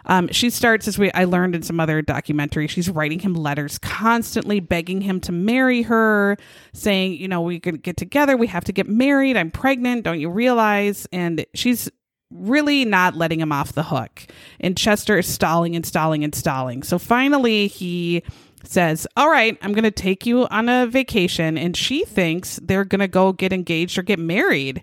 Um, 0.07 0.29
she 0.29 0.49
starts 0.49 0.89
as 0.89 0.99
we 0.99 1.13
I 1.13 1.25
learned 1.25 1.55
in 1.55 1.63
some 1.63 1.79
other 1.79 2.01
documentary. 2.01 2.67
She's 2.67 2.89
writing 2.89 3.21
him 3.21 3.35
letters, 3.35 3.79
constantly 3.79 4.59
begging 4.59 5.03
him 5.03 5.21
to 5.21 5.33
marry 5.33 5.83
her, 5.83 6.37
saying, 6.73 7.15
you 7.15 7.29
know, 7.29 7.43
we 7.43 7.61
could 7.61 7.83
get 7.83 7.99
together. 7.99 8.37
We 8.37 8.47
have 8.47 8.65
to 8.65 8.73
get 8.73 8.89
married. 8.89 9.37
I'm 9.37 9.51
pregnant. 9.51 10.05
Don't 10.05 10.19
you 10.19 10.31
realize? 10.31 11.07
And 11.13 11.45
she's 11.55 11.91
really 12.31 12.85
not 12.85 13.17
letting 13.17 13.41
him 13.41 13.53
off 13.53 13.73
the 13.73 13.83
hook. 13.85 14.27
And 14.61 14.77
Chester 14.77 15.19
is 15.19 15.27
stalling 15.27 15.75
and 15.77 15.85
stalling 15.85 16.25
and 16.25 16.35
stalling. 16.35 16.83
So 16.83 16.99
finally, 16.99 17.67
he 17.67 18.23
says, 18.65 19.07
All 19.17 19.29
right, 19.31 19.57
I'm 19.63 19.73
going 19.73 19.85
to 19.85 19.91
take 19.91 20.27
you 20.27 20.47
on 20.49 20.69
a 20.69 20.87
vacation. 20.87 21.59
And 21.59 21.77
she 21.77 22.05
thinks 22.05 22.59
they're 22.63 22.85
going 22.85 23.01
to 23.01 23.09
go 23.09 23.33
get 23.33 23.53
engaged 23.53 23.99
or 23.99 24.03
get 24.03 24.19
married. 24.19 24.83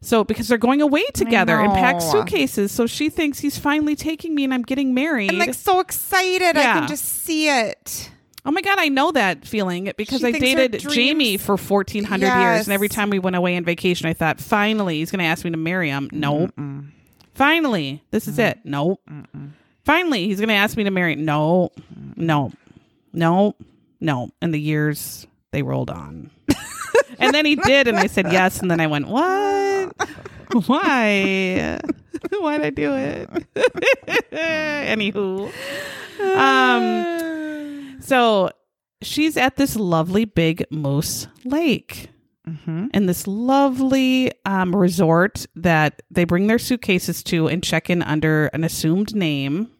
So, 0.00 0.22
because 0.22 0.46
they're 0.46 0.58
going 0.58 0.80
away 0.80 1.04
together 1.12 1.58
and 1.58 1.72
pack 1.72 2.00
suitcases. 2.00 2.70
So 2.70 2.86
she 2.86 3.10
thinks 3.10 3.40
he's 3.40 3.58
finally 3.58 3.96
taking 3.96 4.32
me 4.34 4.44
and 4.44 4.54
I'm 4.54 4.62
getting 4.62 4.94
married. 4.94 5.32
I'm 5.32 5.38
like 5.38 5.54
so 5.54 5.80
excited. 5.80 6.56
I 6.56 6.60
Yeah. 6.60 6.78
can 6.78 6.88
just 6.88 7.04
see 7.04 7.48
it. 7.48 8.10
Oh 8.48 8.50
my 8.50 8.62
god, 8.62 8.78
I 8.78 8.88
know 8.88 9.12
that 9.12 9.44
feeling 9.44 9.92
because 9.98 10.22
She 10.22 10.28
I 10.28 10.32
dated 10.32 10.80
Jamie 10.80 11.36
for 11.36 11.58
fourteen 11.58 12.02
hundred 12.02 12.28
years, 12.28 12.66
and 12.66 12.72
every 12.72 12.88
time 12.88 13.10
we 13.10 13.18
went 13.18 13.36
away 13.36 13.54
on 13.58 13.64
vacation, 13.64 14.08
I 14.08 14.14
thought, 14.14 14.40
finally, 14.40 15.00
he's 15.00 15.10
going 15.10 15.18
to 15.18 15.26
ask 15.26 15.44
me 15.44 15.50
to 15.50 15.58
marry 15.58 15.90
him. 15.90 16.08
Nope. 16.12 16.54
Finally, 17.34 18.02
this 18.10 18.26
is 18.26 18.38
it. 18.38 18.58
Nope. 18.64 19.02
Finally, 19.84 20.28
he's 20.28 20.38
going 20.38 20.48
to 20.48 20.54
ask 20.54 20.78
me 20.78 20.84
to 20.84 20.90
marry. 20.90 21.14
No, 21.14 21.72
no, 22.16 22.50
no, 23.12 23.54
no. 24.00 24.30
And 24.40 24.54
the 24.54 24.60
years 24.60 25.26
they 25.50 25.62
rolled 25.62 25.90
on, 25.90 26.30
and 27.18 27.34
then 27.34 27.44
he 27.44 27.54
did, 27.54 27.86
and 27.86 27.98
I 27.98 28.06
said 28.06 28.32
yes, 28.32 28.60
and 28.60 28.70
then 28.70 28.80
I 28.80 28.86
went, 28.86 29.08
what? 29.08 29.94
Why? 30.66 31.78
Why'd 32.32 32.62
I 32.62 32.70
do 32.70 32.94
it? 32.94 33.28
Anywho, 34.32 35.52
um. 36.34 37.18
So 38.00 38.50
she's 39.02 39.36
at 39.36 39.56
this 39.56 39.76
lovely 39.76 40.24
big 40.24 40.64
moose 40.70 41.28
lake 41.44 42.10
and 42.66 43.08
this 43.08 43.26
lovely 43.26 44.32
um, 44.44 44.74
resort 44.74 45.46
that 45.54 46.02
they 46.10 46.24
bring 46.24 46.46
their 46.46 46.58
suitcases 46.58 47.22
to 47.24 47.48
and 47.48 47.62
check 47.62 47.90
in 47.90 48.02
under 48.02 48.46
an 48.46 48.64
assumed 48.64 49.14
name. 49.14 49.70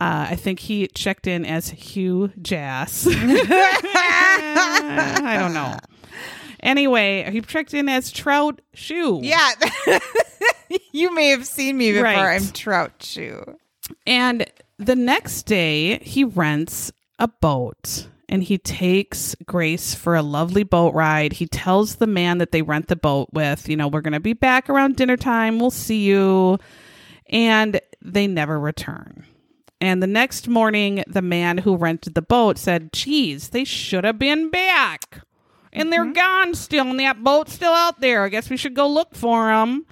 Uh, 0.00 0.28
I 0.30 0.36
think 0.36 0.60
he 0.60 0.86
checked 0.88 1.26
in 1.26 1.44
as 1.44 1.70
Hugh 1.70 2.32
Jass. 2.40 3.06
I 3.10 5.36
don't 5.38 5.54
know. 5.54 5.76
Anyway, 6.60 7.30
he 7.30 7.40
checked 7.40 7.74
in 7.74 7.88
as 7.88 8.10
Trout 8.10 8.60
Shue. 8.74 9.20
Yeah. 9.22 9.52
you 10.92 11.14
may 11.14 11.28
have 11.28 11.46
seen 11.46 11.78
me 11.78 11.92
before. 11.92 12.04
Right. 12.04 12.36
I'm 12.36 12.48
Trout 12.48 12.92
Shue. 13.00 13.56
And 14.06 14.46
the 14.78 14.96
next 14.96 15.44
day, 15.44 15.98
he 15.98 16.24
rents 16.24 16.92
a 17.20 17.28
boat 17.28 18.08
and 18.30 18.44
he 18.44 18.58
takes 18.58 19.34
Grace 19.44 19.94
for 19.94 20.14
a 20.14 20.22
lovely 20.22 20.62
boat 20.62 20.94
ride. 20.94 21.34
He 21.34 21.46
tells 21.46 21.96
the 21.96 22.06
man 22.06 22.38
that 22.38 22.52
they 22.52 22.62
rent 22.62 22.86
the 22.86 22.96
boat 22.96 23.28
with, 23.32 23.68
you 23.68 23.76
know, 23.76 23.88
we're 23.88 24.00
going 24.00 24.12
to 24.12 24.20
be 24.20 24.34
back 24.34 24.70
around 24.70 24.96
dinner 24.96 25.16
time. 25.16 25.58
We'll 25.58 25.72
see 25.72 26.04
you. 26.04 26.58
And 27.26 27.80
they 28.00 28.28
never 28.28 28.58
return. 28.58 29.26
And 29.80 30.02
the 30.02 30.06
next 30.06 30.46
morning, 30.46 31.02
the 31.08 31.22
man 31.22 31.58
who 31.58 31.76
rented 31.76 32.14
the 32.14 32.22
boat 32.22 32.56
said, 32.56 32.92
Geez, 32.92 33.48
they 33.48 33.64
should 33.64 34.04
have 34.04 34.18
been 34.18 34.50
back. 34.50 35.22
And 35.72 35.92
they're 35.92 36.04
mm-hmm. 36.04 36.12
gone 36.12 36.54
still, 36.54 36.88
and 36.88 37.00
that 37.00 37.22
boat's 37.22 37.52
still 37.52 37.72
out 37.72 38.00
there. 38.00 38.24
I 38.24 38.28
guess 38.28 38.50
we 38.50 38.56
should 38.56 38.74
go 38.74 38.88
look 38.88 39.14
for 39.14 39.46
them. 39.46 39.86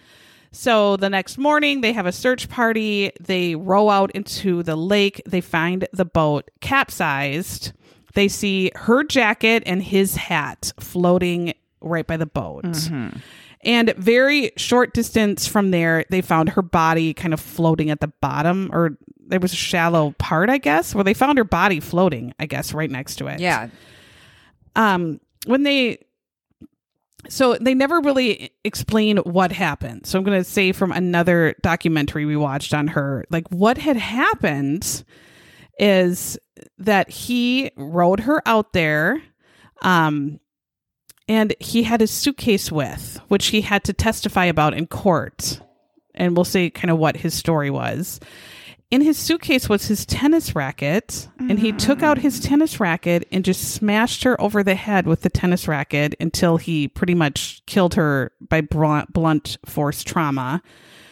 So 0.50 0.96
the 0.96 1.10
next 1.10 1.38
morning, 1.38 1.80
they 1.82 1.92
have 1.92 2.06
a 2.06 2.12
search 2.12 2.48
party. 2.48 3.12
They 3.20 3.54
row 3.54 3.90
out 3.90 4.10
into 4.12 4.62
the 4.62 4.76
lake. 4.76 5.20
They 5.26 5.40
find 5.40 5.86
the 5.92 6.04
boat 6.04 6.50
capsized. 6.60 7.72
They 8.14 8.28
see 8.28 8.70
her 8.74 9.04
jacket 9.04 9.62
and 9.66 9.82
his 9.82 10.16
hat 10.16 10.72
floating 10.80 11.54
right 11.80 12.06
by 12.06 12.16
the 12.16 12.26
boat. 12.26 12.64
And 13.62 13.92
very 13.96 14.52
short 14.56 14.94
distance 14.94 15.46
from 15.46 15.70
there, 15.72 16.04
they 16.10 16.20
found 16.22 16.50
her 16.50 16.62
body 16.62 17.12
kind 17.12 17.34
of 17.34 17.40
floating 17.40 17.90
at 17.90 18.00
the 18.00 18.08
bottom, 18.20 18.70
or 18.72 18.96
there 19.18 19.40
was 19.40 19.52
a 19.52 19.56
shallow 19.56 20.14
part, 20.18 20.48
I 20.48 20.58
guess, 20.58 20.94
where 20.94 21.04
they 21.04 21.12
found 21.14 21.38
her 21.38 21.44
body 21.44 21.80
floating, 21.80 22.32
I 22.38 22.46
guess, 22.46 22.72
right 22.72 22.90
next 22.90 23.16
to 23.16 23.26
it 23.26 23.40
Yeah. 23.40 23.68
um 24.76 25.20
when 25.46 25.62
they 25.64 25.98
so 27.28 27.56
they 27.60 27.74
never 27.74 28.00
really 28.00 28.50
explain 28.64 29.18
what 29.18 29.52
happened. 29.52 30.06
So 30.06 30.18
i'm 30.18 30.24
going 30.24 30.38
to 30.38 30.44
say 30.44 30.72
from 30.72 30.92
another 30.92 31.54
documentary 31.62 32.24
we 32.24 32.36
watched 32.36 32.74
on 32.74 32.88
her 32.88 33.24
like 33.30 33.48
what 33.48 33.78
had 33.78 33.96
happened 33.96 35.04
is 35.78 36.38
that 36.78 37.08
he 37.08 37.70
rode 37.76 38.20
her 38.20 38.42
out 38.46 38.72
there 38.72 39.22
um 39.82 40.40
and 41.28 41.54
he 41.60 41.82
had 41.82 42.00
his 42.00 42.10
suitcase 42.10 42.72
with 42.72 43.20
which 43.28 43.48
he 43.48 43.60
had 43.60 43.84
to 43.84 43.92
testify 43.92 44.46
about 44.46 44.74
in 44.74 44.86
court. 44.86 45.60
And 46.14 46.34
we'll 46.34 46.44
say 46.44 46.70
kind 46.70 46.90
of 46.90 46.98
what 46.98 47.18
his 47.18 47.34
story 47.34 47.70
was 47.70 48.18
in 48.90 49.02
his 49.02 49.18
suitcase 49.18 49.68
was 49.68 49.86
his 49.86 50.06
tennis 50.06 50.54
racket, 50.54 51.28
and 51.38 51.58
he 51.58 51.72
took 51.72 52.02
out 52.02 52.18
his 52.18 52.40
tennis 52.40 52.80
racket 52.80 53.28
and 53.30 53.44
just 53.44 53.72
smashed 53.74 54.22
her 54.24 54.40
over 54.40 54.62
the 54.62 54.74
head 54.74 55.06
with 55.06 55.20
the 55.22 55.28
tennis 55.30 55.68
racket 55.68 56.14
until 56.20 56.56
he 56.56 56.88
pretty 56.88 57.14
much 57.14 57.62
killed 57.66 57.94
her 57.94 58.32
by 58.40 58.60
blunt, 58.62 59.12
blunt 59.12 59.58
force 59.66 60.02
trauma. 60.02 60.62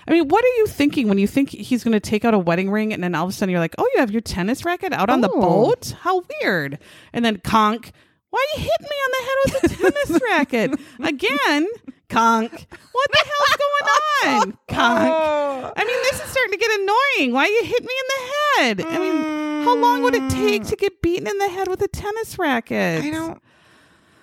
I 0.08 0.12
mean, 0.12 0.28
what 0.28 0.44
are 0.44 0.56
you 0.58 0.66
thinking 0.68 1.08
when 1.08 1.18
you 1.18 1.26
think 1.26 1.50
he's 1.50 1.82
going 1.84 1.92
to 1.92 2.00
take 2.00 2.24
out 2.24 2.32
a 2.32 2.38
wedding 2.38 2.70
ring 2.70 2.92
and 2.94 3.02
then 3.02 3.14
all 3.14 3.24
of 3.24 3.30
a 3.30 3.32
sudden 3.32 3.50
you're 3.50 3.60
like, 3.60 3.74
oh, 3.76 3.88
you 3.94 4.00
have 4.00 4.10
your 4.12 4.20
tennis 4.20 4.64
racket 4.64 4.92
out 4.92 5.10
on 5.10 5.20
the 5.20 5.28
Oh. 5.28 5.40
boat? 5.40 5.94
How 6.00 6.22
weird. 6.40 6.78
And 7.12 7.24
then 7.24 7.38
conk, 7.38 7.90
why 8.30 8.46
you 8.54 8.62
hitting 8.62 8.88
me 8.90 8.96
on 9.04 9.10
the 9.12 9.22
head 9.26 9.38
with 9.44 9.64
a 9.64 9.68
tennis 9.76 10.22
racket? 10.30 10.80
Again, 11.00 11.68
conk, 12.08 12.52
what 12.92 13.08
the 13.10 13.24
hell's 13.24 13.56
going 13.56 13.86
on? 14.24 14.58
Conk. 14.68 15.72
I 15.76 15.84
mean, 15.84 15.96
this 16.10 16.20
is 16.20 16.30
starting 16.30 16.52
to 16.52 16.58
get 16.58 16.80
annoying. 16.80 17.32
Why 17.32 17.46
you 17.46 17.64
hit 17.64 17.82
me 17.82 17.94
in 18.00 18.08
the 18.08 18.22
head? 18.32 18.80
I 18.86 18.98
mean, 18.98 19.64
how 19.64 19.76
long 19.76 20.02
would 20.02 20.14
it 20.14 20.30
take 20.30 20.62
mm. 20.62 20.68
to 20.68 20.76
get 20.76 21.02
beaten 21.02 21.26
in 21.26 21.38
the 21.38 21.48
head 21.48 21.68
with 21.68 21.82
a 21.82 21.88
tennis 21.88 22.38
racket? 22.38 23.04
I 23.04 23.10
don't. 23.10 23.42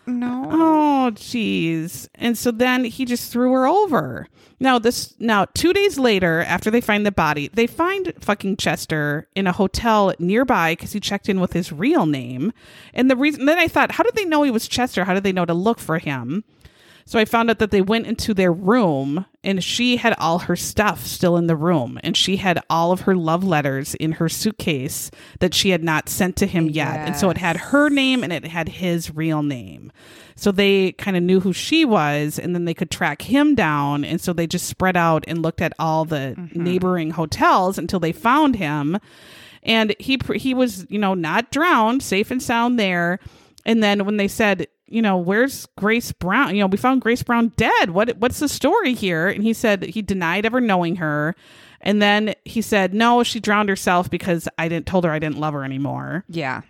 No. 0.05 0.47
Oh, 0.51 1.11
jeez. 1.13 2.09
And 2.15 2.37
so 2.37 2.51
then 2.51 2.83
he 2.83 3.05
just 3.05 3.31
threw 3.31 3.51
her 3.53 3.67
over. 3.67 4.27
Now 4.59 4.79
this 4.79 5.13
now 5.19 5.45
2 5.53 5.73
days 5.73 5.97
later 5.97 6.41
after 6.41 6.71
they 6.71 6.81
find 6.81 7.05
the 7.05 7.11
body, 7.11 7.49
they 7.53 7.67
find 7.67 8.13
fucking 8.19 8.57
Chester 8.57 9.27
in 9.35 9.47
a 9.47 9.51
hotel 9.51 10.13
nearby 10.19 10.75
cuz 10.75 10.93
he 10.93 10.99
checked 10.99 11.27
in 11.29 11.39
with 11.39 11.53
his 11.53 11.71
real 11.71 12.05
name. 12.05 12.53
And 12.93 13.09
the 13.09 13.15
reason 13.15 13.45
then 13.45 13.57
I 13.57 13.67
thought, 13.67 13.91
how 13.91 14.03
did 14.03 14.15
they 14.15 14.25
know 14.25 14.43
he 14.43 14.51
was 14.51 14.67
Chester? 14.67 15.05
How 15.05 15.13
did 15.13 15.23
they 15.23 15.33
know 15.33 15.45
to 15.45 15.53
look 15.53 15.79
for 15.79 15.99
him? 15.99 16.43
So 17.05 17.19
I 17.19 17.25
found 17.25 17.49
out 17.49 17.59
that 17.59 17.71
they 17.71 17.81
went 17.81 18.07
into 18.07 18.33
their 18.33 18.53
room 18.53 19.25
and 19.43 19.63
she 19.63 19.97
had 19.97 20.15
all 20.17 20.39
her 20.39 20.55
stuff 20.55 21.05
still 21.05 21.35
in 21.35 21.47
the 21.47 21.55
room 21.55 21.99
and 22.03 22.15
she 22.15 22.37
had 22.37 22.59
all 22.69 22.91
of 22.91 23.01
her 23.01 23.15
love 23.15 23.43
letters 23.43 23.93
in 23.95 24.13
her 24.13 24.29
suitcase 24.29 25.11
that 25.39 25.53
she 25.53 25.71
had 25.71 25.83
not 25.83 26.07
sent 26.07 26.35
to 26.37 26.45
him 26.45 26.69
yet. 26.69 26.99
And 26.99 27.15
so 27.15 27.29
it 27.29 27.37
had 27.37 27.57
her 27.57 27.89
name 27.89 28.23
and 28.23 28.31
it 28.31 28.45
had 28.45 28.69
his 28.69 29.13
real 29.13 29.43
name. 29.43 29.91
So 30.35 30.51
they 30.51 30.93
kind 30.93 31.17
of 31.17 31.23
knew 31.23 31.41
who 31.41 31.53
she 31.53 31.83
was 31.83 32.39
and 32.39 32.55
then 32.55 32.65
they 32.65 32.73
could 32.73 32.89
track 32.89 33.21
him 33.21 33.53
down 33.53 34.05
and 34.05 34.21
so 34.21 34.31
they 34.31 34.47
just 34.47 34.67
spread 34.67 34.95
out 34.95 35.25
and 35.27 35.41
looked 35.41 35.61
at 35.61 35.73
all 35.77 36.05
the 36.05 36.35
mm-hmm. 36.37 36.63
neighboring 36.63 37.11
hotels 37.11 37.77
until 37.77 37.99
they 37.99 38.13
found 38.13 38.55
him. 38.55 38.97
And 39.61 39.95
he 39.99 40.19
he 40.35 40.53
was, 40.53 40.85
you 40.89 40.99
know, 40.99 41.13
not 41.13 41.51
drowned, 41.51 42.03
safe 42.03 42.31
and 42.31 42.41
sound 42.41 42.79
there. 42.79 43.19
And 43.65 43.81
then 43.81 44.05
when 44.05 44.17
they 44.17 44.27
said, 44.27 44.67
you 44.87 45.01
know, 45.01 45.17
where's 45.17 45.65
Grace 45.77 46.11
Brown? 46.11 46.55
You 46.55 46.61
know, 46.61 46.67
we 46.67 46.77
found 46.77 47.01
Grace 47.01 47.23
Brown 47.23 47.51
dead. 47.57 47.91
What 47.91 48.17
what's 48.17 48.39
the 48.39 48.49
story 48.49 48.93
here? 48.93 49.27
And 49.27 49.43
he 49.43 49.53
said 49.53 49.83
he 49.83 50.01
denied 50.01 50.45
ever 50.45 50.61
knowing 50.61 50.97
her. 50.97 51.35
And 51.81 52.01
then 52.01 52.33
he 52.45 52.61
said, 52.61 52.93
"No, 52.93 53.23
she 53.23 53.39
drowned 53.39 53.69
herself 53.69 54.09
because 54.09 54.47
I 54.57 54.67
didn't 54.69 54.85
told 54.87 55.03
her 55.03 55.11
I 55.11 55.19
didn't 55.19 55.37
love 55.39 55.53
her 55.53 55.63
anymore." 55.63 56.23
Yeah. 56.29 56.61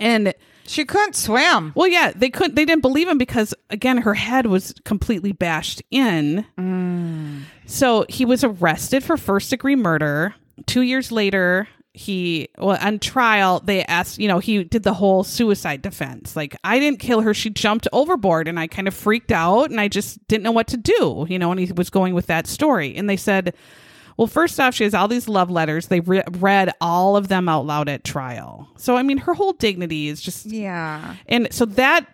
And 0.00 0.34
She 0.66 0.84
couldn't 0.84 1.16
swim. 1.16 1.72
well, 1.74 1.88
yeah, 1.88 2.12
they 2.14 2.30
couldn't 2.30 2.54
they 2.54 2.64
didn't 2.64 2.82
believe 2.82 3.08
him 3.08 3.18
because 3.18 3.54
again, 3.70 3.98
her 3.98 4.14
head 4.14 4.46
was 4.46 4.74
completely 4.84 5.32
bashed 5.32 5.82
in. 5.90 6.44
Mm. 6.58 7.42
So 7.66 8.04
he 8.08 8.24
was 8.24 8.44
arrested 8.44 9.02
for 9.02 9.16
first 9.16 9.50
degree 9.50 9.76
murder. 9.76 10.34
2 10.66 10.82
years 10.82 11.10
later, 11.12 11.68
he 11.98 12.48
well 12.58 12.78
on 12.80 12.98
trial 13.00 13.60
they 13.60 13.82
asked 13.84 14.18
you 14.18 14.28
know 14.28 14.38
he 14.38 14.62
did 14.62 14.84
the 14.84 14.94
whole 14.94 15.24
suicide 15.24 15.82
defense. 15.82 16.36
Like 16.36 16.56
i 16.62 16.78
didn't 16.78 17.00
kill 17.00 17.22
her. 17.22 17.34
She 17.34 17.50
jumped 17.50 17.88
overboard 17.92 18.46
and 18.48 18.58
i 18.60 18.66
kind 18.68 18.86
of 18.86 18.94
freaked 18.94 19.32
out 19.32 19.70
and 19.70 19.80
i 19.80 19.88
just 19.88 20.26
didn't 20.28 20.44
know 20.44 20.52
what 20.52 20.68
to 20.68 20.76
do 20.76 21.26
you 21.28 21.38
know 21.38 21.50
and 21.50 21.58
he 21.60 21.72
was 21.72 21.90
going 21.90 22.14
with 22.14 22.26
that 22.26 22.46
story. 22.46 22.94
And 22.96 23.10
they 23.10 23.16
said 23.16 23.52
well 24.16 24.26
first 24.28 24.58
off 24.60 24.74
she 24.74 24.84
has 24.84 24.94
all 24.94 25.08
these 25.08 25.28
love 25.28 25.50
letters. 25.50 25.88
They 25.88 26.00
re- 26.00 26.22
read 26.38 26.72
all 26.80 27.16
of 27.16 27.28
them 27.28 27.48
out 27.48 27.66
loud 27.66 27.88
at 27.88 28.04
trial. 28.04 28.68
So 28.76 28.96
i 28.96 29.02
mean 29.02 29.18
her 29.18 29.34
whole 29.34 29.52
dignity 29.52 30.08
is 30.08 30.20
just 30.20 30.46
Yeah. 30.46 31.16
and 31.26 31.48
so 31.52 31.64
that 31.64 32.06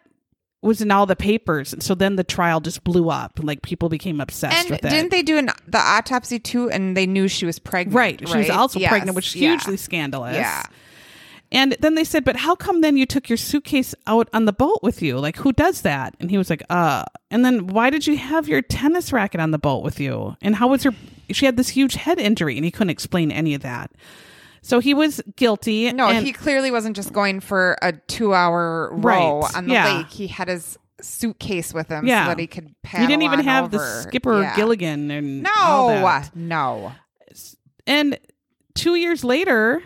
was 0.65 0.81
in 0.81 0.91
all 0.91 1.07
the 1.07 1.15
papers 1.15 1.73
and 1.73 1.83
so 1.83 1.95
then 1.95 2.17
the 2.17 2.25
trial 2.25 2.61
just 2.61 2.83
blew 2.85 3.11
up 3.11 3.39
like 3.43 3.63
people 3.63 3.89
became 3.89 4.21
obsessed 4.21 4.57
And 4.57 4.71
with 4.71 4.85
it 4.85 4.89
didn't 4.89 5.11
they 5.11 5.23
do 5.23 5.37
an, 5.39 5.51
the 5.69 5.79
autopsy 5.79 6.39
too? 6.39 6.71
And 6.71 6.97
they 6.97 7.07
knew 7.07 7.29
she 7.29 7.47
was 7.47 7.59
pregnant. 7.59 7.95
Right. 7.95 8.29
She 8.29 8.37
was 8.39 8.51
also 8.51 8.79
Yes. 8.81 8.89
pregnant, 8.91 9.15
which 9.15 9.29
is 9.29 9.37
Yeah. 9.37 9.51
hugely 9.51 9.77
scandalous. 9.77 10.37
Yeah. 10.37 10.63
And 11.53 11.77
then 11.79 11.95
they 11.95 12.03
said, 12.03 12.25
but 12.25 12.35
how 12.37 12.57
come 12.57 12.81
then 12.81 12.97
you 12.97 13.07
took 13.07 13.29
your 13.29 13.37
suitcase 13.37 13.95
out 14.09 14.29
on 14.33 14.45
the 14.45 14.53
boat 14.53 14.81
with 14.83 15.03
you? 15.03 15.19
Like, 15.21 15.37
who 15.37 15.53
does 15.53 15.83
that? 15.83 16.17
And 16.19 16.29
he 16.31 16.37
was 16.39 16.51
like, 16.51 16.65
uh. 16.69 17.05
And 17.31 17.45
then 17.45 17.69
why 17.69 17.91
did 17.91 18.07
you 18.09 18.17
have 18.17 18.49
your 18.49 18.61
tennis 18.63 19.13
racket 19.13 19.41
on 19.41 19.53
the 19.53 19.59
boat 19.59 19.85
with 19.85 20.01
you? 20.01 20.37
And 20.43 20.57
how 20.57 20.69
was 20.69 20.83
her? 20.83 20.91
She 21.31 21.47
had 21.47 21.57
this 21.57 21.69
huge 21.69 21.95
head 21.95 22.19
injury, 22.19 22.57
and 22.57 22.65
he 22.65 22.71
couldn't 22.73 22.91
explain 22.91 23.31
any 23.31 23.55
of 23.55 23.63
that. 23.63 23.93
So 24.67 24.79
he 24.81 24.95
was 24.95 25.21
guilty. 25.37 25.93
No, 25.93 26.09
and- 26.09 26.25
he 26.25 26.33
clearly 26.33 26.71
wasn't 26.71 26.97
just 26.97 27.13
going 27.13 27.41
for 27.41 27.77
a 27.83 27.93
two-hour 27.93 28.95
row 28.95 29.41
Right. 29.43 29.57
on 29.57 29.67
the 29.67 29.75
Yeah. 29.75 29.97
lake. 29.99 30.07
He 30.09 30.27
had 30.27 30.49
his 30.49 30.79
suitcase 31.03 31.75
with 31.75 31.89
him 31.89 32.07
Yeah. 32.07 32.25
so 32.25 32.29
that 32.31 32.39
he 32.39 32.47
could 32.47 32.75
He 32.87 33.07
didn't 33.07 33.23
even 33.25 33.41
have 33.41 33.71
the 33.71 33.79
skipper 34.03 34.41
Yeah. 34.41 34.57
Gilligan 34.57 35.11
and 35.11 35.47
all 35.59 35.91
No, 35.91 36.01
that. 36.01 36.31
no. 36.35 36.93
And 37.87 38.19
two 38.75 38.95
years 38.95 39.23
later, 39.23 39.83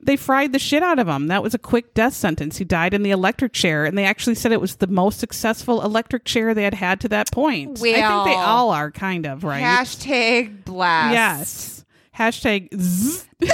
they 0.00 0.14
fried 0.14 0.52
the 0.52 0.60
shit 0.60 0.84
out 0.84 1.00
of 1.00 1.08
him. 1.08 1.26
That 1.26 1.42
was 1.42 1.54
a 1.54 1.58
quick 1.58 1.92
death 1.94 2.14
sentence. 2.14 2.58
He 2.58 2.64
died 2.64 2.94
in 2.94 3.02
the 3.02 3.10
electric 3.10 3.52
chair, 3.52 3.84
and 3.84 3.98
they 3.98 4.04
actually 4.04 4.36
said 4.36 4.52
it 4.52 4.60
was 4.60 4.76
the 4.76 4.86
most 4.86 5.18
successful 5.18 5.82
electric 5.82 6.24
chair 6.24 6.54
they 6.54 6.62
had 6.62 6.74
had 6.74 7.00
to 7.00 7.08
that 7.08 7.32
point. 7.32 7.78
I 7.78 7.82
think 7.82 7.96
they 7.96 8.34
all 8.36 8.70
are, 8.70 8.92
kind 8.92 9.26
of, 9.26 9.42
right? 9.42 9.60
Hashtag 9.64 10.64
blast. 10.64 11.12
Yes. 11.14 11.84
Hashtag 12.16 12.68
zzz. 12.80 13.26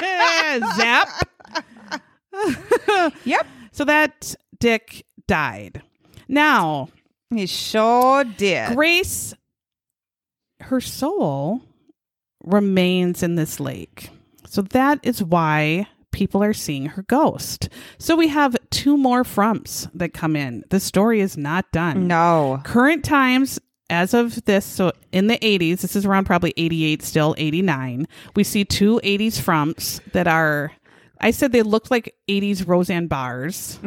zap. 0.76 1.08
Yep. 3.24 3.46
So 3.72 3.84
that 3.84 4.34
dick 4.58 5.04
died. 5.26 5.82
Now, 6.28 6.88
He 7.34 7.46
sure 7.46 8.24
did. 8.24 8.74
Grace, 8.74 9.34
her 10.60 10.80
soul 10.80 11.62
remains 12.44 13.22
in 13.22 13.34
this 13.36 13.60
lake. 13.60 14.10
So 14.46 14.62
that 14.62 15.00
is 15.02 15.22
why 15.22 15.86
people 16.12 16.42
are 16.42 16.52
seeing 16.52 16.86
her 16.86 17.02
ghost. 17.02 17.68
So 17.98 18.16
we 18.16 18.28
have 18.28 18.56
two 18.70 18.96
more 18.96 19.24
frumps 19.24 19.88
that 19.94 20.12
come 20.12 20.36
in. 20.36 20.64
The 20.70 20.80
story 20.80 21.20
is 21.20 21.36
not 21.36 21.70
done. 21.72 22.06
No. 22.06 22.60
Current 22.64 23.04
times, 23.04 23.60
as 23.90 24.14
of 24.14 24.44
this, 24.44 24.64
so 24.64 24.92
in 25.12 25.26
the 25.26 25.36
80s, 25.38 25.80
this 25.80 25.96
is 25.96 26.06
around 26.06 26.24
probably 26.24 26.54
88, 26.56 27.02
still 27.02 27.34
89, 27.36 28.06
we 28.36 28.44
see 28.44 28.64
two 28.64 29.00
80s 29.04 29.40
frumps 29.40 30.00
that 30.12 30.26
are, 30.26 30.72
I 31.20 31.30
said 31.32 31.52
they 31.52 31.62
looked 31.62 31.90
like 31.90 32.14
80s 32.28 32.66
Roseanne 32.66 33.08
Barrs. 33.08 33.78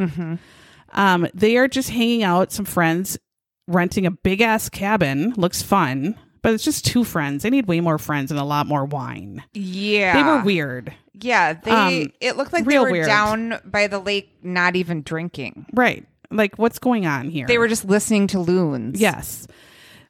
Um, 0.95 1.27
they 1.33 1.57
are 1.57 1.67
just 1.67 1.89
hanging 1.89 2.23
out, 2.23 2.51
some 2.51 2.65
friends 2.65 3.17
renting 3.67 4.05
a 4.05 4.11
big 4.11 4.41
ass 4.41 4.69
cabin. 4.69 5.33
Looks 5.37 5.61
fun, 5.63 6.15
but 6.43 6.53
it's 6.53 6.63
just 6.63 6.85
two 6.85 7.03
friends. 7.03 7.41
They 7.43 7.49
need 7.49 7.65
way 7.67 7.79
more 7.79 7.97
friends 7.97 8.29
and 8.29 8.39
a 8.39 8.43
lot 8.43 8.67
more 8.67 8.85
wine. 8.85 9.43
Yeah. 9.53 10.13
They 10.15 10.23
were 10.23 10.43
weird. 10.43 10.93
Yeah, 11.19 11.53
they 11.53 11.71
Um, 11.71 12.11
it 12.21 12.37
looked 12.37 12.53
like 12.53 12.65
they 12.65 12.77
were 12.77 12.91
weird. 12.91 13.05
down 13.07 13.59
by 13.65 13.87
the 13.87 13.99
lake 13.99 14.29
not 14.43 14.75
even 14.75 15.01
drinking. 15.01 15.65
Right. 15.73 16.05
Like, 16.29 16.57
what's 16.57 16.79
going 16.79 17.05
on 17.05 17.29
here? 17.29 17.45
They 17.47 17.57
were 17.59 17.67
just 17.67 17.85
listening 17.85 18.27
to 18.27 18.39
loons. 18.39 18.99
Yes. 18.99 19.47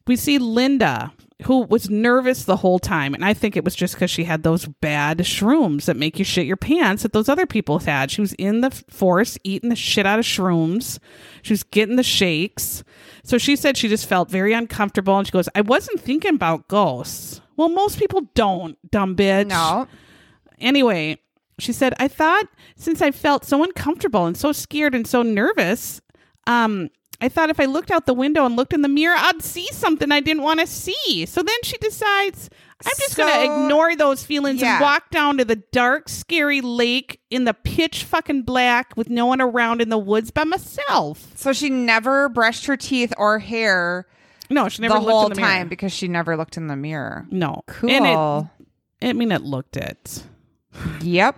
We 0.06 0.16
see 0.16 0.38
Linda, 0.38 1.14
who 1.44 1.62
was 1.62 1.90
nervous 1.90 2.44
the 2.44 2.58
whole 2.58 2.80
time. 2.80 3.14
And 3.14 3.24
I 3.24 3.34
think 3.34 3.56
it 3.56 3.64
was 3.64 3.76
just 3.76 3.94
because 3.96 4.12
she 4.12 4.26
had 4.26 4.44
those 4.44 4.66
bad 4.66 5.20
shrooms 5.20 5.86
that 5.86 5.96
make 5.96 6.20
you 6.20 6.26
shit 6.26 6.46
your 6.46 6.58
pants 6.58 7.04
that 7.04 7.14
those 7.14 7.30
other 7.30 7.46
people 7.46 7.80
had. 7.80 8.12
She 8.12 8.22
was 8.22 8.34
in 8.34 8.62
the 8.62 8.72
forest 8.90 9.40
eating 9.44 9.70
the 9.70 9.76
shit 9.76 10.06
out 10.06 10.20
of 10.20 10.26
shrooms. 10.26 11.00
She 11.42 11.54
was 11.54 11.64
getting 11.64 11.96
the 11.96 12.04
shakes. 12.04 12.84
So 13.24 13.38
she 13.38 13.56
said 13.56 13.78
she 13.78 13.88
just 13.88 14.08
felt 14.08 14.30
very 14.30 14.54
uncomfortable. 14.54 15.18
And 15.18 15.28
she 15.28 15.32
goes, 15.32 15.50
I 15.56 15.62
wasn't 15.62 16.02
thinking 16.02 16.36
about 16.36 16.68
ghosts. 16.68 17.42
Well, 17.56 17.70
most 17.70 18.00
people 18.00 18.22
don't, 18.34 18.78
dumb 18.92 19.16
bitch. 19.16 19.48
No. 19.48 19.88
Anyway, 20.60 21.20
she 21.60 21.72
said, 21.72 21.94
I 22.00 22.08
thought 22.08 22.46
since 22.76 23.02
I 23.02 23.12
felt 23.12 23.46
so 23.46 23.64
uncomfortable 23.64 24.26
and 24.26 24.36
so 24.36 24.52
scared 24.52 24.96
and 24.96 25.06
so 25.06 25.22
nervous, 25.22 26.02
um, 26.48 26.90
I 27.22 27.30
thought 27.30 27.50
if 27.50 27.60
I 27.60 27.66
looked 27.66 27.90
out 27.92 28.06
the 28.06 28.14
window 28.14 28.46
and 28.46 28.56
looked 28.56 28.74
in 28.74 28.82
the 28.82 28.90
mirror, 28.90 29.16
I'd 29.18 29.42
see 29.42 29.68
something 29.72 30.12
I 30.12 30.20
didn't 30.20 30.44
want 30.44 30.60
to 30.60 30.68
see. 30.68 31.26
So 31.26 31.42
then 31.42 31.56
she 31.64 31.78
decides, 31.78 32.50
I'm 32.86 32.92
just 33.00 33.16
going 33.16 33.34
to 33.34 33.44
ignore 33.44 33.96
those 33.96 34.26
feelings 34.26 34.60
Yeah. 34.62 34.74
and 34.76 34.82
walk 34.82 35.10
down 35.10 35.38
to 35.38 35.46
the 35.46 35.56
dark, 35.56 36.10
scary 36.10 36.60
lake 36.60 37.22
in 37.30 37.46
the 37.46 37.54
pitch 37.54 38.04
fucking 38.04 38.42
black 38.42 38.94
with 38.98 39.10
no 39.10 39.26
one 39.26 39.40
around 39.40 39.82
in 39.82 39.88
the 39.88 39.98
woods 39.98 40.32
by 40.32 40.44
myself. 40.44 41.32
So 41.36 41.54
she 41.54 41.70
never 41.70 42.28
brushed 42.28 42.66
her 42.66 42.76
teeth 42.76 43.14
or 43.18 43.40
hair 43.40 44.06
No, 44.50 44.68
she 44.68 44.82
never 44.82 44.96
the 44.96 45.00
looked 45.00 45.12
whole 45.12 45.24
in 45.28 45.30
the 45.34 45.36
mirror. 45.38 45.48
time 45.48 45.70
because 45.70 45.94
she 45.94 46.10
never 46.10 46.36
looked 46.36 46.58
in 46.58 46.68
the 46.68 46.76
mirror. 46.76 47.26
No. 47.32 47.62
Cool. 47.68 47.90
And 47.90 48.06
it, 48.06 49.08
I 49.10 49.14
mean, 49.14 49.32
it 49.32 49.44
looked 49.44 49.78
it. 49.78 50.24
Yep. 51.02 51.38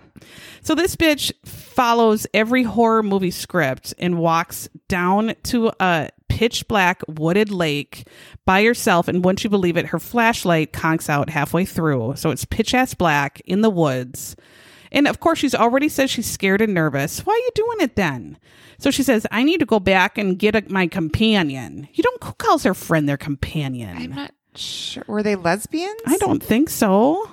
So 0.62 0.74
this 0.74 0.96
bitch 0.96 1.32
follows 1.44 2.26
every 2.34 2.62
horror 2.62 3.02
movie 3.02 3.30
script 3.30 3.94
and 3.98 4.18
walks 4.18 4.68
down 4.88 5.34
to 5.44 5.70
a 5.78 6.10
pitch 6.28 6.66
black 6.68 7.02
wooded 7.08 7.50
lake 7.50 8.08
by 8.44 8.64
herself. 8.64 9.08
And 9.08 9.24
wouldn't 9.24 9.44
you 9.44 9.50
believe 9.50 9.76
it, 9.76 9.86
her 9.86 9.98
flashlight 9.98 10.72
conks 10.72 11.08
out 11.08 11.30
halfway 11.30 11.64
through. 11.64 12.14
So 12.16 12.30
it's 12.30 12.44
pitch 12.44 12.74
ass 12.74 12.94
black 12.94 13.40
in 13.44 13.60
the 13.60 13.70
woods. 13.70 14.36
And 14.92 15.08
of 15.08 15.20
course, 15.20 15.38
she's 15.38 15.54
already 15.54 15.88
said 15.88 16.10
she's 16.10 16.30
scared 16.30 16.60
and 16.60 16.74
nervous. 16.74 17.20
Why 17.26 17.32
are 17.34 17.36
you 17.36 17.50
doing 17.54 17.80
it 17.80 17.96
then? 17.96 18.38
So 18.78 18.90
she 18.90 19.02
says, 19.02 19.26
I 19.30 19.42
need 19.42 19.60
to 19.60 19.66
go 19.66 19.80
back 19.80 20.18
and 20.18 20.38
get 20.38 20.54
a, 20.54 20.62
my 20.68 20.86
companion. 20.86 21.88
You 21.92 22.02
don't, 22.02 22.22
who 22.22 22.32
calls 22.32 22.62
their 22.62 22.74
friend 22.74 23.08
their 23.08 23.16
companion? 23.16 23.96
I'm 23.96 24.10
not 24.10 24.32
sure. 24.54 25.04
Were 25.06 25.22
they 25.22 25.36
lesbians? 25.36 26.00
I 26.06 26.18
don't 26.18 26.42
think 26.42 26.70
so. 26.70 27.30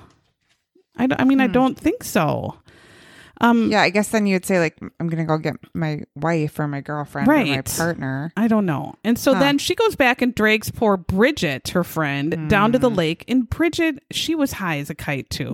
I, 0.96 1.08
I 1.18 1.24
mean, 1.24 1.40
I 1.40 1.46
don't 1.48 1.78
think 1.78 2.04
so. 2.04 2.56
Um, 3.40 3.70
Yeah, 3.72 3.82
I 3.82 3.90
guess 3.90 4.08
then 4.10 4.26
you'd 4.26 4.44
say 4.46 4.60
like 4.60 4.78
I'm 5.00 5.08
gonna 5.08 5.24
go 5.24 5.36
get 5.38 5.56
my 5.74 6.02
wife 6.14 6.58
or 6.60 6.68
my 6.68 6.80
girlfriend 6.80 7.26
or 7.28 7.32
my 7.32 7.42
partner. 7.76 8.32
I 8.36 8.46
don't 8.46 8.64
know. 8.64 8.94
And 9.02 9.18
so 9.18 9.34
then 9.34 9.58
she 9.58 9.74
goes 9.74 9.96
back 9.96 10.22
and 10.22 10.32
drags 10.34 10.70
poor 10.70 10.96
Bridget, 10.96 11.68
her 11.70 11.82
friend, 11.82 12.48
down 12.48 12.70
to 12.72 12.78
the 12.78 12.88
Mm. 12.90 12.96
lake. 12.96 13.24
And 13.26 13.50
Bridget, 13.50 14.02
she 14.12 14.36
was 14.36 14.52
high 14.52 14.78
as 14.78 14.88
a 14.88 14.94
kite 14.94 15.30
too. 15.30 15.50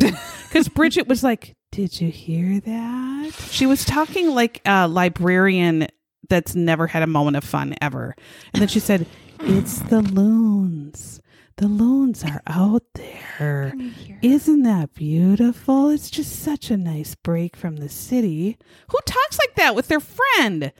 Because 0.48 0.68
Bridget 0.68 1.08
was 1.08 1.24
like, 1.24 1.56
Did 1.72 2.00
you 2.02 2.10
hear 2.10 2.60
that? 2.60 3.32
She 3.50 3.64
was 3.64 3.84
talking 3.86 4.34
like 4.34 4.60
a 4.66 4.86
librarian 4.86 5.86
that's 6.28 6.54
never 6.54 6.86
had 6.86 7.02
a 7.02 7.06
moment 7.06 7.36
of 7.38 7.44
fun 7.44 7.74
ever. 7.80 8.14
And 8.52 8.60
then 8.60 8.68
she 8.68 8.78
said, 8.80 9.06
It's 9.40 9.78
the 9.78 10.02
loons. 10.02 11.22
The 11.56 11.66
loons 11.66 12.24
are 12.24 12.42
out 12.46 12.82
there. 12.94 13.19
Isn't 13.40 14.62
that 14.62 14.94
beautiful? 14.94 15.88
It's 15.90 16.10
just 16.10 16.40
such 16.42 16.70
a 16.70 16.76
nice 16.76 17.14
break 17.14 17.56
from 17.56 17.76
the 17.76 17.88
city. 17.88 18.58
Who 18.88 18.98
talks 19.06 19.38
like 19.38 19.54
that 19.56 19.74
with 19.74 19.88
their 19.88 20.00
friend? 20.00 20.72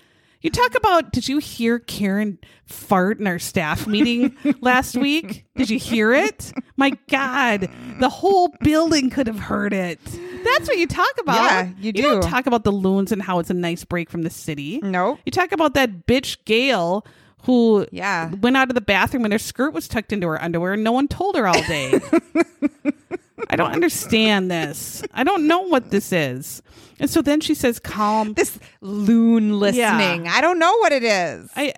You 0.43 0.49
talk 0.51 0.75
about, 0.75 1.13
did 1.13 1.29
you 1.29 1.37
hear 1.39 1.79
Karen 1.79 2.39
fart 2.65 3.21
in 3.21 3.27
our 3.27 3.39
staff 3.39 3.87
meeting 3.87 4.37
last 4.63 4.97
week? 4.97 5.45
Did 5.55 5.69
you 5.69 5.79
hear 5.79 6.15
it? 6.15 6.53
My 6.77 6.93
God, 7.11 7.69
the 7.99 8.09
whole 8.09 8.49
building 8.63 9.11
could 9.11 9.27
have 9.27 9.39
heard 9.39 9.75
it. 9.75 9.99
That's 10.43 10.67
what 10.67 10.79
you 10.79 10.87
talk 10.87 11.13
about. 11.21 11.35
Yeah, 11.35 11.69
you 11.79 11.93
don't 11.93 12.23
do. 12.23 12.29
talk 12.29 12.47
about 12.47 12.65
the 12.65 12.73
loons 12.73 13.13
and 13.13 13.21
how 13.21 13.39
it's 13.39 13.51
a 13.51 13.55
nice 13.55 13.85
break 13.85 14.09
from 14.09 14.23
the 14.23 14.31
city. 14.31 14.81
Nope. 14.83 15.19
You 15.27 15.33
talk 15.33 15.53
about 15.53 15.75
that 15.75 16.07
bitch 16.07 16.39
Gail 16.47 17.05
who 17.45 17.87
Yeah. 17.93 18.31
went 18.35 18.57
out 18.57 18.69
of 18.69 18.75
the 18.75 18.81
bathroom 18.81 19.25
and 19.25 19.33
her 19.33 19.39
skirt 19.39 19.73
was 19.73 19.89
tucked 19.89 20.13
into 20.13 20.27
her 20.29 20.43
underwear 20.43 20.75
and 20.75 20.85
no 20.85 20.93
one 20.93 21.09
told 21.09 21.37
her 21.37 21.47
all 21.47 21.61
day. 21.63 21.99
I 23.49 23.57
don't 23.57 23.73
understand 23.73 24.51
this. 24.51 25.03
I 25.13 25.25
don't 25.25 25.47
know 25.49 25.61
what 25.61 25.91
this 25.91 26.13
is. 26.13 26.63
And 27.01 27.09
so 27.09 27.23
then 27.23 27.41
she 27.41 27.55
says, 27.55 27.79
calm. 27.81 28.35
This 28.35 28.59
loon 28.81 29.59
listening. 29.59 30.29
I 30.29 30.41
don't 30.41 30.59
know 30.59 30.77
what 30.79 30.93
it 30.93 31.03
is. 31.03 31.51
I 31.57 31.73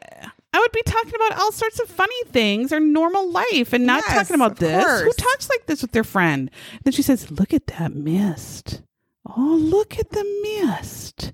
I 0.54 0.58
would 0.58 0.72
be 0.72 0.82
talking 0.84 1.14
about 1.14 1.38
all 1.40 1.50
sorts 1.52 1.80
of 1.80 1.88
funny 1.88 2.24
things 2.26 2.72
or 2.74 2.80
normal 2.80 3.30
life 3.30 3.72
and 3.72 3.86
not 3.86 4.02
Yes, 4.06 4.14
talking 4.28 4.34
about 4.34 4.56
this. 4.56 5.02
Who 5.02 5.12
talks 5.12 5.48
like 5.48 5.64
this 5.66 5.80
with 5.80 5.92
their 5.92 6.04
friend? 6.04 6.50
Then 6.84 6.92
she 6.92 7.00
says, 7.02 7.30
Look 7.30 7.54
at 7.54 7.68
that 7.68 7.94
mist. 7.94 8.82
Oh, 9.24 9.56
look 9.58 9.98
at 9.98 10.10
the 10.10 10.24
mist. 10.42 11.32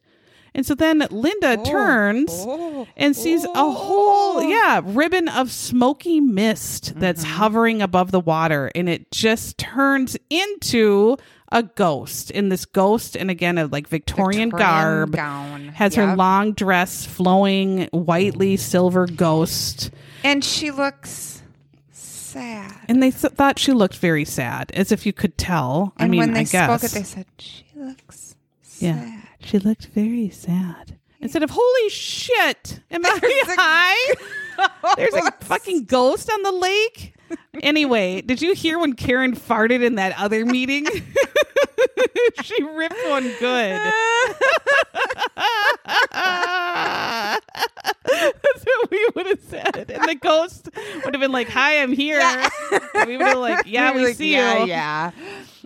And 0.58 0.66
so 0.66 0.74
then 0.74 1.06
Linda 1.12 1.56
turns 1.58 2.32
oh, 2.32 2.88
and 2.96 3.14
sees 3.14 3.44
a 3.44 3.70
whole, 3.70 4.42
yeah, 4.42 4.80
ribbon 4.84 5.28
of 5.28 5.52
smoky 5.52 6.18
mist 6.18 6.94
that's 6.98 7.22
Mm-hmm. 7.22 7.32
hovering 7.36 7.80
above 7.80 8.10
the 8.10 8.18
water. 8.18 8.68
And 8.74 8.88
it 8.88 9.12
just 9.12 9.56
turns 9.56 10.16
into 10.28 11.16
a 11.52 11.62
ghost. 11.62 12.32
And 12.34 12.50
this 12.50 12.64
ghost, 12.64 13.16
and 13.16 13.30
again, 13.30 13.56
a 13.56 13.66
like 13.68 13.86
Victorian, 13.86 14.50
Victorian 14.50 14.50
garb, 14.50 15.12
gown. 15.12 15.68
has 15.68 15.94
her 15.94 16.16
long 16.16 16.54
dress, 16.54 17.06
flowing, 17.06 17.84
whitely 17.92 18.56
silver 18.56 19.06
ghost. 19.06 19.92
And 20.24 20.44
she 20.44 20.72
looks 20.72 21.40
sad. 21.92 22.74
And 22.88 23.00
they 23.00 23.12
th- 23.12 23.32
thought 23.34 23.60
she 23.60 23.72
looked 23.72 23.98
very 23.98 24.24
sad, 24.24 24.72
as 24.74 24.90
if 24.90 25.06
you 25.06 25.12
could 25.12 25.38
tell. 25.38 25.92
I 25.98 26.02
And 26.02 26.10
mean, 26.10 26.18
when 26.18 26.32
they 26.32 26.40
I 26.40 26.42
guess. 26.42 26.80
spoke 26.80 26.82
it, 26.82 26.94
they 26.94 27.04
said, 27.04 27.26
she 27.38 27.64
looks 27.76 28.34
yeah. 28.80 29.17
She 29.40 29.58
looked 29.58 29.86
very 29.86 30.28
sad. 30.30 30.98
Instead 31.20 31.42
of, 31.42 31.50
holy 31.50 31.88
shit, 31.88 32.80
am 32.90 33.04
I 33.04 33.18
high? 33.22 34.14
There's 34.96 35.14
a 35.14 35.32
fucking 35.40 35.84
ghost 35.84 36.30
on 36.30 36.42
the 36.42 36.52
lake. 36.52 37.14
Anyway, 37.60 38.20
did 38.22 38.40
you 38.40 38.54
hear 38.54 38.78
when 38.78 38.94
Karen 38.94 39.34
farted 39.34 39.82
in 39.82 39.96
that 39.96 40.16
other 40.18 40.46
meeting? 40.46 40.86
she 42.42 42.62
ripped 42.62 42.94
one 43.08 43.24
good. 43.40 43.92
That's 48.04 48.64
what 48.64 48.90
we 48.90 49.08
would 49.14 49.26
have 49.26 49.40
said. 49.48 49.90
And 49.90 50.08
the 50.08 50.14
ghost 50.20 50.68
would 51.04 51.14
have 51.14 51.20
been 51.20 51.32
like, 51.32 51.48
Hi, 51.48 51.82
I'm 51.82 51.92
here. 51.92 52.20
And 52.20 53.08
we 53.08 53.16
would 53.16 53.26
have 53.26 53.38
like, 53.38 53.66
Yeah, 53.66 53.94
we 53.94 54.06
Like, 54.06 54.16
see 54.16 54.32
yeah, 54.32 54.60
you. 54.60 54.66
Yeah. 54.66 55.10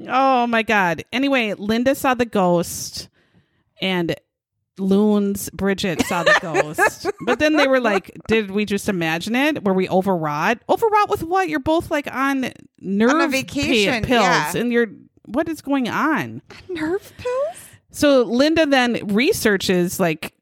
Oh 0.09 0.47
my 0.47 0.63
god. 0.63 1.05
Anyway, 1.13 1.55
Linda 1.55 1.95
saw 1.95 2.15
the 2.15 2.25
ghost 2.25 3.09
and 3.83 4.15
Loons 4.79 5.51
Bridget 5.51 6.01
saw 6.07 6.23
the 6.23 6.39
ghost. 6.41 7.07
but 7.27 7.39
then 7.39 7.57
they 7.57 7.67
were 7.69 7.81
like, 7.81 8.17
did 8.27 8.51
we 8.51 8.65
just 8.65 8.89
imagine 8.89 9.37
it? 9.37 9.63
Were 9.65 9.75
we 9.75 9.87
overwrought? 9.89 10.61
Overwrought 10.69 11.11
with 11.11 11.23
what? 11.23 11.51
You're 11.51 11.61
both 11.61 11.91
like 11.91 12.07
on 12.11 12.51
nerve 12.81 13.11
pa- 13.21 13.27
vacation, 13.29 14.03
pills 14.05 14.23
yeah. 14.23 14.57
and 14.57 14.73
you're 14.73 14.87
what 15.27 15.49
is 15.49 15.61
going 15.61 15.89
on? 15.89 16.41
Nerve 16.71 17.13
pills? 17.19 17.57
So 17.91 18.23
Linda 18.23 18.65
then 18.65 19.09
researches 19.09 20.01
like 20.01 20.33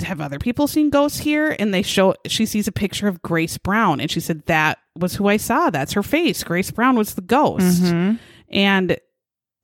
have 0.00 0.20
other 0.20 0.38
people 0.38 0.66
seen 0.66 0.90
ghosts 0.90 1.18
here 1.18 1.54
and 1.58 1.72
they 1.74 1.82
show 1.82 2.14
she 2.26 2.46
sees 2.46 2.68
a 2.68 2.72
picture 2.72 3.08
of 3.08 3.22
Grace 3.22 3.56
Brown 3.58 4.00
and 4.00 4.10
she 4.10 4.20
said 4.20 4.44
that 4.46 4.78
was 4.96 5.14
who 5.16 5.26
I 5.28 5.36
saw 5.36 5.70
that's 5.70 5.92
her 5.94 6.02
face 6.04 6.44
Grace 6.44 6.70
Brown 6.70 6.96
was 6.96 7.14
the 7.14 7.20
ghost 7.22 7.82
Mm-hmm. 7.82 8.14
and 8.50 8.96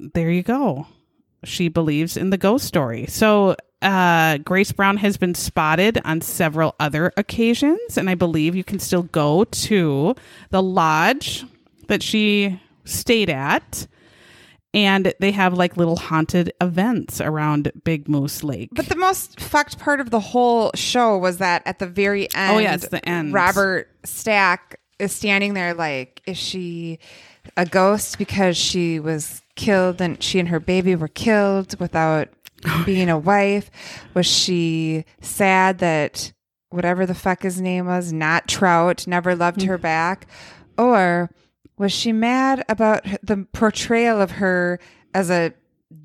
there 0.01 0.31
you 0.31 0.43
go. 0.43 0.87
She 1.45 1.69
believes 1.69 2.17
in 2.17 2.31
the 2.31 2.39
ghost 2.39 2.67
story. 2.67 3.07
So 3.07 3.57
uh, 3.83 4.39
Grace 4.39 4.73
Brown 4.73 4.99
has 4.99 5.17
been 5.17 5.35
spotted 5.35 6.01
on 6.05 6.21
several 6.21 6.75
other 6.79 7.13
occasions, 7.17 7.97
and 7.97 8.11
I 8.11 8.15
believe 8.15 8.55
you 8.55 8.65
can 8.65 8.79
still 8.79 9.05
go 9.05 9.45
to 9.45 10.15
the 10.51 10.63
lodge 10.63 11.45
that 11.89 12.03
she 12.03 12.61
stayed 12.85 13.31
at. 13.31 13.87
And 14.73 15.13
they 15.19 15.33
have 15.33 15.55
like 15.55 15.77
little 15.77 15.97
haunted 15.97 16.53
events 16.61 17.21
around 17.21 17.73
Big 17.83 18.09
Moose 18.09 18.45
Lake. 18.45 18.69
But 18.73 18.87
the 18.87 18.95
most 18.95 19.41
fucked 19.41 19.81
part 19.81 19.99
of 20.01 20.11
the 20.11 20.21
whole 20.21 20.71
show 20.77 21.19
was 21.19 21.39
that 21.39 21.63
at 21.67 21.81
the 21.81 21.89
very 21.89 22.33
end, 22.37 22.57
Oh, 22.57 22.59
yeah, 22.59 22.75
it's 22.75 22.87
the 22.87 23.05
end. 23.09 23.33
Robert 23.33 23.89
Stack 24.05 24.79
is 25.01 25.11
standing 25.13 25.55
there 25.55 25.75
like, 25.75 26.23
is 26.25 26.39
she 26.39 27.01
a 27.57 27.67
ghost 27.67 28.17
because 28.17 28.57
she 28.57 29.01
was 29.01 29.43
killed 29.61 30.01
and 30.01 30.23
she 30.23 30.39
and 30.39 30.49
her 30.49 30.59
baby 30.59 30.95
were 30.95 31.09
killed 31.09 31.79
without 31.79 32.29
being 32.87 33.11
a 33.11 33.19
wife? 33.19 33.71
Was 34.15 34.27
she 34.27 35.05
sad 35.21 35.79
that 35.79 36.33
whatever 36.71 37.05
the 37.05 37.15
fuck 37.15 37.43
his 37.43 37.61
name 37.61 37.87
was, 37.87 38.13
not 38.13 38.49
Trout, 38.49 39.07
never 39.07 39.37
loved 39.37 39.63
her 39.63 39.79
mm. 39.79 39.83
back? 39.83 40.27
Or 40.79 41.31
was 41.77 41.93
she 41.93 42.13
mad 42.13 42.65
about 42.69 43.05
the 43.23 43.47
portrayal 43.53 44.21
of 44.21 44.33
her 44.33 44.81
as 45.13 45.31
a 45.31 45.53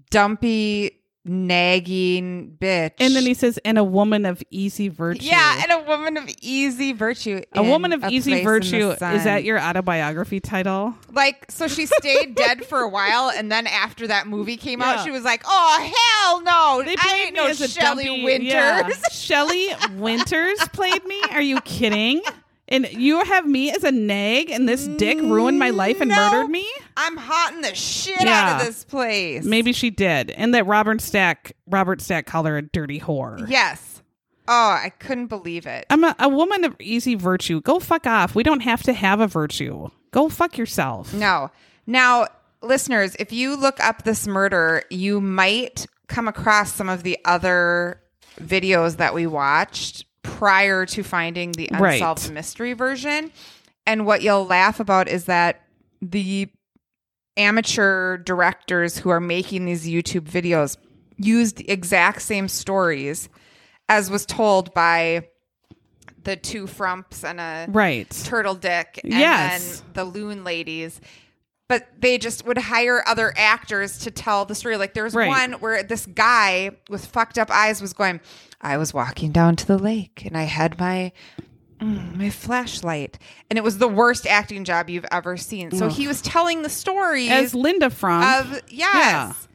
dumpy, 0.10 1.00
nagging 1.26 2.58
bitch? 2.60 2.92
and 3.00 3.16
then 3.16 3.24
he 3.24 3.34
says, 3.34 3.60
and 3.66 3.78
a 3.78 3.84
woman 3.84 4.26
of 4.26 4.42
easy 4.52 4.90
virtue. 4.90 5.24
yeah, 5.26 5.62
and 5.64 5.72
a 5.72 5.88
woman 5.88 6.18
of 6.18 6.30
easy 6.42 6.94
virtue. 6.94 7.42
a 7.54 7.64
woman 7.64 7.94
of 7.94 8.04
A 8.04 8.10
easy 8.10 8.32
Place 8.32 8.40
in 8.40 8.46
the 8.46 8.50
virtue. 8.52 8.90
Is 9.16 9.24
that 9.24 9.44
your 9.44 9.60
autobiography 9.60 10.40
title? 10.40 10.94
like? 11.12 11.46
So 11.50 11.68
she 11.68 11.86
stayed 11.86 12.36
dead 12.36 12.66
for 12.66 12.80
a 12.80 12.90
while, 12.90 13.30
and 13.30 13.52
then 13.52 13.68
after 13.68 14.08
that 14.08 14.28
movie 14.28 14.58
came 14.58 14.80
Yeah. 14.82 14.92
out, 15.00 15.04
she 15.04 15.12
was 15.12 15.24
like, 15.24 15.44
"Oh 15.46 15.80
hell 15.80 16.42
no! 16.42 16.84
They 16.86 16.94
I 16.94 16.96
played 16.96 17.22
ain't 17.28 17.34
me 17.34 17.40
no 17.42 17.48
as 17.48 17.62
a 17.62 17.68
Shelley 17.68 18.24
Winters." 18.24 18.48
yeah. 18.52 18.90
Shelley 19.12 19.70
Winters 19.96 20.60
played 20.74 21.04
me. 21.06 21.22
Are 21.32 21.42
you 21.42 21.62
kidding? 21.62 22.22
And 22.68 22.92
you 22.92 23.24
have 23.24 23.46
me 23.46 23.70
as 23.72 23.84
a 23.84 23.92
nag, 23.92 24.50
and 24.50 24.68
this 24.68 24.88
dick 24.88 25.20
ruined 25.20 25.60
my 25.60 25.70
life 25.70 26.02
and 26.02 26.10
No. 26.10 26.16
murdered 26.32 26.50
me. 26.50 26.66
I'm 26.98 27.16
hotting 27.16 27.62
the 27.62 27.76
shit 27.76 28.20
Yeah. 28.22 28.54
out 28.56 28.60
of 28.62 28.66
this 28.68 28.84
place. 28.84 29.44
Maybe 29.46 29.72
she 29.72 29.92
did, 29.92 30.32
and 30.32 30.54
that 30.56 30.66
Robert 30.66 31.00
Stack, 31.02 31.54
Robert 31.68 32.02
Stack 32.02 32.26
called 32.26 32.48
her 32.48 32.58
a 32.58 32.62
dirty 32.64 33.00
whore. 33.00 33.48
Yes. 33.48 34.02
Oh, 34.48 34.70
I 34.84 34.90
couldn't 35.00 35.28
believe 35.28 35.66
it. 35.68 35.86
I'm 35.90 36.04
a, 36.04 36.16
a 36.20 36.30
woman 36.30 36.64
of 36.64 36.76
easy 36.80 37.16
virtue. 37.16 37.62
Go 37.62 37.80
fuck 37.80 38.06
off. 38.08 38.36
We 38.36 38.44
don't 38.44 38.62
have 38.62 38.82
to 38.84 38.94
have 38.94 39.20
a 39.20 39.28
virtue. 39.28 39.90
Go 40.12 40.30
fuck 40.30 40.58
yourself. 40.58 41.14
No. 41.14 41.50
Now, 41.88 42.28
listeners, 42.62 43.16
if 43.20 43.32
you 43.32 43.56
look 43.56 43.80
up 43.84 44.04
this 44.04 44.28
murder, 44.28 44.84
you 44.90 45.20
might 45.22 45.86
come 46.08 46.28
across 46.28 46.74
some 46.74 46.90
of 46.90 47.04
the 47.04 47.18
other 47.26 48.02
videos 48.40 48.98
that 48.98 49.14
we 49.14 49.26
watched 49.28 50.06
prior 50.26 50.86
to 50.88 51.04
finding 51.04 51.52
the 51.54 51.70
Right. 51.74 51.94
unsolved 51.94 52.32
mystery 52.32 52.74
version. 52.74 53.32
And 53.86 54.06
what 54.06 54.22
you'll 54.22 54.46
laugh 54.46 54.80
about 54.80 55.08
is 55.08 55.26
that 55.26 55.62
the 56.02 56.50
amateur 57.38 58.18
directors 58.18 58.98
who 58.98 59.10
are 59.10 59.20
making 59.20 59.66
these 59.66 59.86
YouTube 59.88 60.22
videos 60.30 60.78
used 61.18 61.58
the 61.58 61.70
exact 61.70 62.22
same 62.22 62.48
stories 62.48 63.30
as 63.88 64.10
was 64.10 64.26
told 64.26 64.74
by 64.74 65.28
the 66.24 66.36
two 66.36 66.66
frumps 66.66 67.24
and 67.24 67.40
a 67.40 67.68
Right. 67.70 68.10
turtle 68.26 68.56
dick 68.56 69.00
and 69.04 69.14
Yes. 69.14 69.82
then 69.82 69.94
the 69.94 70.06
loon 70.06 70.44
ladies 70.44 71.00
but 71.68 71.88
they 72.00 72.18
just 72.18 72.46
would 72.46 72.58
hire 72.58 73.04
other 73.08 73.34
actors 73.38 73.98
to 74.00 74.12
tell 74.12 74.46
the 74.46 74.56
story. 74.56 74.78
Like 74.78 74.94
there's 74.94 75.14
Right. 75.16 75.28
one 75.28 75.54
where 75.54 75.82
this 75.84 76.06
guy 76.06 76.72
with 76.90 77.06
fucked 77.06 77.38
up 77.40 77.50
eyes 77.50 77.82
was 77.82 77.94
going 77.94 78.20
i 78.62 78.78
was 78.78 78.94
walking 78.94 79.32
down 79.32 79.56
to 79.56 79.66
the 79.68 79.78
lake 79.78 80.24
and 80.26 80.38
i 80.38 80.44
had 80.44 80.80
my 80.80 81.12
mm, 81.80 82.16
my 82.18 82.30
flashlight. 82.30 83.20
And 83.50 83.58
it 83.58 83.64
was 83.64 83.78
the 83.80 83.88
worst 83.88 84.26
acting 84.26 84.64
job 84.64 84.90
you've 84.90 85.06
ever 85.12 85.36
seen. 85.38 85.72
So 85.72 85.90
he 85.90 86.08
was 86.08 86.22
telling 86.22 86.62
the 86.62 86.70
story 86.70 87.28
As 87.30 87.54
Linda 87.54 87.90
from, 87.90 88.24
of 88.24 88.62
yes. 88.70 89.48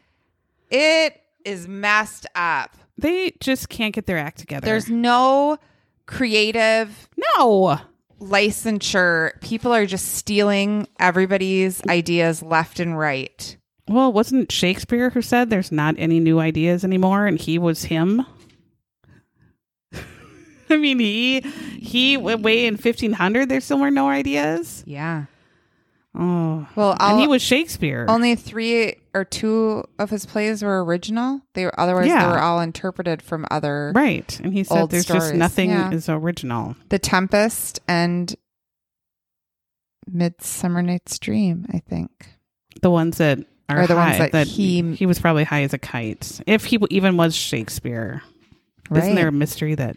It 0.70 1.20
is 1.44 1.66
messed 1.66 2.26
up. 2.34 2.76
They 2.98 3.32
just 3.40 3.68
can't 3.70 3.94
get 3.94 4.06
their 4.06 4.18
act 4.18 4.38
together. 4.38 4.66
there's 4.66 4.90
no 4.90 5.58
creative 6.06 7.08
no. 7.38 7.78
Licensure, 8.20 9.40
people 9.40 9.72
are 9.72 9.86
just 9.86 10.14
stealing 10.14 10.86
everybody's 10.98 11.82
ideas 11.88 12.42
left 12.42 12.80
and 12.80 12.98
right. 12.98 13.56
Well, 13.88 14.12
wasn't 14.12 14.52
Shakespeare 14.52 15.10
who 15.10 15.22
said 15.22 15.50
there's 15.50 15.72
not 15.72 15.96
any 15.98 16.20
new 16.20 16.38
ideas 16.38 16.84
anymore, 16.84 17.26
and 17.26 17.40
he 17.40 17.58
was 17.58 17.84
him? 17.84 18.24
I 20.70 20.76
mean, 20.76 21.00
he 21.00 21.40
he 21.40 22.16
way 22.16 22.66
in 22.66 22.76
fifteen 22.76 23.12
hundred. 23.12 23.48
There 23.48 23.60
still 23.60 23.80
were 23.80 23.90
no 23.90 24.08
ideas. 24.08 24.84
Yeah. 24.86 25.24
Oh, 26.12 26.66
Well, 26.74 26.90
and 26.92 27.00
I'll, 27.00 27.18
he 27.18 27.28
was 27.28 27.40
Shakespeare. 27.40 28.04
only 28.08 28.34
three 28.34 28.96
or 29.14 29.24
two 29.24 29.84
of 29.98 30.10
his 30.10 30.26
plays 30.26 30.60
were 30.62 30.84
original. 30.84 31.40
They 31.54 31.64
were 31.64 31.78
otherwise 31.80 32.08
Yeah. 32.08 32.26
they 32.26 32.32
were 32.32 32.40
all 32.40 32.60
interpreted 32.60 33.22
from 33.22 33.46
other 33.50 33.92
right, 33.94 34.40
and 34.42 34.52
he 34.52 34.64
said 34.64 34.90
there's 34.90 35.04
just 35.06 35.34
nothing 35.34 35.70
yeah. 35.70 35.92
is 35.92 36.08
original. 36.08 36.74
The 36.88 36.98
Tempest 36.98 37.78
and 37.86 38.34
Midsummer 40.10 40.82
Night's 40.82 41.18
Dream, 41.18 41.66
I 41.72 41.78
think. 41.78 42.10
The 42.82 42.90
ones 42.90 43.18
that 43.18 43.38
are 43.68 43.82
Or 43.82 43.86
the 43.86 43.94
ones 43.94 44.16
high, 44.16 44.28
that 44.30 44.46
he- 44.48 44.94
he 44.96 45.06
was 45.06 45.20
probably 45.20 45.44
high 45.44 45.62
as 45.62 45.72
a 45.74 45.78
kite, 45.78 46.40
if 46.46 46.64
he 46.64 46.78
even 46.90 47.16
was 47.16 47.36
Shakespeare. 47.36 48.22
Isn't 48.92 49.14
there 49.14 49.28
a 49.28 49.32
mystery 49.32 49.76
that? 49.76 49.96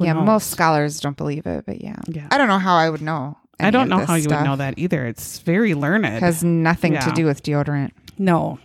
yeah, 0.00 0.14
knows? 0.14 0.24
most 0.26 0.50
scholars 0.50 1.00
don't 1.00 1.16
believe 1.18 1.46
it, 1.46 1.66
but 1.66 1.82
yeah. 1.82 1.96
Yeah. 2.08 2.28
I 2.30 2.38
don't 2.38 2.48
know 2.48 2.58
how 2.58 2.76
I 2.76 2.88
would 2.88 3.02
know. 3.02 3.36
I 3.60 3.70
don't 3.70 3.88
know 3.88 4.04
how 4.04 4.14
you 4.14 4.28
would 4.28 4.44
know 4.44 4.56
that 4.56 4.78
either. 4.78 5.06
It's 5.06 5.38
very 5.40 5.74
learned. 5.74 6.06
Has 6.06 6.42
nothing 6.44 6.94
to 6.94 7.12
do 7.14 7.26
with 7.26 7.42
deodorant. 7.42 7.92
No. 8.18 8.58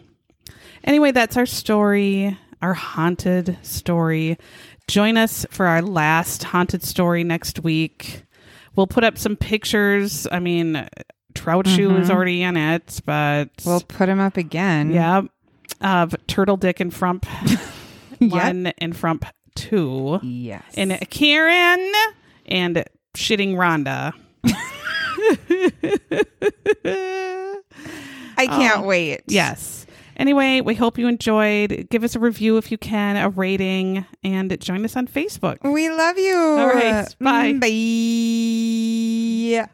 Anyway, 0.83 1.11
that's 1.11 1.37
our 1.37 1.45
story, 1.45 2.37
our 2.61 2.73
haunted 2.73 3.57
story. 3.61 4.37
Join 4.87 5.17
us 5.17 5.45
for 5.51 5.67
our 5.67 5.81
last 5.81 6.43
haunted 6.43 6.83
story 6.83 7.23
next 7.23 7.59
week. 7.59 8.23
We'll 8.75 8.87
put 8.87 9.03
up 9.03 9.17
some 9.17 9.35
pictures. 9.35 10.25
I 10.31 10.39
mean, 10.39 10.87
Trout 11.35 11.67
Shue 11.67 11.95
is 11.97 12.07
mm-hmm. 12.07 12.15
already 12.15 12.43
in 12.43 12.57
it, 12.57 13.01
but 13.05 13.49
We'll 13.65 13.81
put 13.81 14.09
him 14.09 14.19
up 14.19 14.37
again. 14.37 14.91
yeah, 14.91 15.21
of 15.81 16.15
Turtle 16.27 16.57
Dick 16.57 16.79
and 16.79 16.93
Frump 16.93 17.25
Yep. 18.19 18.31
one 18.31 18.67
and 18.79 18.95
Frump 18.95 19.25
two, 19.55 20.19
Yes. 20.23 20.63
and 20.75 20.99
Karen 21.09 21.91
and 22.45 22.83
shitting 23.15 23.55
Rhonda. 23.55 24.13
I 28.37 28.47
can't 28.47 28.83
Oh, 28.83 28.87
wait. 28.87 29.21
Yes. 29.27 29.85
Anyway, 30.17 30.61
we 30.61 30.75
hope 30.75 30.97
you 30.97 31.07
enjoyed. 31.07 31.87
Give 31.89 32.03
us 32.03 32.15
a 32.15 32.19
review 32.19 32.57
if 32.57 32.71
you 32.71 32.77
can, 32.77 33.15
a 33.15 33.29
rating, 33.29 34.05
and 34.23 34.59
join 34.59 34.83
us 34.83 34.97
on 34.97 35.07
Facebook. 35.07 35.57
We 35.63 35.89
love 35.89 36.17
you. 36.17 36.35
All 36.35 36.67
right. 36.67 37.07
Bye. 37.19 37.53
Mm, 37.53 37.59
bye. 39.65 39.69